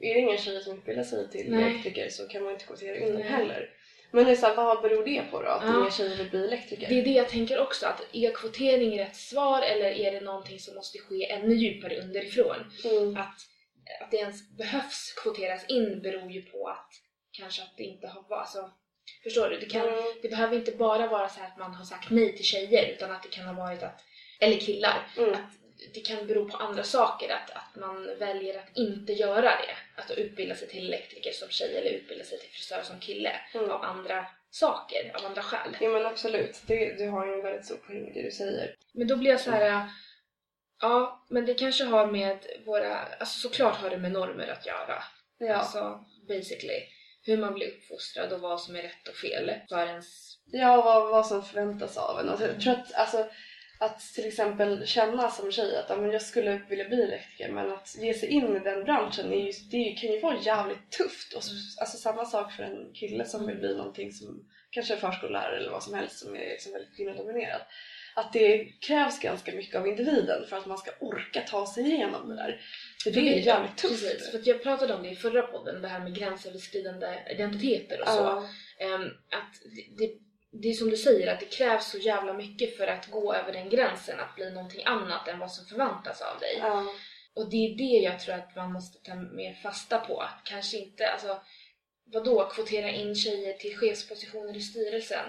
är 0.00 0.14
det 0.14 0.20
ingen 0.20 0.38
tjej 0.38 0.60
som 0.62 0.78
utbildar 0.78 1.02
sig 1.04 1.30
till 1.30 1.54
elektriker 1.54 2.08
så 2.08 2.28
kan 2.28 2.42
man 2.42 2.52
inte 2.52 2.64
kvotera 2.64 2.96
in 2.96 3.14
Nej. 3.14 3.22
heller. 3.22 3.70
Men 4.10 4.24
det 4.24 4.30
är 4.30 4.36
så 4.36 4.46
här, 4.46 4.54
vad 4.54 4.82
beror 4.82 5.04
det 5.04 5.22
på 5.30 5.42
då? 5.42 5.48
Att 5.48 5.62
Ja. 5.64 5.80
inga 5.80 5.90
tjejer 5.90 6.16
vill 6.16 6.30
bli 6.30 6.44
elektriker? 6.44 6.88
Det 6.88 6.98
är 7.00 7.04
det 7.04 7.10
jag 7.10 7.28
tänker 7.28 7.60
också, 7.60 7.86
att 7.86 8.02
är 8.12 8.30
kvotering 8.34 8.98
rätt 8.98 9.16
svar 9.16 9.62
eller 9.62 9.90
är 9.90 10.12
det 10.12 10.20
någonting 10.20 10.58
som 10.58 10.74
måste 10.74 10.98
ske 10.98 11.30
ännu 11.30 11.54
djupare 11.54 12.00
underifrån? 12.00 12.56
Mm. 12.84 13.16
Att, 13.16 13.36
att 14.00 14.10
det 14.10 14.16
ens 14.16 14.50
behövs 14.58 15.12
kvoteras 15.22 15.64
in 15.68 16.02
beror 16.02 16.30
ju 16.30 16.42
på 16.42 16.68
att 16.68 16.90
kanske 17.32 17.62
att 17.62 17.76
det 17.76 17.82
inte 17.84 18.06
har 18.06 18.22
varit 18.22 18.32
alltså, 18.40 18.70
Förstår 19.22 19.48
du? 19.48 19.58
Det, 19.58 19.66
kan, 19.66 19.88
Mm. 19.88 20.04
det 20.22 20.28
behöver 20.28 20.56
inte 20.56 20.72
bara 20.72 21.06
vara 21.06 21.28
så 21.28 21.40
här 21.40 21.46
att 21.46 21.56
man 21.58 21.74
har 21.74 21.84
sagt 21.84 22.10
nej 22.10 22.36
till 22.36 22.44
tjejer 22.44 22.88
utan 22.88 23.10
att 23.10 23.22
det 23.22 23.28
kan 23.28 23.44
ha 23.44 23.52
varit 23.64 23.82
att, 23.82 24.00
eller 24.40 24.56
killar, 24.58 25.06
Mm. 25.18 25.32
att 25.32 25.38
det 25.94 26.00
kan 26.00 26.26
bero 26.26 26.48
på 26.48 26.56
andra 26.56 26.82
saker, 26.82 27.28
att, 27.34 27.50
att 27.50 27.76
man 27.76 28.18
väljer 28.18 28.58
att 28.58 28.76
inte 28.76 29.12
göra 29.12 29.42
det. 29.42 30.00
Att 30.02 30.10
utbilda 30.10 30.54
sig 30.54 30.68
till 30.68 30.86
elektriker 30.88 31.32
som 31.32 31.48
tjej 31.48 31.76
eller 31.76 31.90
utbilda 31.90 32.24
sig 32.24 32.38
till 32.38 32.50
frisör 32.50 32.82
som 32.82 33.00
kille 33.00 33.32
Mm. 33.54 33.70
av 33.70 33.82
andra 33.84 34.26
saker, 34.50 35.12
av 35.14 35.26
andra 35.26 35.42
skäl. 35.42 35.76
Jo 35.80 35.92
men 35.92 36.06
absolut, 36.06 36.62
det, 36.66 36.98
du 36.98 37.08
har 37.08 37.26
ju 37.26 37.32
en 37.32 37.42
väldigt 37.42 37.64
stor 37.64 37.76
poäng 37.76 38.08
i 38.08 38.12
det 38.12 38.22
du 38.22 38.30
säger. 38.30 38.74
Men 38.94 39.08
då 39.08 39.16
blir 39.16 39.30
jag 39.30 39.40
så 39.40 39.50
här. 39.50 39.90
Ja, 40.80 41.26
men 41.30 41.46
det 41.46 41.54
kanske 41.54 41.84
har 41.84 42.06
med 42.06 42.38
våra... 42.66 42.98
Alltså 42.98 43.48
såklart 43.48 43.76
har 43.76 43.90
det 43.90 43.98
med 43.98 44.12
normer 44.12 44.48
att 44.48 44.66
göra. 44.66 45.02
Ja, 45.38 45.54
Alltså 45.54 46.04
basically. 46.28 46.82
Hur 47.22 47.36
man 47.36 47.54
blir 47.54 47.66
uppfostrad 47.68 48.32
och 48.32 48.40
vad 48.40 48.60
som 48.60 48.76
är 48.76 48.82
rätt 48.82 49.08
och 49.08 49.14
fel 49.14 49.52
för 49.68 49.86
ens... 49.86 50.36
ja 50.44 50.82
vad, 50.82 51.10
vad 51.10 51.26
som 51.26 51.42
förväntas 51.44 51.96
av 51.96 52.20
en. 52.20 52.28
Och 52.28 52.40
jag 52.40 52.60
tror 52.60 52.72
att, 52.72 52.94
alltså, 52.94 53.30
att 53.78 54.00
till 54.00 54.26
exempel 54.26 54.86
känna 54.86 55.30
som 55.30 55.52
tjej 55.52 55.76
att 55.76 55.86
ja, 55.88 56.06
jag 56.12 56.22
skulle 56.22 56.60
vilja 56.68 56.88
bli 56.88 57.02
elektriker 57.02 57.52
men 57.52 57.72
att 57.72 57.96
ge 57.98 58.14
sig 58.14 58.28
in 58.28 58.56
i 58.56 58.60
den 58.60 58.84
branschen 58.84 59.32
är 59.32 59.36
ju, 59.46 59.52
det 59.70 59.90
kan 60.00 60.12
ju 60.12 60.20
vara 60.20 60.38
jävligt 60.42 60.90
tufft. 60.90 61.32
Och, 61.34 61.42
så- 61.44 61.80
alltså 61.80 61.96
samma 61.96 62.24
sak 62.24 62.52
för 62.52 62.62
en 62.62 62.92
kille 62.94 63.24
som 63.24 63.46
vill 63.46 63.56
bli 63.56 63.76
någonting 63.76 64.12
som 64.12 64.44
kanske 64.70 64.94
är 64.94 64.98
förskollärare 64.98 65.56
eller 65.56 65.70
vad 65.70 65.82
som 65.82 65.94
helst 65.94 66.18
som 66.18 66.34
är 66.36 66.38
liksom 66.48 66.72
väldigt 66.72 66.96
kvinnodominerat. 66.96 67.62
Att 68.14 68.32
det 68.32 68.64
krävs 68.80 69.18
ganska 69.18 69.52
mycket 69.54 69.76
av 69.76 69.86
individen 69.88 70.46
för 70.48 70.56
att 70.56 70.66
man 70.66 70.78
ska 70.78 70.90
orka 71.00 71.40
ta 71.40 71.66
sig 71.66 71.84
igenom 71.84 72.28
det 72.28 72.34
där. 72.36 72.60
För 73.04 73.10
det 73.10 73.20
är 73.20 73.38
jävligt 73.46 73.76
tufft. 73.76 74.02
Precis, 74.02 74.30
för 74.30 74.38
att 74.38 74.46
jag 74.46 74.62
pratade 74.62 74.94
om 74.94 75.02
det 75.02 75.08
i 75.10 75.16
förra 75.16 75.42
podden, 75.42 75.82
det 75.82 75.88
här 75.88 76.00
med 76.00 76.14
gränsöverskridande 76.14 77.06
identiteter 77.30 78.00
och 78.00 78.08
så. 78.08 78.22
Ehm, 78.78 79.02
att 79.30 79.54
det, 79.98 80.10
det, 80.50 80.68
är 80.68 80.72
som 80.72 80.90
du 80.90 80.96
säger 80.96 81.32
att 81.32 81.40
det 81.40 81.46
krävs 81.46 81.90
så 81.90 81.98
jävla 81.98 82.32
mycket 82.32 82.76
för 82.76 82.86
att 82.86 83.10
gå 83.10 83.34
över 83.34 83.52
den 83.52 83.68
gränsen, 83.70 84.20
att 84.20 84.34
bli 84.34 84.50
någonting 84.50 84.84
annat 84.84 85.28
än 85.28 85.38
vad 85.38 85.52
som 85.52 85.66
förväntas 85.66 86.22
av 86.22 86.40
dig. 86.40 86.56
Ja. 86.58 86.86
Och 87.34 87.50
det 87.50 87.56
är 87.56 87.76
det 87.76 88.04
jag 88.04 88.20
tror 88.20 88.34
att 88.34 88.56
man 88.56 88.72
måste 88.72 88.98
ta 88.98 89.14
mer 89.14 89.54
fasta 89.54 89.98
på. 89.98 90.24
Kanske 90.44 90.76
inte, 90.76 91.08
alltså 91.08 91.40
vadå, 92.12 92.48
kvotera 92.48 92.90
in 92.90 93.14
tjejer 93.14 93.52
till 93.52 93.76
chefspositioner 93.76 94.56
i 94.56 94.60
styrelsen? 94.60 95.26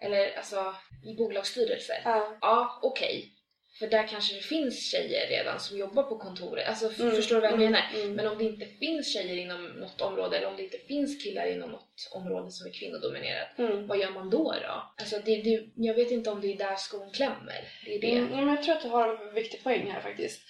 Eller 0.00 0.36
alltså 0.36 0.74
i 1.04 1.14
bolagsstyrelser? 1.14 2.02
Ja. 2.04 2.38
Ja, 2.40 2.80
okej. 2.82 3.32
För 3.80 3.86
där 3.86 4.06
kanske 4.06 4.34
det 4.34 4.40
finns 4.40 4.90
tjejer 4.90 5.28
redan 5.28 5.60
som 5.60 5.78
jobbar 5.78 6.02
på 6.02 6.18
kontoret. 6.18 6.68
Alltså 6.68 7.02
Mm, 7.02 7.16
förstår 7.16 7.34
du 7.36 7.40
vad 7.40 7.50
jag 7.50 7.58
mm, 7.60 7.72
menar? 7.72 7.84
mm. 7.94 8.12
Men 8.12 8.26
om 8.26 8.38
det 8.38 8.44
inte 8.44 8.66
finns 8.66 9.12
tjejer 9.12 9.36
inom 9.36 9.66
något 9.66 10.00
område 10.00 10.36
eller 10.36 10.46
om 10.46 10.56
det 10.56 10.62
inte 10.62 10.78
finns 10.78 11.22
killar 11.22 11.46
inom 11.46 11.70
något 11.70 12.10
område 12.12 12.50
som 12.50 12.66
är 12.66 12.72
kvinnodominerat. 12.72 13.58
Mm. 13.58 13.86
Vad 13.86 13.98
gör 13.98 14.10
man 14.10 14.30
då 14.30 14.52
då? 14.52 14.92
Alltså 14.96 15.16
det, 15.24 15.42
det, 15.42 15.68
jag 15.76 15.94
vet 15.94 16.10
inte 16.10 16.30
om 16.30 16.40
det 16.40 16.52
är 16.52 16.58
där 16.58 16.76
skon 16.76 17.10
klämmer. 17.10 17.68
Det 17.84 17.94
är 17.94 18.00
det. 18.00 18.16
Mm, 18.16 18.48
jag 18.48 18.62
tror 18.62 18.74
att 18.74 18.82
du 18.82 18.88
har 18.88 19.28
en 19.28 19.34
viktig 19.34 19.62
poäng 19.64 19.90
här 19.90 20.00
faktiskt. 20.00 20.40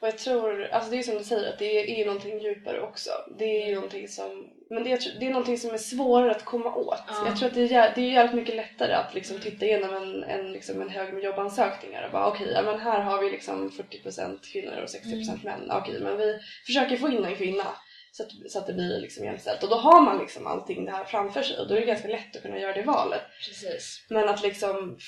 Och 0.00 0.08
jag 0.08 0.18
tror, 0.18 0.62
alltså 0.64 0.90
det 0.90 0.98
är 0.98 1.02
som 1.02 1.18
du 1.18 1.24
säger, 1.24 1.52
att 1.52 1.58
det 1.58 1.78
är, 1.80 2.00
är 2.00 2.06
någonting 2.06 2.38
djupare 2.38 2.80
också. 2.80 3.10
Det 3.38 3.62
är 3.62 3.68
ju 3.68 3.74
någonting 3.74 4.08
som, 4.08 4.48
men 4.70 4.84
det, 4.84 4.92
är- 4.92 5.20
det 5.20 5.26
är 5.26 5.30
någonting 5.30 5.58
som 5.58 5.70
är 5.74 5.78
svårare 5.78 6.30
att 6.30 6.44
komma 6.44 6.74
åt. 6.74 7.02
Ja. 7.08 7.26
Jag 7.26 7.36
tror 7.38 7.48
att 7.48 7.54
det 7.54 7.74
är, 7.74 7.92
det 7.94 8.00
är 8.00 8.12
jävligt 8.12 8.34
mycket 8.34 8.54
lättare 8.56 8.92
att 8.92 9.14
liksom 9.14 9.40
titta 9.40 9.64
igenom 9.66 9.94
en, 9.96 10.24
en, 10.24 10.52
liksom 10.52 10.82
en 10.82 10.88
hög 10.90 11.14
med 11.14 11.22
jobbansökningar 11.24 12.06
och 12.06 12.12
bara 12.12 12.26
okej, 12.28 12.50
ja, 12.54 12.62
men 12.62 12.80
här 12.80 13.00
har 13.00 13.22
vi 13.22 13.30
liksom 13.30 13.70
40% 13.70 14.38
kvinnor 14.52 14.76
och 14.82 14.88
60% 14.88 15.44
män. 15.44 15.70
Okej, 15.70 16.00
men 16.00 16.16
vi 16.16 16.38
försöker 16.66 16.96
få 16.96 17.08
in 17.08 17.24
en 17.24 17.36
kvinna 17.36 17.64
så 18.12 18.22
att, 18.22 18.28
så 18.50 18.58
att 18.58 18.66
det 18.66 18.72
blir 18.72 19.00
liksom 19.00 19.24
jämställt. 19.24 19.62
Och 19.62 19.68
då 19.70 19.76
har 19.76 20.00
man 20.00 20.18
liksom 20.18 20.46
allting 20.46 20.84
det 20.84 20.90
här 20.92 21.04
framför 21.04 21.42
sig 21.42 21.58
och 21.58 21.68
då 21.68 21.74
är 21.74 21.80
det 21.80 21.86
ganska 21.86 22.08
lätt 22.08 22.36
att 22.36 22.42
kunna 22.42 22.58
göra 22.58 22.72
det 22.74 22.82
valet. 22.82 23.22
Precis. 23.48 24.06
Men 24.10 24.28
att 24.28 24.42
liksom, 24.42 24.98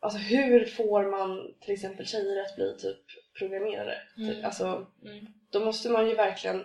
alltså 0.00 0.18
hur 0.18 0.64
får 0.64 1.10
man 1.10 1.54
till 1.64 1.74
exempel 1.74 2.06
tjejer 2.06 2.40
att 2.42 2.56
bli 2.56 2.76
typ 2.78 2.98
programmerare? 3.40 3.94
Mm. 4.16 4.34
Typ, 4.34 4.44
Alltså, 4.44 4.86
Mm. 5.04 5.26
då 5.52 5.60
måste 5.64 5.88
man 5.88 6.08
ju 6.08 6.14
verkligen 6.14 6.64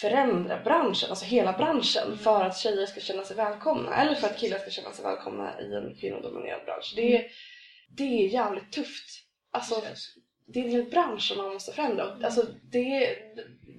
förändra 0.00 0.60
branschen, 0.64 1.10
alltså 1.10 1.24
hela 1.24 1.52
branschen 1.52 2.18
för 2.18 2.44
att 2.44 2.56
tjejer 2.58 2.86
ska 2.86 3.00
känna 3.00 3.24
sig 3.24 3.36
välkomna 3.36 3.96
eller 4.02 4.14
för 4.14 4.26
att 4.26 4.38
killar 4.38 4.58
ska 4.58 4.70
känna 4.70 4.92
sig 4.92 5.04
välkomna 5.04 5.60
i 5.60 5.74
en 5.74 5.96
kvinnodominerad 6.00 6.64
bransch. 6.64 6.92
Det 6.96 7.16
är, 7.16 7.24
det 7.96 8.02
är 8.04 8.28
jävligt 8.28 8.72
tufft. 8.72 9.06
Alltså, 9.52 9.82
det 10.46 10.60
är 10.60 10.64
en 10.64 10.70
hel 10.70 10.84
bransch 10.90 11.22
som 11.22 11.36
man 11.36 11.52
måste 11.52 11.72
förändra. 11.72 12.04
Och, 12.14 12.24
Alltså, 12.24 12.46
det, 12.72 12.78
är, 13.04 13.16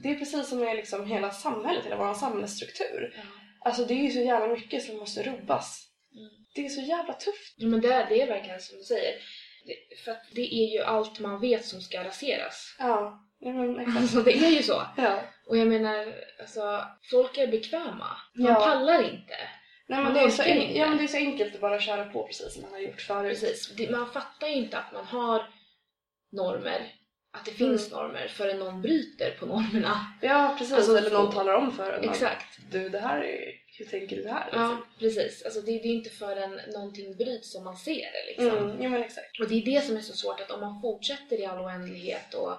det 0.04 0.10
är 0.10 0.16
precis 0.16 0.50
som 0.50 0.60
med 0.60 0.76
liksom 0.76 1.06
hela 1.06 1.32
samhället, 1.32 1.86
hela 1.86 1.98
vår 1.98 2.14
samhällsstruktur. 2.14 3.14
Ja. 3.18 3.22
Alltså 3.60 3.86
det 3.86 3.94
är 3.94 4.04
ju 4.04 4.10
så 4.12 4.20
jävla 4.20 4.48
mycket 4.48 4.84
som 4.84 4.98
måste 4.98 5.24
rubbas. 5.24 5.88
Mm. 6.16 6.30
Det 6.56 6.66
är 6.66 6.70
så 6.70 6.82
jävla 6.82 7.14
tufft. 7.14 7.54
Ja, 7.58 7.68
men 7.68 7.82
det, 7.82 7.94
är- 7.94 8.10
det 8.10 8.22
är 8.22 8.28
verkligen 8.28 8.60
som 8.62 8.78
du 8.78 8.84
säger. 8.84 9.14
Det, 9.66 9.98
för 10.06 10.12
att 10.12 10.24
det 10.32 10.54
är 10.56 10.74
ju 10.74 10.80
allt 10.82 11.20
man 11.20 11.42
vet 11.42 11.66
som 11.66 11.82
ska 11.82 12.04
raseras. 12.04 12.76
Ja, 12.80 13.20
ja 13.40 13.52
men 13.54 13.80
exakt. 13.80 13.98
Alltså 13.98 14.22
det 14.22 14.34
är 14.38 14.50
ju 14.50 14.64
så. 14.64 14.82
Ja. 14.98 15.20
Och 15.48 15.58
jag 15.58 15.68
menar, 15.68 16.14
alltså 16.40 16.86
folk 17.12 17.38
är 17.38 17.48
bekväma. 17.48 18.08
Man 18.36 18.48
Ja. 18.52 18.56
pallar 18.56 19.04
inte. 19.04 19.36
Nej, 19.88 20.04
men 20.04 20.14
det, 20.14 20.20
är 20.20 20.30
så 20.30 20.44
en, 20.44 20.76
ja, 20.76 20.88
men 20.88 20.98
det 20.98 21.04
är 21.04 21.08
så 21.08 21.18
enkelt 21.18 21.56
att 21.56 21.62
bara 21.62 21.80
köra 21.80 22.06
på 22.06 22.28
precis 22.28 22.54
som 22.54 22.62
man 22.62 22.72
har 22.72 22.80
gjort 22.80 23.02
förut. 23.02 23.40
Precis. 23.42 23.76
Det, 23.76 23.92
man 23.92 24.10
fattar 24.12 24.48
ju 24.48 24.54
inte 24.54 24.78
att 24.78 24.94
man 24.94 25.06
har 25.06 25.50
normer. 26.32 26.94
Att 27.34 27.46
det 27.46 27.52
finns 27.52 27.92
Mm. 27.92 28.04
normer 28.04 28.28
förrän 28.28 28.60
någon 28.60 28.82
bryter 28.82 29.32
på 29.40 29.46
normerna. 29.46 30.06
Ja, 30.22 30.56
precis. 30.58 30.74
Alltså, 30.76 30.98
Eller 30.98 31.12
någon 31.12 31.34
talar 31.34 31.54
om 31.54 31.72
för 31.72 31.94
en. 31.94 32.10
Exakt. 32.10 32.60
Du, 32.72 32.90
det 32.90 33.00
här 33.00 33.22
är... 33.22 33.40
Hur 33.82 34.00
tänker 34.00 34.16
du 34.16 34.30
här? 34.30 34.50
Ja, 34.52 34.78
precis. 35.00 35.44
Alltså 35.46 35.62
det, 35.62 35.72
det 35.72 35.88
är 35.88 35.94
inte 35.94 36.10
förrän 36.10 36.60
någonting 36.74 37.16
bryts 37.18 37.52
som 37.52 37.64
man 37.64 37.76
ser 37.78 37.94
det 38.12 38.26
liksom. 38.28 38.58
Mm, 38.58 38.82
ja, 38.84 38.90
men 38.90 39.04
exakt. 39.04 39.40
Och 39.40 39.48
det 39.50 39.56
är 39.56 39.66
det 39.66 39.82
som 39.86 39.98
är 39.98 40.02
så 40.02 40.14
svårt 40.14 40.40
att 40.42 40.52
om 40.52 40.60
man 40.62 40.82
fortsätter 40.82 41.40
i 41.40 41.46
all 41.46 41.60
oändlighet 41.66 42.34
och, 42.34 42.52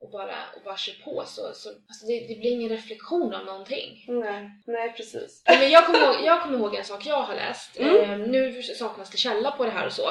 och, 0.00 0.10
bara, 0.10 0.36
och 0.56 0.62
bara 0.64 0.76
kör 0.76 1.04
på 1.04 1.24
så, 1.26 1.42
så 1.54 1.68
alltså 1.68 2.06
det, 2.06 2.26
det 2.28 2.34
blir 2.40 2.50
ingen 2.50 2.68
reflektion 2.68 3.34
av 3.34 3.44
någonting. 3.44 4.04
Nej, 4.08 4.50
nej 4.66 4.92
precis. 4.96 5.42
Men 5.46 5.70
jag 5.70 5.86
kommer, 5.86 5.98
ihåg, 5.98 6.16
jag 6.24 6.42
kommer 6.42 6.58
ihåg 6.58 6.74
en 6.74 6.84
sak 6.84 7.06
jag 7.06 7.22
har 7.22 7.34
läst. 7.34 7.78
Mm. 7.78 8.10
Eh, 8.10 8.28
nu 8.28 8.62
saknas 8.62 9.10
det 9.10 9.18
källa 9.18 9.50
på 9.50 9.64
det 9.64 9.70
här 9.70 9.86
och 9.86 9.92
så. 9.92 10.08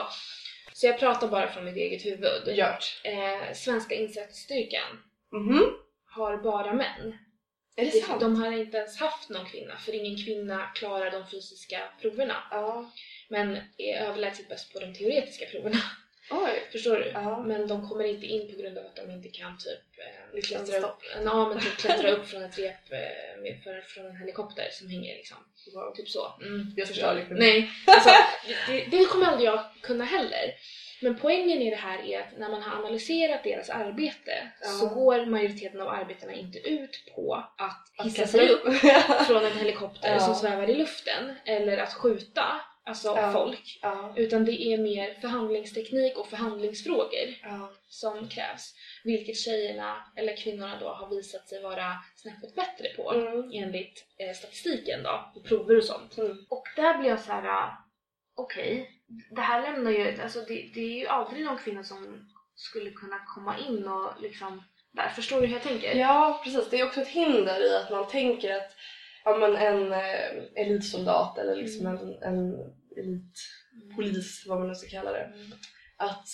Så 0.73 0.85
jag 0.87 0.99
pratar 0.99 1.27
bara 1.27 1.47
från 1.47 1.65
mitt 1.65 1.77
eget 1.77 2.05
huvud. 2.05 2.47
Gjort. 2.57 3.01
Eh, 3.03 3.53
svenska 3.53 3.95
insatsstyrkan 3.95 5.03
Mhm. 5.31 5.63
har 6.15 6.37
bara 6.37 6.73
män. 6.73 7.17
Är 7.79 7.85
det 7.85 7.91
sant? 7.91 8.21
De 8.21 8.35
har 8.41 8.51
inte 8.51 8.77
ens 8.77 8.99
haft 8.99 9.29
någon 9.29 9.45
kvinna 9.45 9.77
för 9.77 9.95
ingen 9.95 10.25
kvinna 10.25 10.71
klarar 10.75 11.11
de 11.11 11.27
fysiska 11.27 11.79
proverna. 12.01 12.35
Ja. 12.51 12.91
Men 13.27 13.57
är 13.77 14.01
överlägset 14.01 14.49
bäst 14.49 14.73
på 14.73 14.79
de 14.79 14.93
teoretiska 14.93 15.45
proverna. 15.45 15.81
Oj. 16.31 16.63
Förstår 16.71 16.95
du? 16.95 17.11
Ja. 17.13 17.43
Men 17.43 17.67
de 17.67 17.89
kommer 17.89 18.03
inte 18.03 18.25
in 18.25 18.55
på 18.55 18.61
grund 18.61 18.77
av 18.77 18.85
att 18.85 18.95
de 18.95 19.11
inte 19.11 19.29
kan 19.29 19.57
typ 19.57 19.79
eh, 20.35 20.41
klättra 20.41 20.87
upp, 20.87 21.03
ja, 21.25 21.49
men 21.49 21.59
typ 21.59 21.77
klättra 21.83 22.11
upp 22.11 22.27
från 22.27 22.43
ett 22.43 22.59
rep 22.59 22.91
eh, 22.91 23.41
med, 23.41 23.61
för, 23.63 23.81
från 23.81 24.05
en 24.05 24.17
helikopter 24.17 24.67
som 24.71 24.89
hänger 24.89 25.15
liksom. 25.15 25.37
Wow. 25.73 25.93
Typ 25.95 26.09
så. 26.09 26.33
Mm, 26.41 26.73
Jag 26.77 26.87
förstår 26.87 27.13
liksom. 27.15 27.35
Nej, 27.35 27.71
alltså, 27.87 28.09
det, 28.67 28.85
det 28.91 29.05
kommer 29.05 29.25
aldrig 29.25 29.49
jag 29.49 29.65
kunna 29.81 30.03
heller. 30.03 30.53
Men 31.01 31.15
poängen 31.19 31.61
i 31.61 31.69
det 31.69 31.75
här 31.75 31.99
är 32.05 32.19
att 32.19 32.37
när 32.37 32.49
man 32.49 32.61
har 32.61 32.79
analyserat 32.79 33.43
deras 33.43 33.69
arbete 33.69 34.51
Ja. 34.61 34.67
så 34.67 34.87
går 34.89 35.25
majoriteten 35.25 35.81
av 35.81 35.87
arbetena 35.87 36.33
inte 36.33 36.59
ut 36.59 37.03
på 37.15 37.43
att 37.57 38.05
hissa 38.05 38.27
sig 38.27 38.49
upp 38.49 38.73
från 39.27 39.45
en 39.45 39.57
helikopter 39.57 40.13
Ja. 40.13 40.19
som 40.19 40.35
svävar 40.35 40.69
i 40.69 40.75
luften 40.75 41.35
eller 41.45 41.77
att 41.77 41.93
skjuta 41.93 42.61
alltså 42.83 43.07
Ja. 43.07 43.31
folk. 43.33 43.79
Utan 44.15 44.45
det 44.45 44.61
är 44.63 44.77
mer 44.77 45.13
förhandlingsteknik 45.21 46.17
och 46.17 46.27
förhandlingsfrågor 46.27 47.35
som 47.87 48.27
krävs. 48.29 48.73
Vilket 49.03 49.37
tjejerna, 49.37 49.95
eller 50.15 50.37
kvinnorna 50.37 50.77
då, 50.79 50.87
har 50.89 51.09
visat 51.15 51.47
sig 51.49 51.61
vara 51.61 51.93
snäppet 52.15 52.55
bättre 52.55 52.89
på 52.95 53.11
Mm. 53.13 53.51
enligt 53.53 54.05
eh, 54.17 54.33
statistiken 54.35 55.03
då, 55.03 55.31
och 55.35 55.43
prover 55.45 55.77
och 55.77 55.83
sånt. 55.83 56.17
Mm. 56.17 56.45
Och 56.49 56.63
där 56.75 56.97
blir 56.97 57.09
jag 57.09 57.19
så 57.19 57.31
här: 57.31 57.47
ah, 57.47 57.69
okej, 58.35 58.89
det 59.31 59.41
här 59.41 59.61
lämnar 59.61 59.91
ju, 59.91 60.21
alltså 60.21 60.39
det, 60.39 60.71
det 60.73 60.79
är 60.81 60.99
ju 60.99 61.07
aldrig 61.07 61.45
någon 61.45 61.57
kvinna 61.57 61.83
som 61.83 62.29
skulle 62.55 62.91
kunna 62.91 63.19
komma 63.35 63.57
in 63.57 63.87
och 63.87 64.21
liksom, 64.21 64.63
där, 64.91 65.09
förstår 65.09 65.41
du 65.41 65.47
hur 65.47 65.53
jag 65.53 65.63
tänker? 65.63 65.95
Ja, 65.95 66.41
precis. 66.43 66.69
Det 66.69 66.79
är 66.79 66.85
också 66.85 67.01
ett 67.01 67.07
hinder 67.07 67.71
i 67.71 67.75
att 67.75 67.91
man 67.91 68.07
tänker 68.07 68.55
att 68.55 68.71
ja, 69.25 69.37
men 69.37 69.55
en 69.55 69.91
eh, 69.93 70.63
elitsoldat 70.65 71.37
eller 71.37 71.55
liksom 71.55 71.85
Mm. 71.85 71.97
en, 71.97 72.13
en 72.21 72.53
elitpolis, 72.97 74.45
vad 74.47 74.59
man 74.59 74.67
nu 74.67 74.75
ska 74.75 74.89
kalla 74.89 75.11
det. 75.11 75.23
Mm. 75.23 75.51
Att 75.97 76.25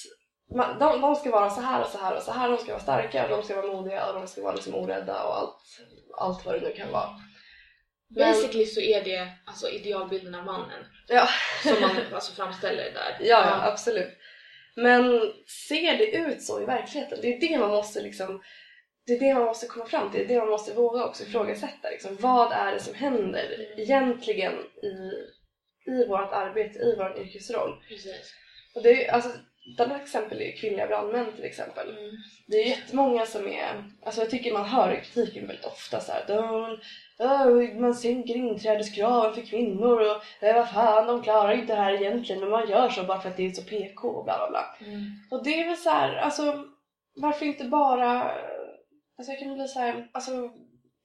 man, 0.56 0.80
de, 0.80 1.02
de 1.02 1.16
ska 1.16 1.32
vara 1.32 1.50
så 1.50 1.62
här 1.62 1.82
och 1.82 1.88
så 1.88 1.98
här 1.98 2.16
och 2.16 2.22
så 2.24 2.32
här. 2.32 2.50
De 2.50 2.58
ska 2.58 2.72
vara 2.72 2.82
starka 2.84 3.24
och 3.24 3.30
de 3.30 3.44
ska 3.44 3.62
vara 3.62 3.74
modiga 3.74 4.08
och 4.08 4.14
de 4.20 4.28
ska 4.28 4.42
vara 4.42 4.56
liksom 4.56 4.76
orädda 4.76 5.24
och 5.24 5.38
allt, 5.38 5.58
allt 6.18 6.46
vad 6.46 6.56
det 6.56 6.68
nu 6.68 6.74
kan 6.74 6.92
vara. 6.92 7.10
Men- 8.10 8.32
Basically 8.32 8.66
så 8.66 8.82
är 8.82 9.04
det 9.04 9.30
alltså 9.46 9.70
idealbilden 9.70 10.36
av 10.36 10.46
mannen 10.46 10.84
Ja, 11.08 11.30
som 11.64 11.82
man 11.82 11.92
alltså 12.14 12.34
framställer 12.34 12.84
där. 12.84 13.18
ja, 13.20 13.26
ja 13.46 13.72
absolut. 13.72 14.18
Men 14.76 15.34
ser 15.68 15.98
det 15.98 16.12
ut 16.12 16.42
så 16.42 16.62
i 16.62 16.66
verkligheten? 16.66 17.20
Det 17.22 17.36
är 17.36 17.40
det 17.40 17.58
man 17.60 17.70
måste 17.70 18.02
liksom 18.02 18.42
det 19.08 19.14
är 19.14 19.20
det 19.20 19.34
man 19.34 19.44
måste 19.44 19.68
komma 19.68 19.86
fram 19.86 20.12
till, 20.12 20.20
det 20.20 20.26
är 20.26 20.36
det 20.36 20.40
man 20.40 20.50
måste 20.50 20.74
våga 20.74 21.06
också 21.06 21.24
ifrågasätta. 21.24 21.90
Liksom, 21.90 22.18
vad 22.20 22.52
är 22.52 22.72
det 22.72 22.80
som 22.80 22.94
händer 22.94 23.80
egentligen 23.80 24.54
i, 24.84 25.12
i 25.92 26.08
vårt 26.08 26.32
arbete, 26.32 26.80
i 26.80 26.96
vår 26.98 27.20
yrkesroll? 27.20 27.84
Precis. 27.88 28.34
Och 28.76 28.84
det 28.84 29.08
är, 29.08 29.12
alltså, 29.12 29.30
ett 29.74 29.80
annat 29.80 30.02
exempel 30.02 30.42
är 30.42 30.58
kvinnliga 30.58 30.88
brandmän 30.88 31.26
till 31.36 31.46
exempel. 31.46 31.90
Mm. 31.90 32.12
Det 32.48 32.56
är 32.56 32.68
jättemånga 32.68 33.26
som 33.26 33.48
är, 33.48 33.84
alltså 34.06 34.22
jag 34.22 34.30
tycker 34.30 34.54
man 34.54 34.66
hör 34.66 34.94
i 34.94 35.02
kritiken 35.02 35.48
väldigt 35.48 35.66
ofta 35.66 36.00
så 36.00 36.12
här, 36.12 37.80
man 37.80 37.96
sänker 37.96 38.36
inträdeskraven 38.36 39.34
för 39.34 39.42
kvinnor 39.42 40.00
och 40.00 40.44
eh, 40.44 40.56
vad 40.56 40.70
fan, 40.70 41.08
de 41.08 41.24
klarar 41.24 41.52
inte 41.52 41.76
det 41.76 41.82
här 41.82 41.94
egentligen 41.94 42.42
men 42.42 42.50
man 42.50 42.70
gör 42.70 42.90
så 42.90 43.04
bara 43.04 43.22
för 43.22 43.30
att 43.30 43.38
det 43.38 43.46
är 43.46 43.52
så 43.52 43.64
PK 43.64 44.08
och 44.08 44.26
bla 44.26 44.38
bla 44.38 44.50
bla. 44.50 44.88
Mm. 44.88 45.02
Och 45.32 45.44
det 45.44 45.60
är 45.60 45.68
väl 45.68 45.78
så 45.78 45.90
här, 45.90 46.16
alltså 46.16 46.66
varför 47.16 47.46
inte 47.46 47.64
bara, 47.64 48.32
alltså 49.18 49.32
jag 49.32 49.40
kan 49.40 49.54
bli 49.54 49.68
så 49.68 49.80
här, 49.80 50.08
alltså 50.12 50.32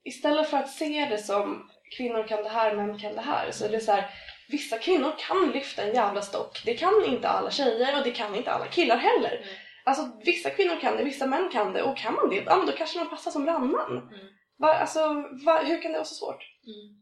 istället 0.03 0.49
för 0.49 0.57
att 0.57 0.69
se 0.69 1.07
det 1.09 1.17
som 1.17 1.69
kvinnor 1.97 2.27
kan 2.27 2.43
det 2.43 2.49
här, 2.49 2.75
män 2.75 2.99
kan 2.99 3.15
det 3.15 3.21
här, 3.21 3.51
så 3.51 3.65
är 3.65 3.69
det 3.69 3.79
så 3.79 3.91
här, 3.91 4.09
vissa 4.47 4.77
kvinnor 4.77 5.13
kan 5.19 5.51
lyfta 5.51 5.83
en 5.83 5.95
jävla 5.95 6.21
stock. 6.21 6.61
Det 6.65 6.73
kan 6.73 7.05
inte 7.05 7.27
alla 7.27 7.51
tjejer 7.51 7.97
och 7.97 8.03
det 8.03 8.11
kan 8.11 8.35
inte 8.35 8.51
alla 8.51 8.67
killar 8.67 8.97
heller. 8.97 9.35
Mm. 9.37 9.47
Alltså 9.83 10.11
vissa 10.25 10.49
kvinnor 10.49 10.79
kan 10.81 10.97
det, 10.97 11.03
vissa 11.03 11.25
män 11.25 11.49
kan 11.49 11.73
det 11.73 11.83
och 11.83 11.97
kan 11.97 12.13
man 12.13 12.29
det, 12.29 12.35
ja 12.45 12.57
men 12.57 12.65
då 12.65 12.71
kanske 12.71 12.99
man 12.99 13.09
passar 13.09 13.31
som 13.31 13.43
brandman. 13.43 13.97
Mm. 13.97 14.27
Va, 14.57 14.73
alltså, 14.73 14.99
va, 15.45 15.63
hur 15.63 15.81
kan 15.81 15.91
det 15.91 15.97
vara 15.97 16.05
så 16.05 16.15
svårt? 16.15 16.43
Mm. 16.65 17.01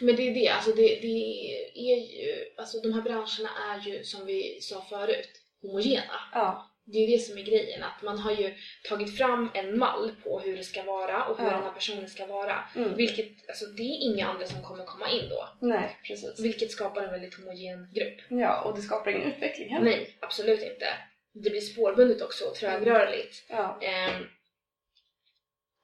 Men 0.00 0.16
det 0.16 0.28
är 0.28 0.34
det, 0.34 0.48
alltså 0.48 0.70
det, 0.70 0.82
det 0.82 1.16
är 1.74 1.96
ju, 1.96 2.54
alltså 2.58 2.80
de 2.80 2.92
här 2.92 3.02
branscherna 3.02 3.50
är 3.72 3.88
ju 3.88 4.04
som 4.04 4.26
vi 4.26 4.58
sa 4.60 4.80
förut, 4.88 5.30
homogena. 5.62 6.20
Ja. 6.32 6.70
Det 6.86 6.98
är 6.98 7.06
ju 7.08 7.16
det 7.16 7.22
som 7.22 7.38
är 7.38 7.42
grejen, 7.42 7.82
att 7.82 8.02
man 8.02 8.18
har 8.18 8.32
ju 8.32 8.54
tagit 8.88 9.16
fram 9.18 9.50
en 9.54 9.78
mall 9.78 10.12
på 10.24 10.40
hur 10.40 10.56
det 10.56 10.64
ska 10.64 10.82
vara 10.82 11.24
och 11.24 11.38
hur 11.38 11.44
Ja. 11.46 11.50
den 11.52 11.62
här 11.62 11.72
personen 11.72 12.08
ska 12.08 12.26
vara. 12.26 12.64
Mm. 12.76 12.94
Vilket, 12.96 13.48
alltså 13.48 13.64
det 13.66 13.82
är 13.82 14.00
inga 14.12 14.26
andra 14.26 14.46
som 14.46 14.62
kommer 14.62 14.84
komma 14.84 15.10
in 15.10 15.28
då. 15.28 15.48
Nej, 15.60 15.96
precis. 16.06 16.40
Vilket 16.40 16.70
skapar 16.70 17.02
en 17.02 17.10
väldigt 17.10 17.34
homogen 17.34 17.88
grupp. 17.94 18.20
Ja, 18.28 18.62
och 18.62 18.76
det 18.76 18.82
skapar 18.82 19.10
ingen 19.10 19.32
utveckling 19.32 19.68
heller. 19.68 19.90
Nej, 19.90 20.16
absolut 20.20 20.62
inte. 20.62 20.86
Det 21.32 21.50
blir 21.50 21.60
spårbundet 21.60 22.22
också 22.22 22.44
och 22.44 22.54
trögrörligt. 22.54 23.44
Ja. 23.48 23.78
Ehm, 23.82 24.24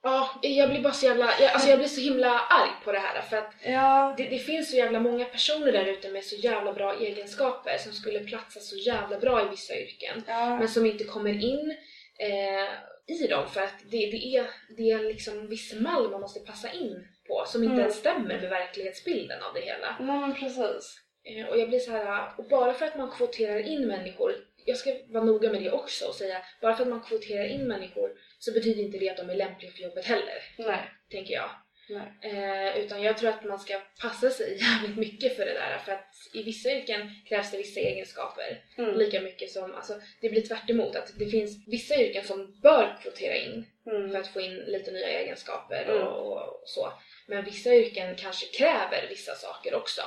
Ja, 0.02 0.30
jag 0.42 0.70
blir 0.70 0.80
bara 0.80 0.92
så 0.92 1.06
jävla, 1.06 1.40
jag, 1.40 1.52
alltså 1.52 1.68
jag 1.68 1.78
blir 1.78 1.88
så 1.88 2.00
himla 2.00 2.28
arg 2.40 2.70
på 2.84 2.92
det 2.92 2.98
här 2.98 3.20
för 3.22 3.36
att 3.36 3.52
Ja. 3.64 4.14
det, 4.16 4.24
det 4.28 4.38
finns 4.38 4.70
så 4.70 4.76
jävla 4.76 5.00
många 5.00 5.24
personer 5.24 5.72
där 5.72 5.84
ute 5.86 6.08
med 6.08 6.24
så 6.24 6.36
jävla 6.36 6.72
bra 6.72 6.94
egenskaper 7.00 7.76
som 7.78 7.92
skulle 7.92 8.20
platsa 8.20 8.60
så 8.60 8.76
jävla 8.76 9.18
bra 9.18 9.46
i 9.46 9.48
vissa 9.48 9.74
yrken 9.74 10.22
Ja. 10.26 10.56
men 10.58 10.68
som 10.68 10.86
inte 10.86 11.04
kommer 11.04 11.30
in 11.44 11.76
eh, 12.18 12.68
i 13.16 13.26
dem 13.26 13.48
för 13.48 13.60
att 13.60 13.74
det, 13.90 13.96
det, 14.10 14.36
är, 14.36 14.46
det 14.76 14.90
är 14.90 14.98
liksom 14.98 15.48
viss 15.48 15.74
mall 15.74 16.10
man 16.10 16.20
måste 16.20 16.40
passa 16.40 16.72
in 16.72 17.08
på 17.28 17.44
som 17.46 17.62
inte 17.62 17.72
Mm. 17.72 17.80
ens 17.80 17.98
stämmer 17.98 18.40
med 18.40 18.50
verklighetsbilden 18.50 19.42
av 19.42 19.54
det 19.54 19.60
hela. 19.60 19.96
Nej 20.00 20.18
men 20.20 20.34
precis. 20.34 21.00
Eh, 21.24 21.46
Och 21.48 21.58
jag 21.58 21.68
blir 21.68 21.78
så 21.78 21.90
här, 21.90 22.28
och 22.38 22.48
bara 22.48 22.74
för 22.74 22.86
att 22.86 22.96
man 22.96 23.10
kvoterar 23.10 23.58
in 23.58 23.86
människor, 23.86 24.32
jag 24.64 24.76
ska 24.76 24.90
vara 25.08 25.24
noga 25.24 25.52
med 25.52 25.62
det 25.62 25.70
också 25.70 26.06
och 26.06 26.14
säga, 26.14 26.38
bara 26.62 26.74
för 26.76 26.82
att 26.82 26.88
man 26.88 27.00
kvoterar 27.00 27.44
in 27.44 27.68
människor 27.68 28.10
så 28.40 28.52
betyder 28.52 28.82
inte 28.82 28.98
det 28.98 29.10
att 29.10 29.16
de 29.16 29.30
är 29.30 29.34
lämpliga 29.34 29.70
för 29.72 29.82
jobbet 29.82 30.04
heller, 30.04 30.42
Nej. 30.58 30.90
tänker 31.10 31.34
jag. 31.34 31.50
Nej. 31.88 32.32
Eh, 32.32 32.78
utan 32.78 33.02
jag 33.02 33.18
tror 33.18 33.30
att 33.30 33.44
man 33.44 33.58
ska 33.58 33.80
passa 34.00 34.30
sig 34.30 34.58
jävligt 34.60 34.96
mycket 34.98 35.36
för 35.36 35.44
det 35.44 35.52
där, 35.52 35.78
för 35.84 35.92
att 35.92 36.14
i 36.34 36.42
vissa 36.42 36.70
yrken 36.70 37.10
krävs 37.28 37.50
det 37.50 37.56
vissa 37.58 37.80
egenskaper. 37.80 38.64
Mm. 38.78 38.98
Lika 38.98 39.20
mycket 39.20 39.50
som, 39.50 39.74
alltså 39.74 40.00
det 40.20 40.28
blir 40.30 40.42
tvärt 40.42 40.70
emot, 40.70 40.96
att 40.96 41.12
det 41.18 41.26
finns 41.26 41.68
vissa 41.68 41.96
yrken 41.96 42.24
som 42.24 42.60
bör 42.60 42.98
kvotera 43.02 43.36
in 43.36 43.66
för 43.84 43.90
Mm. 44.04 44.20
att 44.20 44.28
få 44.28 44.40
in 44.40 44.56
lite 44.56 44.90
nya 44.90 45.08
egenskaper 45.08 45.84
Mm. 45.84 46.02
och, 46.06 46.32
och 46.48 46.62
så. 46.66 46.92
Men 47.26 47.44
vissa 47.44 47.74
yrken 47.74 48.16
kanske 48.16 48.46
kräver 48.46 49.06
vissa 49.08 49.34
saker 49.34 49.74
också. 49.74 50.02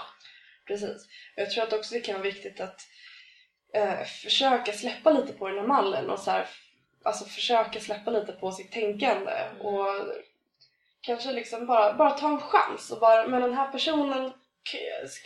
Precis. 0.68 1.08
Jag 1.36 1.52
tror 1.52 1.64
att 1.64 1.74
också 1.74 1.94
det 1.94 2.00
kan 2.02 2.14
vara 2.16 2.24
viktigt 2.24 2.62
att 2.62 2.82
eh, 3.74 4.04
försöka 4.04 4.72
släppa 4.74 5.10
lite 5.12 5.34
på 5.34 5.48
den 5.48 5.58
här 5.58 5.68
mallen 5.68 6.10
och 6.10 6.20
så 6.20 6.32
här, 6.32 6.48
alltså 7.04 7.26
försöka 7.26 7.80
släppa 7.80 8.12
lite 8.12 8.32
på 8.32 8.52
sitt 8.52 8.72
tänkande 8.72 9.32
Mm. 9.32 9.66
och 9.66 9.88
kanske 11.02 11.32
liksom 11.32 11.66
bara, 11.66 11.94
bara 11.94 12.12
ta 12.12 12.28
en 12.28 12.40
chans 12.40 12.92
och 12.92 13.00
bara, 13.00 13.28
men 13.28 13.42
den 13.42 13.54
här 13.54 13.72
personen 13.72 14.32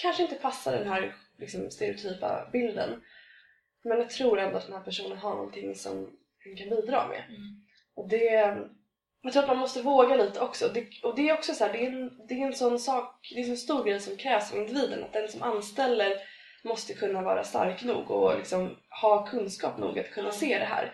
kanske 0.01 0.23
inte 0.23 0.35
passar 0.35 0.71
den 0.77 0.87
här 0.87 1.15
liksom, 1.37 1.71
stereotypa 1.71 2.49
bilden 2.51 3.01
men 3.83 3.97
jag 3.99 4.09
tror 4.09 4.39
ändå 4.39 4.57
att 4.57 4.65
den 4.65 4.75
här 4.75 4.83
personen 4.83 5.17
har 5.17 5.35
någonting 5.35 5.75
som 5.75 6.17
den 6.43 6.57
kan 6.57 6.69
bidra 6.69 7.07
med. 7.07 7.23
Och 7.95 8.09
det, 8.09 8.57
jag 9.21 9.33
tror 9.33 9.43
att 9.43 9.49
man 9.49 9.57
måste 9.57 9.81
våga 9.81 10.15
lite 10.15 10.39
också. 10.39 10.67
Det, 10.73 10.87
och 11.03 11.15
det 11.15 11.29
är 11.29 11.33
också 11.33 11.53
så 11.53 11.65
här, 11.65 11.73
det 11.73 11.85
är, 11.85 11.91
en, 11.91 12.27
det 12.27 12.33
är 12.33 12.45
en 12.47 12.55
sån 12.55 12.79
sak, 12.79 13.29
det 13.33 13.39
är 13.39 13.43
en 13.43 13.47
sån 13.47 13.57
stor 13.57 13.83
grej 13.83 13.99
som 13.99 14.17
krävs 14.17 14.51
av 14.51 14.57
individen. 14.57 15.03
Att 15.03 15.13
den 15.13 15.29
som 15.29 15.43
anställer 15.43 16.13
måste 16.63 16.93
kunna 16.93 17.21
vara 17.21 17.43
stark 17.43 17.83
nog 17.83 18.11
och 18.11 18.37
liksom 18.37 18.75
ha 19.01 19.25
kunskap 19.27 19.77
nog 19.77 19.99
att 19.99 20.11
kunna 20.11 20.31
se 20.31 20.59
det 20.59 20.65
här. 20.65 20.93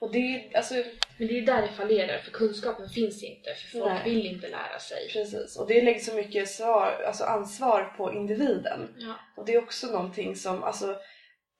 Och 0.00 0.12
det 0.12 0.18
är, 0.18 0.56
alltså, 0.56 0.74
Men 1.18 1.28
det 1.28 1.38
är 1.38 1.42
där 1.42 1.62
det 1.62 1.68
fallerar, 1.68 2.18
för 2.18 2.30
kunskapen 2.30 2.88
finns 2.88 3.22
inte, 3.22 3.54
för 3.54 3.78
folk 3.78 3.92
Nej. 3.92 4.02
vill 4.04 4.26
inte 4.26 4.48
lära 4.48 4.78
sig. 4.78 5.08
precis. 5.12 5.56
Och 5.58 5.68
det 5.68 5.82
lägger 5.82 6.00
så 6.00 6.14
mycket 6.14 6.48
svar, 6.48 7.04
alltså 7.06 7.24
ansvar 7.24 7.94
på 7.96 8.12
individen. 8.12 8.94
Ja. 8.98 9.14
Och 9.36 9.46
det 9.46 9.54
är 9.54 9.62
också 9.62 9.86
någonting 9.86 10.36
som, 10.36 10.62
alltså, 10.62 10.96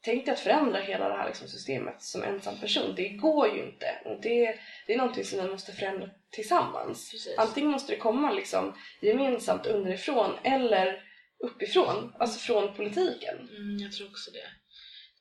tänk 0.05 0.25
dig 0.25 0.35
att 0.35 0.41
förändra 0.41 0.81
hela 0.81 1.09
det 1.09 1.15
här 1.15 1.27
liksom, 1.27 1.49
systemet 1.49 2.03
som 2.03 2.23
ensam 2.23 2.61
person. 2.61 2.95
Det 2.97 3.09
går 3.09 3.49
ju 3.49 3.65
inte. 3.65 3.87
Och 4.05 4.21
det, 4.23 4.59
det 4.87 4.93
är 4.93 4.99
någonting 4.99 5.25
som 5.25 5.43
vi 5.43 5.51
måste 5.51 5.73
förändra 5.73 6.11
tillsammans. 6.31 7.11
Precis. 7.11 7.39
Antingen 7.39 7.71
måste 7.71 7.93
det 7.93 7.99
komma 7.99 8.33
liksom 8.33 8.75
gemensamt 9.03 9.67
underifrån 9.67 10.31
eller 10.45 11.03
uppifrån, 11.45 12.15
alltså 12.19 12.39
från 12.39 12.75
politiken. 12.75 13.37
Mm, 13.39 13.79
jag 13.79 13.93
tror 13.93 14.09
också 14.09 14.31
det. 14.31 14.64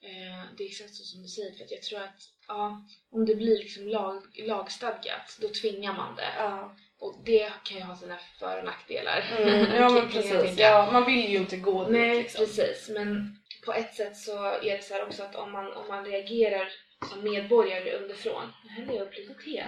Eh, 0.03 0.43
det 0.57 0.63
är 0.63 0.67
exakt 0.67 0.93
så 0.95 1.03
som 1.03 1.21
du 1.21 1.27
säger, 1.27 1.51
för 1.57 1.63
att 1.63 1.71
jag 1.71 1.81
tror 1.81 1.99
att 1.99 2.19
ja, 2.47 2.85
om 3.11 3.25
det 3.25 3.35
blir 3.35 3.57
liksom 3.57 3.87
lag, 3.87 4.23
lagstadgat, 4.47 5.37
då 5.41 5.47
tvingar 5.47 5.93
man 5.93 6.15
det. 6.15 6.29
Ja, 6.37 6.75
Och 6.99 7.21
det 7.25 7.51
kan 7.63 7.77
ju 7.77 7.83
ha 7.83 7.95
sina 7.95 8.17
för 8.39 8.57
och 8.59 8.65
nackdelar. 8.65 9.35
mm, 9.39 9.75
ja 9.75 9.89
men 9.93 10.09
precis. 10.09 10.59
Ja, 10.59 10.89
man 10.91 11.05
vill 11.05 11.29
ju 11.29 11.37
inte 11.37 11.57
gå 11.57 11.83
dit 11.83 11.91
Nej, 11.93 12.17
liksom. 12.17 12.45
precis. 12.45 12.89
Men 12.89 13.37
på 13.65 13.73
ett 13.73 13.93
sätt 13.95 14.17
så 14.17 14.45
är 14.45 14.77
det 14.77 14.83
så 14.83 14.93
här 14.93 15.03
också 15.07 15.23
att 15.23 15.35
om 15.35 15.51
man, 15.51 15.73
om 15.73 15.87
man 15.87 16.05
reagerar 16.05 16.69
som 17.11 17.23
medborgare 17.23 17.91
underifrån, 17.97 18.53
nu 18.63 18.69
häller 18.69 18.93
jag 18.93 19.07
upp 19.07 19.17
lite 19.17 19.33
te, 19.33 19.63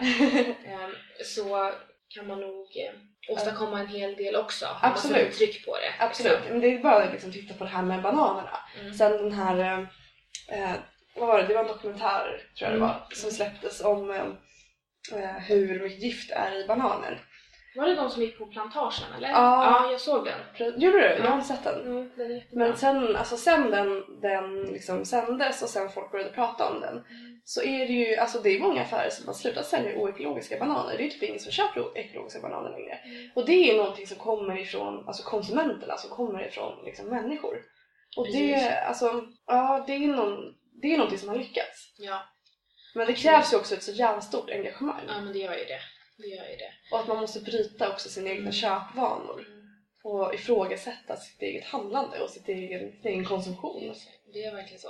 så 1.25 1.71
kan 2.09 2.27
man 2.27 2.39
nog 2.39 2.67
eh, 2.77 3.33
åstadkomma 3.35 3.79
en 3.79 3.87
hel 3.87 4.15
del 4.15 4.35
också. 4.35 4.65
Absolut. 4.81 5.23
Man 5.23 5.31
tryck 5.31 5.65
på 5.65 5.77
det. 5.77 5.93
Absolut, 6.05 6.39
men 6.49 6.59
det 6.61 6.67
är 6.73 6.79
bara 6.79 7.03
att 7.03 7.11
liksom 7.11 7.31
titta 7.31 7.53
på 7.53 7.63
det 7.63 7.69
här 7.69 7.83
med 7.83 8.01
bananerna. 8.01 8.59
Mm. 8.81 8.93
Sen 8.93 9.11
den 9.11 9.31
här, 9.31 9.87
eh, 10.47 10.71
vad 11.15 11.27
var 11.27 11.37
det, 11.41 11.47
det 11.47 11.53
var 11.53 11.61
en 11.61 11.67
dokumentär 11.67 12.41
tror 12.57 12.71
jag 12.71 12.73
det 12.73 12.81
var, 12.81 13.07
som 13.13 13.31
släpptes 13.31 13.81
om 13.83 14.11
eh, 14.11 14.25
eh, 15.23 15.35
hur 15.47 15.79
mycket 15.79 16.01
gift 16.03 16.31
är 16.31 16.63
i 16.63 16.67
bananer. 16.67 17.21
Var 17.75 17.85
det 17.85 17.95
de 17.95 18.09
som 18.09 18.21
gick 18.21 18.37
på 18.37 18.45
plantagen 18.45 19.13
eller? 19.17 19.29
Ja. 19.29 19.65
ja 19.85 19.91
jag 19.91 20.01
såg 20.01 20.25
den. 20.25 20.81
Gjorde 20.81 20.97
du? 20.97 21.05
Jag 21.05 21.19
Ja. 21.19 21.23
har 21.29 21.35
inte 21.35 21.47
sett 21.47 21.63
den. 21.63 21.81
Mm, 21.81 22.11
den. 22.15 22.41
Men 22.51 22.75
sen, 22.77 23.15
alltså 23.15 23.37
sen 23.37 23.71
den, 23.71 24.03
den 24.21 24.63
liksom 24.63 25.05
sändes 25.05 25.61
och 25.61 25.69
sen 25.69 25.89
folk 25.89 26.11
började 26.11 26.31
prata 26.31 26.69
om 26.69 26.81
den 26.81 27.03
så 27.43 27.61
är 27.61 27.87
det 27.87 27.93
ju, 27.93 28.15
alltså 28.15 28.39
det 28.39 28.49
är 28.49 28.59
många 28.59 28.81
affärer 28.81 29.09
som 29.09 29.27
har 29.27 29.33
slutat 29.33 29.65
sälja 29.65 29.97
oekologiska 29.97 30.59
bananer. 30.59 30.97
Det 30.97 31.05
är 31.05 31.09
typ 31.09 31.23
ingen 31.23 31.39
som 31.39 31.51
köper 31.51 31.97
ekologiska 31.97 32.41
bananer 32.41 32.69
längre. 32.69 32.93
Mm. 33.05 33.29
Och 33.35 33.45
det 33.45 33.51
är 33.53 33.71
ju 33.71 33.77
någonting 33.77 34.07
som 34.07 34.17
kommer 34.17 34.59
ifrån 34.59 35.03
alltså 35.07 35.23
konsumenterna, 35.23 35.97
som 35.97 36.09
kommer 36.09 36.47
ifrån 36.47 36.85
liksom 36.85 37.07
människor. 37.07 37.57
Och 38.15 38.25
Precis. 38.25 38.51
det, 38.51 38.79
alltså, 38.79 39.23
ja 39.47 39.83
det 39.87 39.93
är, 39.93 39.99
någon, 39.99 40.55
det 40.81 40.93
är 40.93 40.97
någonting 40.97 41.19
som 41.19 41.29
har 41.29 41.35
lyckats. 41.35 41.95
Ja. 41.97 42.21
Men 42.95 43.07
det 43.07 43.13
krävs 43.13 43.53
ju 43.53 43.57
också 43.57 43.75
ett 43.75 43.83
så 43.83 43.91
jävla 43.91 44.21
stort 44.21 44.49
engagemang. 44.49 45.03
ja, 45.07 45.21
men 45.21 45.33
det 45.33 45.39
gör 45.39 45.57
ju 45.57 45.65
det. 45.65 45.79
Det 46.17 46.27
gör 46.27 46.49
ju 46.49 46.55
det. 46.55 46.71
Och 46.91 46.99
att 46.99 47.07
man 47.07 47.17
måste 47.17 47.39
bryta 47.39 47.89
också 47.89 48.09
sina 48.09 48.29
egna 48.29 48.51
köpvanor. 48.51 49.39
Mm. 49.39 49.65
Och 50.03 50.35
ifrågasätta 50.35 51.17
sitt 51.17 51.41
eget 51.41 51.65
handlande 51.65 52.19
och 52.19 52.29
sitt 52.29 52.49
egen, 52.49 52.91
sin 53.01 53.11
egen 53.11 53.25
konsumtion. 53.25 53.95
Det 54.33 54.43
är 54.43 54.55
verkligen 54.55 54.79
så. 54.79 54.89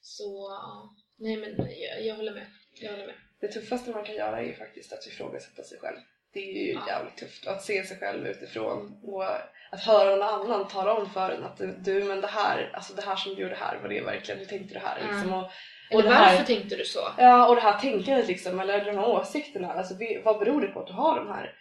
Så, 0.00 0.48
ja. 0.50 0.96
nej 1.18 1.36
men 1.36 1.50
jag, 1.58 2.06
jag 2.06 2.14
håller 2.14 2.34
med. 2.34 2.46
Jag 2.80 2.90
håller 2.90 3.06
med. 3.06 3.14
Det 3.40 3.48
tuffaste 3.48 3.90
man 3.90 4.04
kan 4.04 4.14
göra 4.14 4.38
är 4.38 4.44
ju 4.44 4.54
faktiskt 4.54 4.92
att 4.92 5.06
ifrågasätta 5.06 5.62
sig 5.62 5.78
själv. 5.78 5.96
Det 6.34 6.40
är 6.40 6.66
ju 6.66 6.78
jävligt 6.86 7.16
tufft. 7.16 7.46
Och 7.46 7.52
att 7.52 7.62
se 7.62 7.84
sig 7.84 7.98
själv 7.98 8.26
utifrån 8.26 8.98
och 9.02 9.24
att 9.70 9.80
höra 9.80 10.10
någon 10.16 10.22
annan 10.22 10.68
tala 10.68 10.92
om 10.94 11.10
för 11.10 11.30
en 11.30 11.44
att 11.44 11.60
du, 11.84 12.04
men 12.04 12.20
det 12.20 12.26
här, 12.26 12.70
alltså 12.74 12.94
det 12.94 13.02
här 13.02 13.16
som 13.16 13.34
du 13.34 13.42
gjorde 13.42 13.54
här, 13.54 13.78
var 13.82 13.88
det 13.88 14.00
verkligen, 14.00 14.38
hur 14.38 14.46
tänkte 14.46 14.74
du 14.74 14.80
här? 14.80 15.00
Mm. 15.00 15.14
Liksom, 15.14 15.32
och, 15.34 15.50
Eller 15.90 16.02
det 16.02 16.08
varför 16.08 16.24
här- 16.24 16.44
tänkte 16.44 16.76
du 16.76 16.84
så? 16.84 17.00
ja, 17.18 17.48
och 17.48 17.54
det 17.54 17.60
här 17.60 17.78
tänkandet 17.80 18.28
liksom, 18.28 18.60
eller 18.60 18.84
de 18.84 18.90
här 18.98 19.08
åsikterna, 19.08 19.72
alltså 19.72 19.94
vi- 19.98 20.22
vad 20.24 20.38
beror 20.38 20.60
det 20.60 20.66
på 20.68 20.80
att 20.80 20.86
du 20.86 20.92
har 20.92 21.16
de 21.16 21.28
här? 21.28 21.54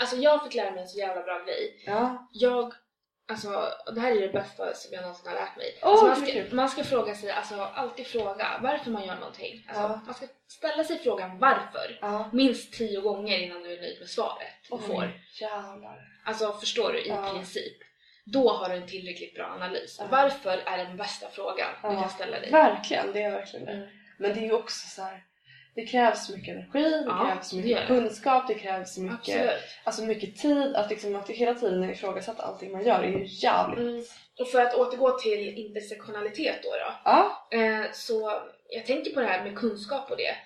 Alltså 0.00 0.16
jag 0.16 0.44
fick 0.44 0.54
lära 0.54 0.70
mig 0.70 0.80
en 0.82 0.88
så 0.88 0.98
jävla 0.98 1.22
bra 1.22 1.38
grej. 1.44 1.82
Ja, 1.86 2.28
Jag, 2.32 2.72
alltså 3.28 3.70
det 3.94 4.00
här 4.00 4.16
är 4.16 4.20
det 4.20 4.32
bästa 4.32 4.74
som 4.74 4.92
jag 4.94 5.02
någonsin 5.02 5.26
har 5.28 5.34
lärt 5.34 5.56
mig. 5.56 5.78
Åh, 5.82 5.88
alltså, 5.90 6.04
man, 6.06 6.16
ska, 6.16 6.56
man 6.56 6.68
ska 6.68 6.84
fråga 6.84 7.14
sig, 7.14 7.30
alltså 7.30 7.54
alltid 7.60 8.06
fråga 8.06 8.58
varför 8.62 8.90
man 8.90 9.06
gör 9.06 9.14
någonting. 9.14 9.64
Alltså, 9.68 9.82
Ja. 9.82 10.00
Man 10.06 10.14
ska 10.14 10.26
ställa 10.48 10.84
sig 10.84 10.98
frågan 10.98 11.38
varför. 11.38 11.98
ja. 12.00 12.30
Minst 12.32 12.72
tio 12.72 13.00
gånger 13.00 13.38
innan 13.38 13.62
du 13.62 13.72
är 13.72 13.80
nöjd 13.80 13.98
med 14.00 14.08
svaret 14.08 14.48
du 14.70 14.78
får. 14.78 15.02
Oj, 15.02 15.20
jävlar. 15.40 15.98
Alltså 16.24 16.52
förstår 16.52 16.92
du? 16.92 16.98
I 17.04 17.08
Ja. 17.08 17.30
princip. 17.34 17.76
Då 18.26 18.48
har 18.52 18.68
du 18.68 18.74
en 18.74 18.86
tillräckligt 18.86 19.34
bra 19.34 19.44
analys. 19.46 20.00
Varför 20.10 20.62
är 20.66 20.78
den 20.84 20.96
bästa 20.96 21.26
frågan 21.30 21.68
du 21.82 21.88
kan 21.88 22.08
ställa 22.10 22.40
dig. 22.40 22.50
Verkligen, 22.50 23.12
det 23.12 23.22
är 23.22 23.30
verkligen 23.30 23.66
det. 23.66 23.72
Mm. 23.72 23.88
Men 24.18 24.34
det 24.34 24.40
är 24.40 24.44
ju 24.44 24.52
också 24.52 24.88
så 24.88 25.02
här. 25.02 25.24
Det 25.74 25.86
krävs 25.86 26.30
mycket 26.30 26.54
energi, 26.54 26.82
det 26.82 27.04
Ja, 27.06 27.26
krävs 27.34 27.52
mycket 27.52 27.78
det. 27.80 27.86
kunskap, 27.86 28.48
det 28.48 28.54
krävs 28.54 28.98
mycket, 28.98 29.18
Absolut. 29.18 29.62
alltså 29.84 30.02
mycket 30.02 30.36
tid. 30.36 30.76
Att, 30.76 30.90
liksom, 30.90 31.16
att 31.16 31.30
hela 31.30 31.54
tiden 31.54 31.90
ifrågasätta 31.90 32.42
allting 32.42 32.72
man 32.72 32.84
gör 32.84 33.02
är 33.02 33.08
ju 33.08 33.24
jävligt... 33.28 33.78
Mm. 33.78 34.04
Och 34.40 34.48
för 34.48 34.60
att 34.62 34.74
återgå 34.74 35.18
till 35.18 35.58
intersektionalitet 35.58 36.62
då, 36.62 36.68
då 36.70 36.92
Ja, 37.04 37.48
Eh, 37.52 37.84
så 37.92 38.42
jag 38.68 38.86
tänker 38.86 39.10
på 39.10 39.20
det 39.20 39.26
här 39.26 39.44
med 39.44 39.58
kunskap 39.58 40.10
och 40.10 40.16
det 40.16 40.36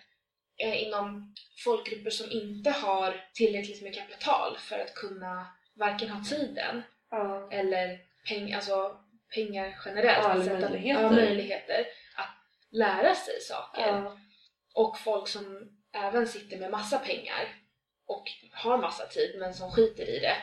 eh, 0.66 0.82
inom 0.82 1.34
folkgrupper 1.64 2.10
som 2.10 2.30
inte 2.30 2.70
har 2.70 3.24
tillräckligt 3.34 3.82
med 3.82 3.94
kapital 3.94 4.56
för 4.58 4.78
att 4.78 4.94
kunna 4.94 5.46
varken 5.76 6.08
ha 6.08 6.24
tiden 6.24 6.82
ja, 7.10 7.48
eller 7.52 7.98
peng, 8.28 8.52
alltså 8.52 8.96
pengar 9.34 9.74
generellt. 9.84 10.18
Ja, 10.24 10.30
att- 10.30 10.38
möjligheter. 10.38 11.02
Ja, 11.02 11.10
möjligheter 11.10 11.80
att 12.16 12.28
lära 12.70 13.14
sig 13.14 13.40
saker. 13.40 13.82
Och 14.78 14.98
folk 14.98 15.28
som 15.28 15.68
även 15.94 16.26
sitter 16.28 16.56
med 16.58 16.70
massa 16.70 16.98
pengar 16.98 17.54
och 18.06 18.24
har 18.52 18.78
massa 18.78 19.06
tid 19.06 19.36
men 19.38 19.54
som 19.54 19.70
skiter 19.72 20.08
i 20.08 20.18
det. 20.18 20.36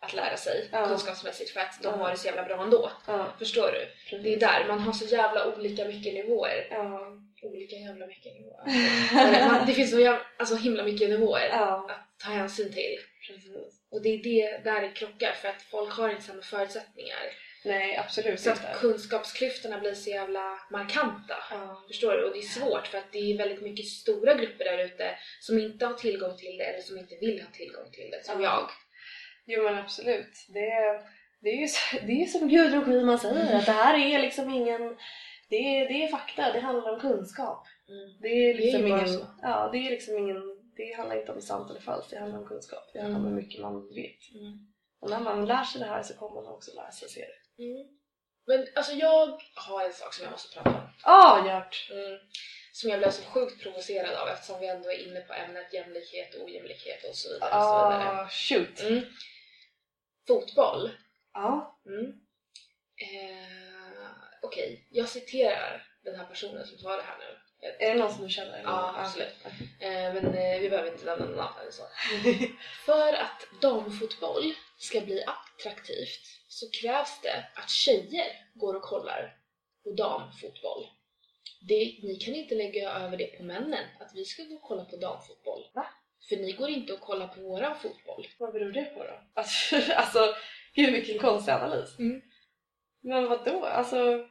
att 0.00 0.12
lära 0.14 0.36
sig 0.36 0.68
Ja. 0.72 0.86
kunskapsmässigt 0.86 1.50
för 1.50 1.60
att 1.60 1.82
de 1.82 1.88
Ja. 1.88 1.96
har 1.96 2.10
det 2.10 2.16
så 2.16 2.26
jävla 2.26 2.44
bra 2.44 2.62
ändå. 2.62 2.90
Ja, 3.06 3.32
Förstår 3.38 3.72
du? 3.72 3.86
precis. 4.10 4.22
Det 4.24 4.34
är 4.34 4.40
där, 4.40 4.68
man 4.68 4.78
har 4.80 4.92
så 4.92 5.04
jävla 5.04 5.54
olika 5.56 5.84
mycket 5.84 6.14
nivåer. 6.14 6.66
Ja. 6.70 7.12
Olika 7.42 7.76
jävla 7.76 8.06
mycket 8.06 8.32
nivåer. 8.34 9.48
Man, 9.48 9.66
det 9.66 9.72
finns 9.74 9.90
så 9.90 10.00
jävla, 10.00 10.20
alltså 10.38 10.54
himla 10.56 10.82
mycket 10.84 11.08
nivåer 11.10 11.48
att 11.48 11.90
ta 12.24 12.30
hänsyn 12.30 12.72
till. 12.72 12.96
precis. 13.26 13.80
Och 13.90 14.02
det 14.02 14.08
är 14.08 14.18
det 14.22 14.64
där 14.64 14.80
det 14.80 14.88
krockar 14.88 15.32
för 15.32 15.48
att 15.48 15.62
folk 15.62 15.94
har 15.94 16.08
inte 16.10 16.22
samma 16.22 16.42
förutsättningar. 16.42 17.22
Nej, 17.68 17.96
absolut 17.96 18.40
Så 18.40 18.50
inte. 18.50 18.68
att 18.68 18.80
kunskapsklyftorna 18.80 19.78
blir 19.80 19.94
så 19.94 20.10
jävla 20.10 20.58
markanta. 20.70 21.34
Ja. 21.50 21.84
Förstår 21.88 22.12
du? 22.12 22.24
Och 22.24 22.32
det 22.32 22.38
är 22.38 22.42
svårt 22.42 22.86
för 22.86 22.98
att 22.98 23.12
det 23.12 23.18
är 23.18 23.38
väldigt 23.38 23.62
mycket 23.62 23.86
stora 23.86 24.34
grupper 24.34 24.64
där 24.64 24.78
ute 24.84 25.10
som 25.40 25.58
inte 25.58 25.86
har 25.86 25.94
tillgång 25.94 26.36
till 26.36 26.56
det 26.58 26.64
eller 26.64 26.82
som 26.82 26.98
inte 26.98 27.14
vill 27.20 27.40
ha 27.42 27.50
tillgång 27.52 27.90
till 27.92 28.10
det, 28.10 28.22
tror 28.22 28.42
Ja. 28.42 28.50
jag. 28.50 28.70
Jo 29.56 29.62
men 29.64 29.78
absolut. 29.78 30.32
Det, 30.48 30.70
det, 31.40 31.48
är 31.50 31.60
ju, 31.60 31.68
det 32.06 32.22
är 32.22 32.26
som 32.26 32.48
Gudrun 32.48 32.84
Schyman 32.84 33.18
säger, 33.18 33.56
att 33.58 33.66
det 33.66 33.72
här 33.72 33.98
är 34.14 34.18
liksom 34.18 34.50
ingen... 34.50 34.96
Det 35.50 35.56
är, 35.56 35.88
det 35.88 36.02
är 36.04 36.08
fakta, 36.08 36.52
det 36.52 36.60
handlar 36.60 36.92
om 36.94 37.00
kunskap. 37.00 37.66
Det 38.20 38.28
är 38.28 38.54
liksom 38.54 38.82
ju 38.82 38.88
bara 38.88 39.00
ingen... 39.00 39.14
så. 39.14 39.26
Ja, 39.42 39.68
det 39.72 39.78
är 39.78 39.90
liksom 39.90 40.18
ingen... 40.18 40.36
Det 40.76 40.92
handlar 40.96 41.20
inte 41.20 41.32
om 41.32 41.40
sant 41.40 41.70
eller 41.70 41.80
falskt, 41.80 42.10
det 42.10 42.18
handlar 42.18 42.38
om 42.38 42.46
kunskap. 42.46 42.90
Det 42.92 43.00
handlar 43.00 43.20
om 43.20 43.26
Mm. 43.26 43.34
hur 43.36 43.42
mycket 43.42 43.60
man 43.60 43.88
vet. 43.88 44.34
Mm. 44.34 44.58
Och 45.00 45.10
när 45.10 45.20
man 45.20 45.46
lär 45.46 45.64
sig 45.64 45.80
det 45.80 45.86
här 45.86 46.02
så 46.02 46.14
kommer 46.14 46.42
man 46.42 46.52
också 46.52 46.70
lära 46.74 46.90
sig 46.90 47.08
se 47.08 47.20
det. 47.20 47.37
Mm. 47.58 47.88
Men 48.46 48.66
alltså 48.74 48.92
jag 48.92 49.42
har 49.54 49.84
en 49.84 49.92
sak 49.92 50.14
som 50.14 50.24
jag 50.24 50.30
måste 50.30 50.54
prata 50.54 50.70
om. 50.70 50.88
Ah, 51.02 51.46
Gert! 51.46 51.90
Mm. 51.90 52.18
Som 52.72 52.90
jag 52.90 52.98
blev 52.98 53.10
så 53.10 53.22
sjukt 53.22 53.62
provocerad 53.62 54.14
av 54.14 54.28
eftersom 54.28 54.60
vi 54.60 54.66
ändå 54.68 54.90
är 54.90 55.06
inne 55.08 55.20
på 55.20 55.32
ämnet 55.32 55.72
jämlikhet, 55.72 56.34
ojämlikhet 56.34 57.04
och 57.04 57.16
så 57.16 57.32
vidare. 57.32 57.56
Och 57.56 57.62
så 57.62 57.88
vidare. 57.88 58.20
Ah, 58.20 58.28
shoot! 58.28 58.80
Mm. 58.80 59.04
Fotboll. 60.26 60.90
Ja. 61.32 61.80
Mm. 61.86 62.12
Eh, 62.96 63.68
Okej, 64.42 64.86
jag 64.90 65.08
citerar 65.08 65.87
den 66.04 66.16
här 66.16 66.24
personen 66.24 66.66
som 66.66 66.78
sa 66.78 66.96
det 66.96 67.02
här 67.02 67.18
nu. 67.18 67.38
Är 67.60 67.94
det 67.94 68.00
någon 68.00 68.12
som 68.12 68.22
du 68.24 68.30
känner? 68.30 68.62
Ja, 68.62 68.94
absolut. 68.96 69.34
Eh, 69.80 70.14
men 70.14 70.34
eh, 70.34 70.60
vi 70.60 70.70
behöver 70.70 70.92
inte 70.92 71.04
nämna 71.04 71.24
någon 71.24 71.36
namn 71.36 71.54
eller 71.60 71.70
så. 71.70 71.82
För 72.86 73.12
att 73.12 73.60
damfotboll 73.60 74.54
ska 74.78 75.00
bli 75.00 75.24
attraktivt 75.24 76.20
så 76.48 76.66
krävs 76.82 77.20
det 77.22 77.46
att 77.54 77.70
tjejer 77.70 78.26
går 78.54 78.74
och 78.74 78.82
kollar 78.82 79.36
på 79.84 79.90
damfotboll. 79.90 80.86
Det, 81.68 81.98
ni 82.02 82.18
kan 82.24 82.34
inte 82.34 82.54
lägga 82.54 82.92
över 82.92 83.16
det 83.16 83.26
på 83.26 83.42
männen, 83.42 83.84
att 84.00 84.10
vi 84.14 84.24
ska 84.24 84.42
gå 84.42 84.54
och 84.54 84.62
kolla 84.62 84.84
på 84.84 84.96
damfotboll. 84.96 85.70
Va? 85.74 85.86
För 86.28 86.36
ni 86.36 86.52
går 86.52 86.68
inte 86.68 86.92
och 86.92 87.00
kollar 87.00 87.28
på 87.28 87.40
våran 87.40 87.78
fotboll. 87.78 88.26
Vad 88.38 88.52
beror 88.52 88.72
det 88.72 88.84
på 88.84 89.04
då? 89.04 89.20
Alltså, 89.34 89.76
alltså 89.96 90.34
gud 90.74 90.92
vilken 90.92 91.18
konstig 91.18 91.52
analys. 91.52 91.98
Mm. 91.98 92.22
Men 93.00 93.28
vad 93.28 93.44
då? 93.44 93.64
Alltså... 93.64 94.28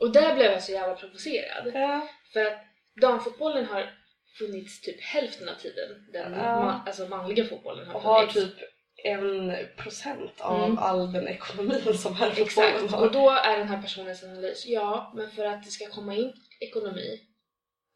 Och 0.00 0.12
där 0.12 0.34
blev 0.34 0.50
jag 0.52 0.62
så 0.62 0.72
jävla 0.72 0.94
provocerad. 0.94 1.70
Ja. 1.74 2.08
För 2.32 2.44
att 2.44 2.58
damfotbollen 3.00 3.64
har 3.66 3.90
funnits 4.38 4.80
typ 4.80 5.00
hälften 5.02 5.48
av 5.48 5.54
tiden. 5.54 5.88
Den 6.12 6.32
Ja. 6.32 6.38
ma- 6.38 6.86
alltså 6.86 7.06
manliga 7.08 7.44
fotbollen 7.44 7.86
har 7.86 7.94
Och 7.94 8.00
har 8.02 8.26
funnits. 8.26 8.56
typ 8.58 8.68
en 9.04 9.56
procent 9.76 10.40
av 10.40 10.64
Mm. 10.64 10.78
all 10.78 11.12
den 11.12 11.28
ekonomin 11.28 11.98
som 11.98 12.14
här 12.14 12.30
fotbollen 12.30 12.46
Exakt, 12.46 12.90
har. 12.90 13.06
och 13.06 13.12
då 13.12 13.30
är 13.30 13.58
den 13.58 13.68
här 13.68 13.82
personens 13.82 14.24
analys, 14.24 14.66
ja, 14.66 15.12
men 15.16 15.30
för 15.30 15.44
att 15.44 15.64
det 15.64 15.70
ska 15.70 15.86
komma 15.88 16.14
in 16.14 16.32
ekonomi, 16.60 17.20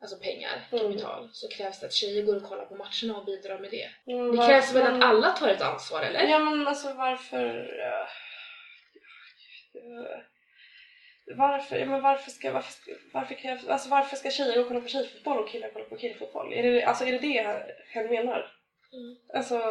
alltså 0.02 0.16
pengar, 0.18 0.68
Mm. 0.72 0.84
kapital, 0.84 1.28
så 1.32 1.48
krävs 1.48 1.80
det 1.80 1.86
att 1.86 1.92
tjejer 1.92 2.22
går 2.22 2.36
och 2.36 2.42
kollar 2.42 2.64
på 2.64 2.74
matcherna 2.76 3.18
och 3.18 3.24
bidrar 3.24 3.58
med 3.58 3.70
det. 3.70 3.90
Mm, 4.12 4.36
Det 4.36 4.46
krävs 4.46 4.74
väl 4.74 4.82
att 4.96 5.02
alla 5.04 5.30
tar 5.30 5.48
ett 5.48 5.62
ansvar, 5.62 6.02
eller? 6.02 6.22
Ja 6.28 6.38
men 6.38 6.68
alltså 6.68 6.92
varför... 6.94 7.46
eh, 7.80 8.06
eh, 9.82 10.18
Varför, 11.36 11.76
ja, 11.76 11.86
men 11.86 12.02
varför 12.02 12.30
ska, 12.30 12.52
varför, 12.52 12.74
varför, 13.12 13.34
krävs, 13.34 13.66
alltså 13.66 13.88
varför 13.88 14.16
ska 14.16 14.30
tjejer 14.30 14.64
kolla 14.64 14.80
på 14.80 14.88
tjejfotboll 14.88 15.38
och 15.38 15.48
killar 15.50 15.70
kolla 15.72 15.84
på 15.84 15.96
killfotboll? 15.96 16.52
Är 16.52 16.62
det, 16.62 16.84
alltså 16.84 17.04
är 17.04 17.12
det 17.12 17.18
det 17.18 17.66
hen 17.88 18.06
menar? 18.06 18.52
Mm. 18.92 19.16
Alltså, 19.34 19.70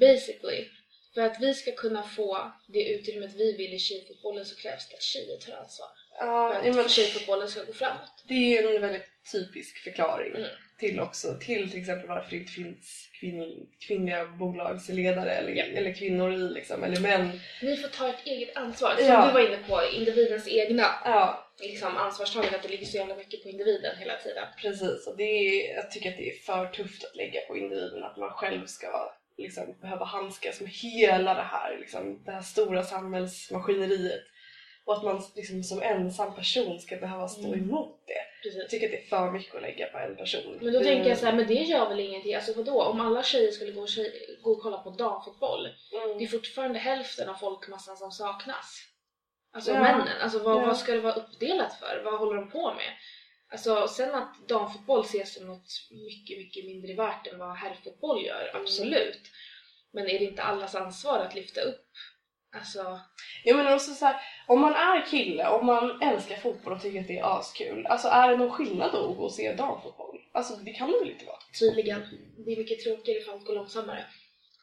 Basically, 0.00 0.68
för 1.14 1.20
att 1.20 1.40
vi 1.40 1.54
ska 1.54 1.72
kunna 1.72 2.02
få 2.02 2.52
det 2.68 2.88
utrymmet 2.94 3.34
vi 3.34 3.56
vill 3.56 3.74
i 3.74 3.78
tjejfotbollen 3.78 4.44
så 4.44 4.56
krävs 4.62 4.88
det 4.88 4.94
att 4.96 5.02
tjejer 5.02 5.36
tar 5.38 5.52
ansvar. 5.56 5.88
ja, 6.18 6.50
För 6.62 6.68
att 6.68 6.76
men, 6.76 6.88
tjejfotbollen 6.88 7.48
ska 7.48 7.64
gå 7.64 7.72
framåt. 7.72 8.24
det 8.28 8.34
är 8.58 8.74
en 8.74 8.80
väldigt 8.82 9.08
typisk 9.32 9.78
förklaring 9.78 10.34
Mm. 10.34 10.48
Till 10.78 11.00
också, 11.00 11.34
till 11.40 11.70
till 11.70 11.80
exempel 11.80 12.08
varför 12.08 12.30
det 12.30 12.36
inte 12.36 12.52
finns 12.52 13.08
kvinn, 13.20 13.66
kvinnliga 13.86 14.26
bolagsledare 14.26 15.30
eller, 15.30 15.52
Ja. 15.52 15.64
eller 15.64 15.92
kvinnor 15.94 16.32
i 16.34 16.36
liksom, 16.36 16.84
eller 16.84 17.00
män. 17.00 17.40
Ni 17.62 17.76
får 17.76 17.88
ta 17.88 18.08
ett 18.08 18.26
eget 18.26 18.56
ansvar. 18.56 18.94
Som 18.96 19.06
Ja. 19.06 19.26
du 19.26 19.32
var 19.32 19.48
inne 19.48 19.58
på, 19.68 19.80
individens 19.96 20.48
egna 20.48 20.82
Ja, 21.04 21.50
liksom, 21.60 21.96
ansvarstagande, 21.96 22.56
att 22.56 22.62
det 22.62 22.68
ligger 22.68 22.86
så 22.86 22.96
jävla 22.96 23.16
mycket 23.16 23.42
på 23.42 23.48
individen 23.48 23.96
hela 23.98 24.16
tiden. 24.16 24.44
Precis, 24.62 25.06
och 25.06 25.16
det 25.16 25.22
är, 25.24 25.74
jag 25.74 25.90
tycker 25.90 26.10
att 26.10 26.16
det 26.16 26.30
är 26.30 26.38
för 26.38 26.66
tufft 26.66 27.04
att 27.04 27.16
lägga 27.16 27.40
på 27.40 27.56
individen 27.56 28.04
att 28.04 28.16
man 28.16 28.30
själv 28.30 28.66
ska 28.66 29.12
liksom, 29.38 29.76
behöva 29.80 30.04
handskas 30.04 30.60
med 30.60 30.70
hela 30.70 31.34
det 31.34 31.42
här, 31.50 31.76
liksom, 31.80 32.22
det 32.24 32.30
här 32.32 32.42
stora 32.42 32.82
samhällsmaskineriet. 32.82 34.22
Och 34.84 34.96
att 34.96 35.04
man 35.04 35.22
liksom, 35.36 35.62
som 35.64 35.82
ensam 35.82 36.34
person 36.34 36.80
ska 36.80 36.96
behöva 36.96 37.28
stå 37.28 37.46
Mm. 37.54 37.60
emot 37.68 38.02
det. 38.06 38.22
Jag 38.42 38.52
Precis. 38.52 38.70
tycker 38.70 38.86
att 38.86 38.92
det 38.92 38.98
är 38.98 39.08
för 39.08 39.30
mycket 39.30 39.54
att 39.54 39.62
lägga 39.62 39.86
på 39.86 39.98
en 39.98 40.16
person. 40.16 40.58
Men 40.62 40.72
då 40.72 40.80
tänker 40.80 41.08
jag 41.08 41.18
så 41.18 41.26
här, 41.26 41.32
men 41.32 41.46
det 41.46 41.54
gör 41.54 41.88
väl 41.88 42.00
ingenting? 42.00 42.34
Alltså 42.34 42.52
vadå? 42.52 42.82
Om 42.82 43.00
alla 43.00 43.22
tjejer 43.22 43.50
skulle 43.52 43.72
gå 43.72 43.80
och, 43.80 43.88
tjej, 43.88 44.38
gå 44.42 44.50
och 44.50 44.62
kolla 44.62 44.78
på 44.78 44.90
damfotboll, 44.90 45.68
det 45.90 45.96
är 45.96 46.12
mm, 46.14 46.28
fortfarande 46.28 46.78
hälften 46.78 47.28
av 47.28 47.34
folkmassan 47.34 47.96
som 47.96 48.10
saknas. 48.10 48.84
Alltså 49.52 49.70
Ja. 49.72 49.80
männen, 49.82 50.08
alltså 50.22 50.38
vad, 50.38 50.62
Ja. 50.62 50.66
vad 50.66 50.76
ska 50.76 50.92
det 50.92 51.00
vara 51.00 51.14
uppdelat 51.14 51.78
för? 51.80 52.02
Vad 52.04 52.18
håller 52.18 52.34
de 52.40 52.50
på 52.50 52.74
med? 52.74 52.92
Alltså 53.50 53.88
sen 53.88 54.14
att 54.14 54.48
damfotboll 54.48 55.04
ses 55.04 55.34
som 55.34 55.46
något 55.46 55.68
mycket, 55.90 56.38
mycket 56.38 56.64
mindre 56.64 56.94
värt 56.94 57.26
än 57.26 57.38
vad 57.38 57.56
herrfotboll 57.56 58.26
gör, 58.26 58.48
Mm. 58.50 58.62
absolut. 58.62 59.20
Men 59.92 60.04
är 60.08 60.18
det 60.18 60.24
inte 60.24 60.42
allas 60.42 60.74
ansvar 60.74 61.18
att 61.18 61.34
lyfta 61.34 61.60
upp? 61.60 61.84
Alltså, 62.52 63.00
Ja 63.44 63.56
men 63.56 63.74
också 63.74 63.94
så 63.94 64.04
här, 64.06 64.16
om 64.46 64.60
man 64.60 64.72
är 64.74 65.06
kille, 65.06 65.48
om 65.48 65.66
man 65.66 66.02
älskar 66.02 66.36
fotboll 66.36 66.72
och 66.72 66.82
tycker 66.82 67.00
att 67.00 67.08
det 67.08 67.18
är 67.18 67.38
askul, 67.38 67.86
alltså 67.86 68.08
är 68.08 68.28
det 68.28 68.36
någon 68.36 68.50
skillnad 68.50 68.92
då 68.92 69.10
att 69.10 69.16
gå 69.16 69.24
och 69.24 69.32
se 69.32 69.52
damfotboll? 69.52 70.18
Alltså 70.32 70.56
det 70.56 70.72
kan 70.72 70.90
det 70.92 70.98
väl 70.98 71.10
inte 71.10 71.24
vara? 71.24 71.38
tydligen. 71.60 72.00
Det 72.44 72.52
är 72.52 72.56
mycket 72.56 72.84
tråkigare 72.84 73.18
ifall 73.20 73.38
det 73.38 73.44
går 73.44 73.54
långsammare. 73.54 74.04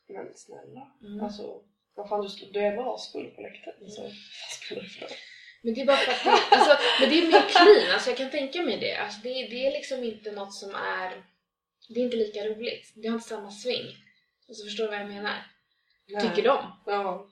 Men 0.08 0.36
snälla, 0.36 0.92
Mm. 1.04 1.24
alltså 1.24 1.62
vad 1.96 2.10
fan 2.10 2.22
du, 2.22 2.46
du 2.52 2.60
är 2.60 2.76
bara 2.76 2.96
asfull 2.96 3.32
på 3.36 3.42
läktaren 3.42 3.90
så 3.90 4.02
vad 4.02 4.12
spelar 4.62 4.82
det 4.84 4.90
för 4.90 5.02
roll? 5.02 5.10
Men 5.62 5.74
det 5.74 5.82
är 5.82 5.86
bara 5.86 5.98
för 5.98 6.12
att 6.12 6.24
det, 6.24 6.56
alltså, 6.56 6.78
men 7.00 7.10
det 7.10 7.16
är 7.20 7.28
mer 7.32 7.42
clean, 7.50 7.94
alltså 7.94 8.10
jag 8.10 8.18
kan 8.18 8.30
tänka 8.32 8.62
mig 8.62 8.78
det. 8.80 8.96
Alltså 8.96 9.20
det, 9.24 9.30
det 9.30 9.68
är 9.68 9.72
liksom 9.72 10.04
inte 10.04 10.32
något 10.32 10.54
som 10.54 10.76
är... 10.76 11.24
Det 11.90 12.00
är 12.00 12.04
inte 12.04 12.18
lika 12.18 12.40
roligt. 12.46 12.94
Det 12.96 13.08
har 13.08 13.16
inte 13.16 13.28
samma 13.28 13.52
swing. 13.52 13.86
Alltså 14.48 14.64
förstår 14.64 14.84
du 14.84 14.90
vad 14.90 15.00
jag 15.00 15.08
menar? 15.08 15.34
Tycker 16.22 16.44
de? 16.44 16.72
Ja. 16.86 17.28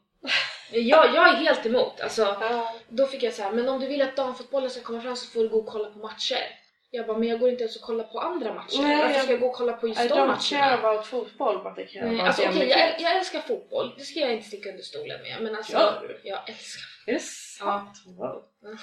Jag, 0.73 1.15
jag 1.15 1.29
är 1.29 1.33
helt 1.33 1.65
emot. 1.65 2.01
Alltså, 2.01 2.21
Ja. 2.21 2.73
då 2.89 3.07
fick 3.07 3.23
jag 3.23 3.33
så 3.33 3.43
här, 3.43 3.51
men 3.51 3.69
om 3.69 3.79
du 3.79 3.87
vill 3.87 4.01
att 4.01 4.15
damfotbollen 4.15 4.69
ska 4.69 4.81
komma 4.81 5.01
fram 5.01 5.15
så 5.15 5.31
får 5.31 5.39
du 5.43 5.49
gå 5.49 5.57
och 5.59 5.67
kolla 5.67 5.89
på 5.89 5.99
matcher. 5.99 6.43
Jag 6.91 7.07
bara, 7.07 7.17
men 7.17 7.29
jag 7.29 7.39
går 7.39 7.49
inte 7.49 7.63
ens 7.63 7.75
och 7.75 7.81
kollar 7.81 8.03
på 8.03 8.19
andra 8.19 8.53
matcher. 8.53 8.81
Nej, 8.81 8.97
Varför 8.97 9.13
jag- 9.13 9.23
ska 9.23 9.31
jag 9.31 9.39
gå 9.41 9.47
och 9.47 9.55
kolla 9.55 9.73
på 9.73 9.87
just 9.87 10.01
I 10.01 10.07
de 10.07 10.13
don't 10.13 10.49
care 10.49 10.59
matcherna? 10.61 10.73
about 10.89 11.05
fotboll 11.07 11.63
but 11.63 11.79
I 11.85 11.93
care 11.93 12.07
about 12.09 12.21
alltså 12.21 12.41
jämlikhet. 12.41 12.77
jag, 12.99 13.01
jag 13.11 13.17
älskar 13.17 13.39
fotboll. 13.39 13.93
Det 13.97 14.03
ska 14.03 14.19
jag 14.19 14.33
inte 14.33 14.47
sticka 14.47 14.69
under 14.69 14.83
stolen 14.83 15.21
med. 15.21 15.37
Men 15.41 15.55
alltså, 15.55 15.73
Gör 15.73 16.05
du? 16.07 16.29
jag 16.29 16.49
älskar 16.49 16.83
Är 17.07 17.13
det 17.13 17.19
sant? 17.21 17.97
Wow. 18.05 18.43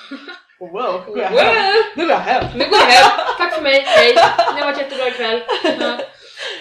Wow. 0.61 0.71
Wow, 0.73 1.05
nu 1.07 1.13
går 1.15 1.19
jag 1.23 1.29
hem. 1.31 1.75
Nu 1.97 2.03
går 2.03 2.11
jag 2.13 2.19
hem. 2.19 2.45
Nu 2.55 2.65
går 2.65 2.79
jag 2.79 2.87
hem. 2.87 3.21
Tack 3.39 3.55
för 3.55 3.63
mig. 3.63 3.81
Hej. 3.87 4.15
Det 4.15 4.21
har 4.61 4.65
varit 4.65 4.79
jättebra 4.79 5.09
ikväll. 5.09 5.43
Ja. 5.81 5.99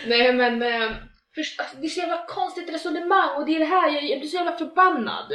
Nej 0.07 0.33
men 0.33 0.61
eh, 0.61 0.89
först, 1.35 1.59
alltså, 1.59 1.77
det 1.77 1.87
är 1.87 1.89
så 1.89 1.99
jävla 1.99 2.25
konstigt 2.27 2.69
resonemang 2.73 3.37
och 3.37 3.45
det 3.45 3.55
är 3.55 3.59
det 3.59 3.65
här 3.65 3.91
jag, 3.93 4.03
jag 4.03 4.19
blir 4.19 4.29
så 4.29 4.35
jävla 4.37 4.57
förbannad. 4.57 5.31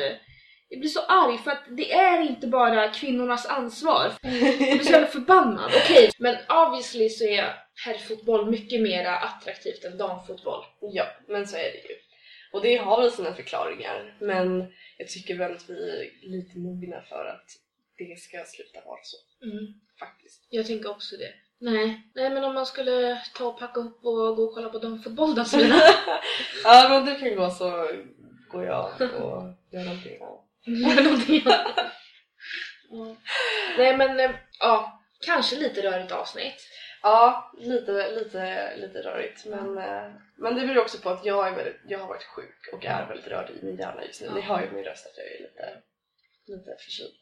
Jag 0.69 0.81
blir 0.81 0.91
så 0.91 1.01
arg 1.01 1.39
för 1.39 1.51
att 1.51 1.65
det 1.77 1.93
är 1.93 2.21
inte 2.23 2.47
bara 2.47 2.89
kvinnornas 2.93 3.47
ansvar. 3.47 4.13
Jag 4.23 4.59
blir 4.59 4.79
så 4.85 4.93
jävla 4.93 5.07
förbannad. 5.07 5.71
Okej, 5.85 6.11
men 6.19 6.37
obviously 6.49 7.09
så 7.09 7.25
är 7.25 7.55
herrfotboll 7.85 8.51
mycket 8.51 8.81
mer 8.83 9.05
attraktivt 9.07 9.85
än 9.85 9.99
damfotboll. 9.99 10.65
Ja, 10.81 11.05
men 11.29 11.47
så 11.47 11.57
är 11.57 11.63
det 11.73 11.89
ju. 11.89 11.95
Och 12.53 12.63
det 12.63 12.77
har 12.77 13.01
väl 13.03 13.11
sina 13.11 13.35
förklaringar, 13.35 14.17
men 14.21 14.73
jag 14.99 15.09
tycker 15.09 15.39
väl 15.39 15.53
att 15.53 15.71
vi 15.71 15.91
är 15.91 16.29
lite 16.31 16.59
mogna 16.59 17.03
för 17.09 17.25
att 17.27 17.47
det 17.99 18.19
ska 18.21 18.45
sluta 18.47 18.87
vara 18.87 19.01
så, 19.03 19.17
Mm. 19.47 19.67
faktiskt. 20.01 20.47
Jag 20.51 20.67
tänker 20.67 20.91
också 20.91 21.17
det. 21.17 21.33
Nej, 21.59 22.11
nej 22.15 22.31
men 22.31 22.45
om 22.45 22.55
man 22.55 22.67
skulle 22.67 23.23
ta 23.35 23.47
och 23.47 23.59
packa 23.59 23.81
ihop 23.81 24.05
och 24.05 24.37
gå 24.37 24.43
och 24.43 24.55
kolla 24.55 24.69
på 24.69 24.79
damfotboll 24.79 25.35
då 25.35 25.45
Selina? 25.45 25.77
ja, 26.65 26.87
men 26.89 27.05
du 27.05 27.19
kan 27.19 27.37
gå 27.37 27.51
så 27.51 27.89
går 28.51 28.65
jag 28.65 28.85
och 29.01 29.55
gör 29.71 29.85
någonting 29.85 30.23
annat. 30.23 30.41
Gör 30.65 31.05
någonting 31.05 31.43
annat. 31.47 31.77
Ja. 32.91 33.17
Nej 33.79 33.97
men, 33.97 34.21
eh, 34.21 34.31
ja, 34.61 35.03
kanske 35.27 35.57
lite 35.57 35.83
rörigt 35.83 36.13
avsnitt. 36.13 36.69
Ja, 37.03 37.53
lite, 37.59 38.11
lite, 38.11 38.77
lite 38.77 39.03
rörigt. 39.03 39.45
Men, 39.47 39.79
eh, 39.79 40.13
men 40.37 40.55
det 40.55 40.67
beror 40.67 40.83
också 40.83 40.99
på 40.99 41.11
att 41.11 41.25
jag, 41.25 41.49
är 41.49 41.55
väldigt, 41.57 41.81
jag 41.89 41.99
har 41.99 42.09
varit 42.09 42.25
sjuk 42.25 42.69
och 42.73 42.85
är 42.85 43.07
väldigt 43.07 43.27
rörd 43.27 43.51
i 43.51 43.65
min 43.65 43.77
hjärna 43.77 44.05
just 44.05 44.21
nu. 44.21 44.31
Ni 44.35 44.41
hör 44.41 44.61
ju 44.63 44.71
min 44.71 44.85
röst 44.85 45.07
att 45.07 45.17
jag 45.17 45.27
är 45.27 45.43
lite, 45.43 45.83
lite 46.47 46.77
förkyld. 46.85 47.15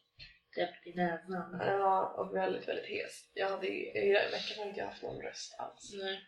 Täppt 0.56 0.86
i 0.86 0.92
näsan. 0.94 1.60
Ja, 1.66 2.14
och 2.18 2.36
väldigt, 2.36 2.68
väldigt 2.68 2.86
hes. 2.86 3.12
Jag 3.34 3.48
hade, 3.50 3.66
I 3.68 4.12
veckan 4.12 4.58
har 4.58 4.66
inte 4.66 4.80
jag 4.80 4.86
haft 4.86 5.02
någon 5.02 5.22
röst 5.22 5.56
alls. 5.58 5.92
Nej. 6.02 6.20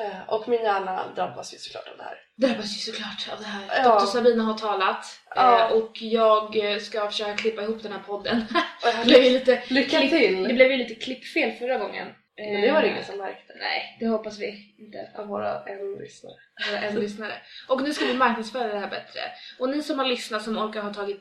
Eh, 0.00 0.28
Och 0.28 0.48
min 0.48 0.62
hjärna 0.62 1.12
drabbas 1.16 1.54
ju 1.54 1.58
såklart 1.58 1.88
av 1.88 1.96
det 1.96 2.02
här. 2.02 2.18
Drabbas 2.36 2.64
ju 2.76 2.92
såklart 2.92 3.28
av 3.32 3.38
det 3.38 3.44
här. 3.46 3.82
Ja. 3.84 3.98
Dr. 4.00 4.06
Sabina 4.06 4.42
har 4.44 4.58
talat 4.58 5.06
Ja. 5.34 5.66
eh, 5.70 5.72
och 5.76 5.90
jag 6.02 6.56
eh, 6.72 6.78
ska 6.78 7.10
försöka 7.10 7.36
klippa 7.36 7.62
ihop 7.62 7.82
den 7.82 7.92
här 7.92 8.02
podden. 8.06 8.36
Och 8.82 8.88
jag 8.88 8.96
det, 9.00 9.04
blev 9.04 9.22
ju 9.24 9.30
lite 9.30 9.62
Lycka 9.68 9.98
klipp- 9.98 10.10
till! 10.10 10.42
det 10.48 10.54
blev 10.54 10.70
ju 10.70 10.76
lite 10.76 10.94
klippfel 10.94 11.52
förra 11.52 11.78
gången. 11.78 12.08
Men 12.36 12.60
det 12.62 12.72
var 12.72 12.80
det 12.82 12.86
Eh, 12.86 12.92
ingen 12.92 13.04
som 13.04 13.18
märkte. 13.18 13.54
Nej, 13.58 13.96
det 14.00 14.06
hoppas 14.06 14.38
vi 14.38 14.74
inte. 14.78 15.10
Av 15.20 15.26
våra 15.26 15.64
en 15.64 15.94
lyssnare. 15.94 16.34
Våra 16.70 16.80
en 16.80 16.94
lyssnare. 17.00 17.32
Och 17.68 17.82
nu 17.82 17.92
ska 17.92 18.04
vi 18.04 18.14
marknadsföra 18.14 18.72
det 18.72 18.78
här 18.78 18.90
bättre. 18.90 19.20
Och 19.58 19.68
ni 19.68 19.82
som 19.82 19.98
har 19.98 20.06
lyssnat 20.06 20.42
som 20.42 20.58
orkar 20.58 20.82
ha 20.82 20.94
tagit 20.94 21.20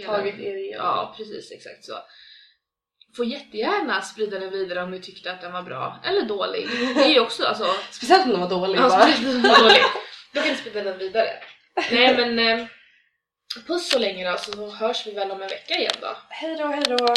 hela- 0.00 0.16
Tagit 0.16 0.34
er 0.38 0.56
igenom. 0.56 0.86
Ja, 0.86 1.14
precis 1.16 1.52
exakt 1.52 1.84
så. 1.84 1.98
Får 3.16 3.26
jättegärna 3.26 4.02
sprida 4.02 4.38
den 4.38 4.50
vidare 4.50 4.82
om 4.82 4.90
ni 4.90 5.00
tyckte 5.00 5.32
att 5.32 5.40
den 5.40 5.52
var 5.52 5.62
bra 5.62 6.00
eller 6.04 6.22
dålig. 6.22 6.68
Det 6.94 7.00
är 7.04 7.08
ju 7.10 7.20
också 7.20 7.44
alltså... 7.44 7.64
Speciellt 7.90 8.24
om 8.24 8.30
de 8.30 8.40
var 8.40 8.48
dåliga 8.48 8.80
Ja, 8.82 8.88
bara. 8.88 9.00
speciellt 9.06 9.36
om 9.36 9.42
den 9.42 9.50
var 9.52 9.58
dålig. 9.60 9.82
Då 10.32 10.40
kan 10.40 10.50
ni 10.52 10.56
sprida 10.56 10.82
den 10.82 10.98
vidare. 10.98 11.30
Nej 11.90 12.16
men... 12.16 12.38
Eh, 12.60 12.66
puss 13.66 13.90
så 13.90 13.98
länge 13.98 14.30
då 14.30 14.38
så 14.38 14.70
hörs 14.70 15.06
vi 15.06 15.10
väl 15.12 15.30
om 15.30 15.42
en 15.42 15.48
vecka 15.48 15.74
igen 15.74 15.92
då. 16.00 16.16
Hej 16.28 16.56
då, 16.56 16.66
hej 16.66 16.82
då! 16.88 17.14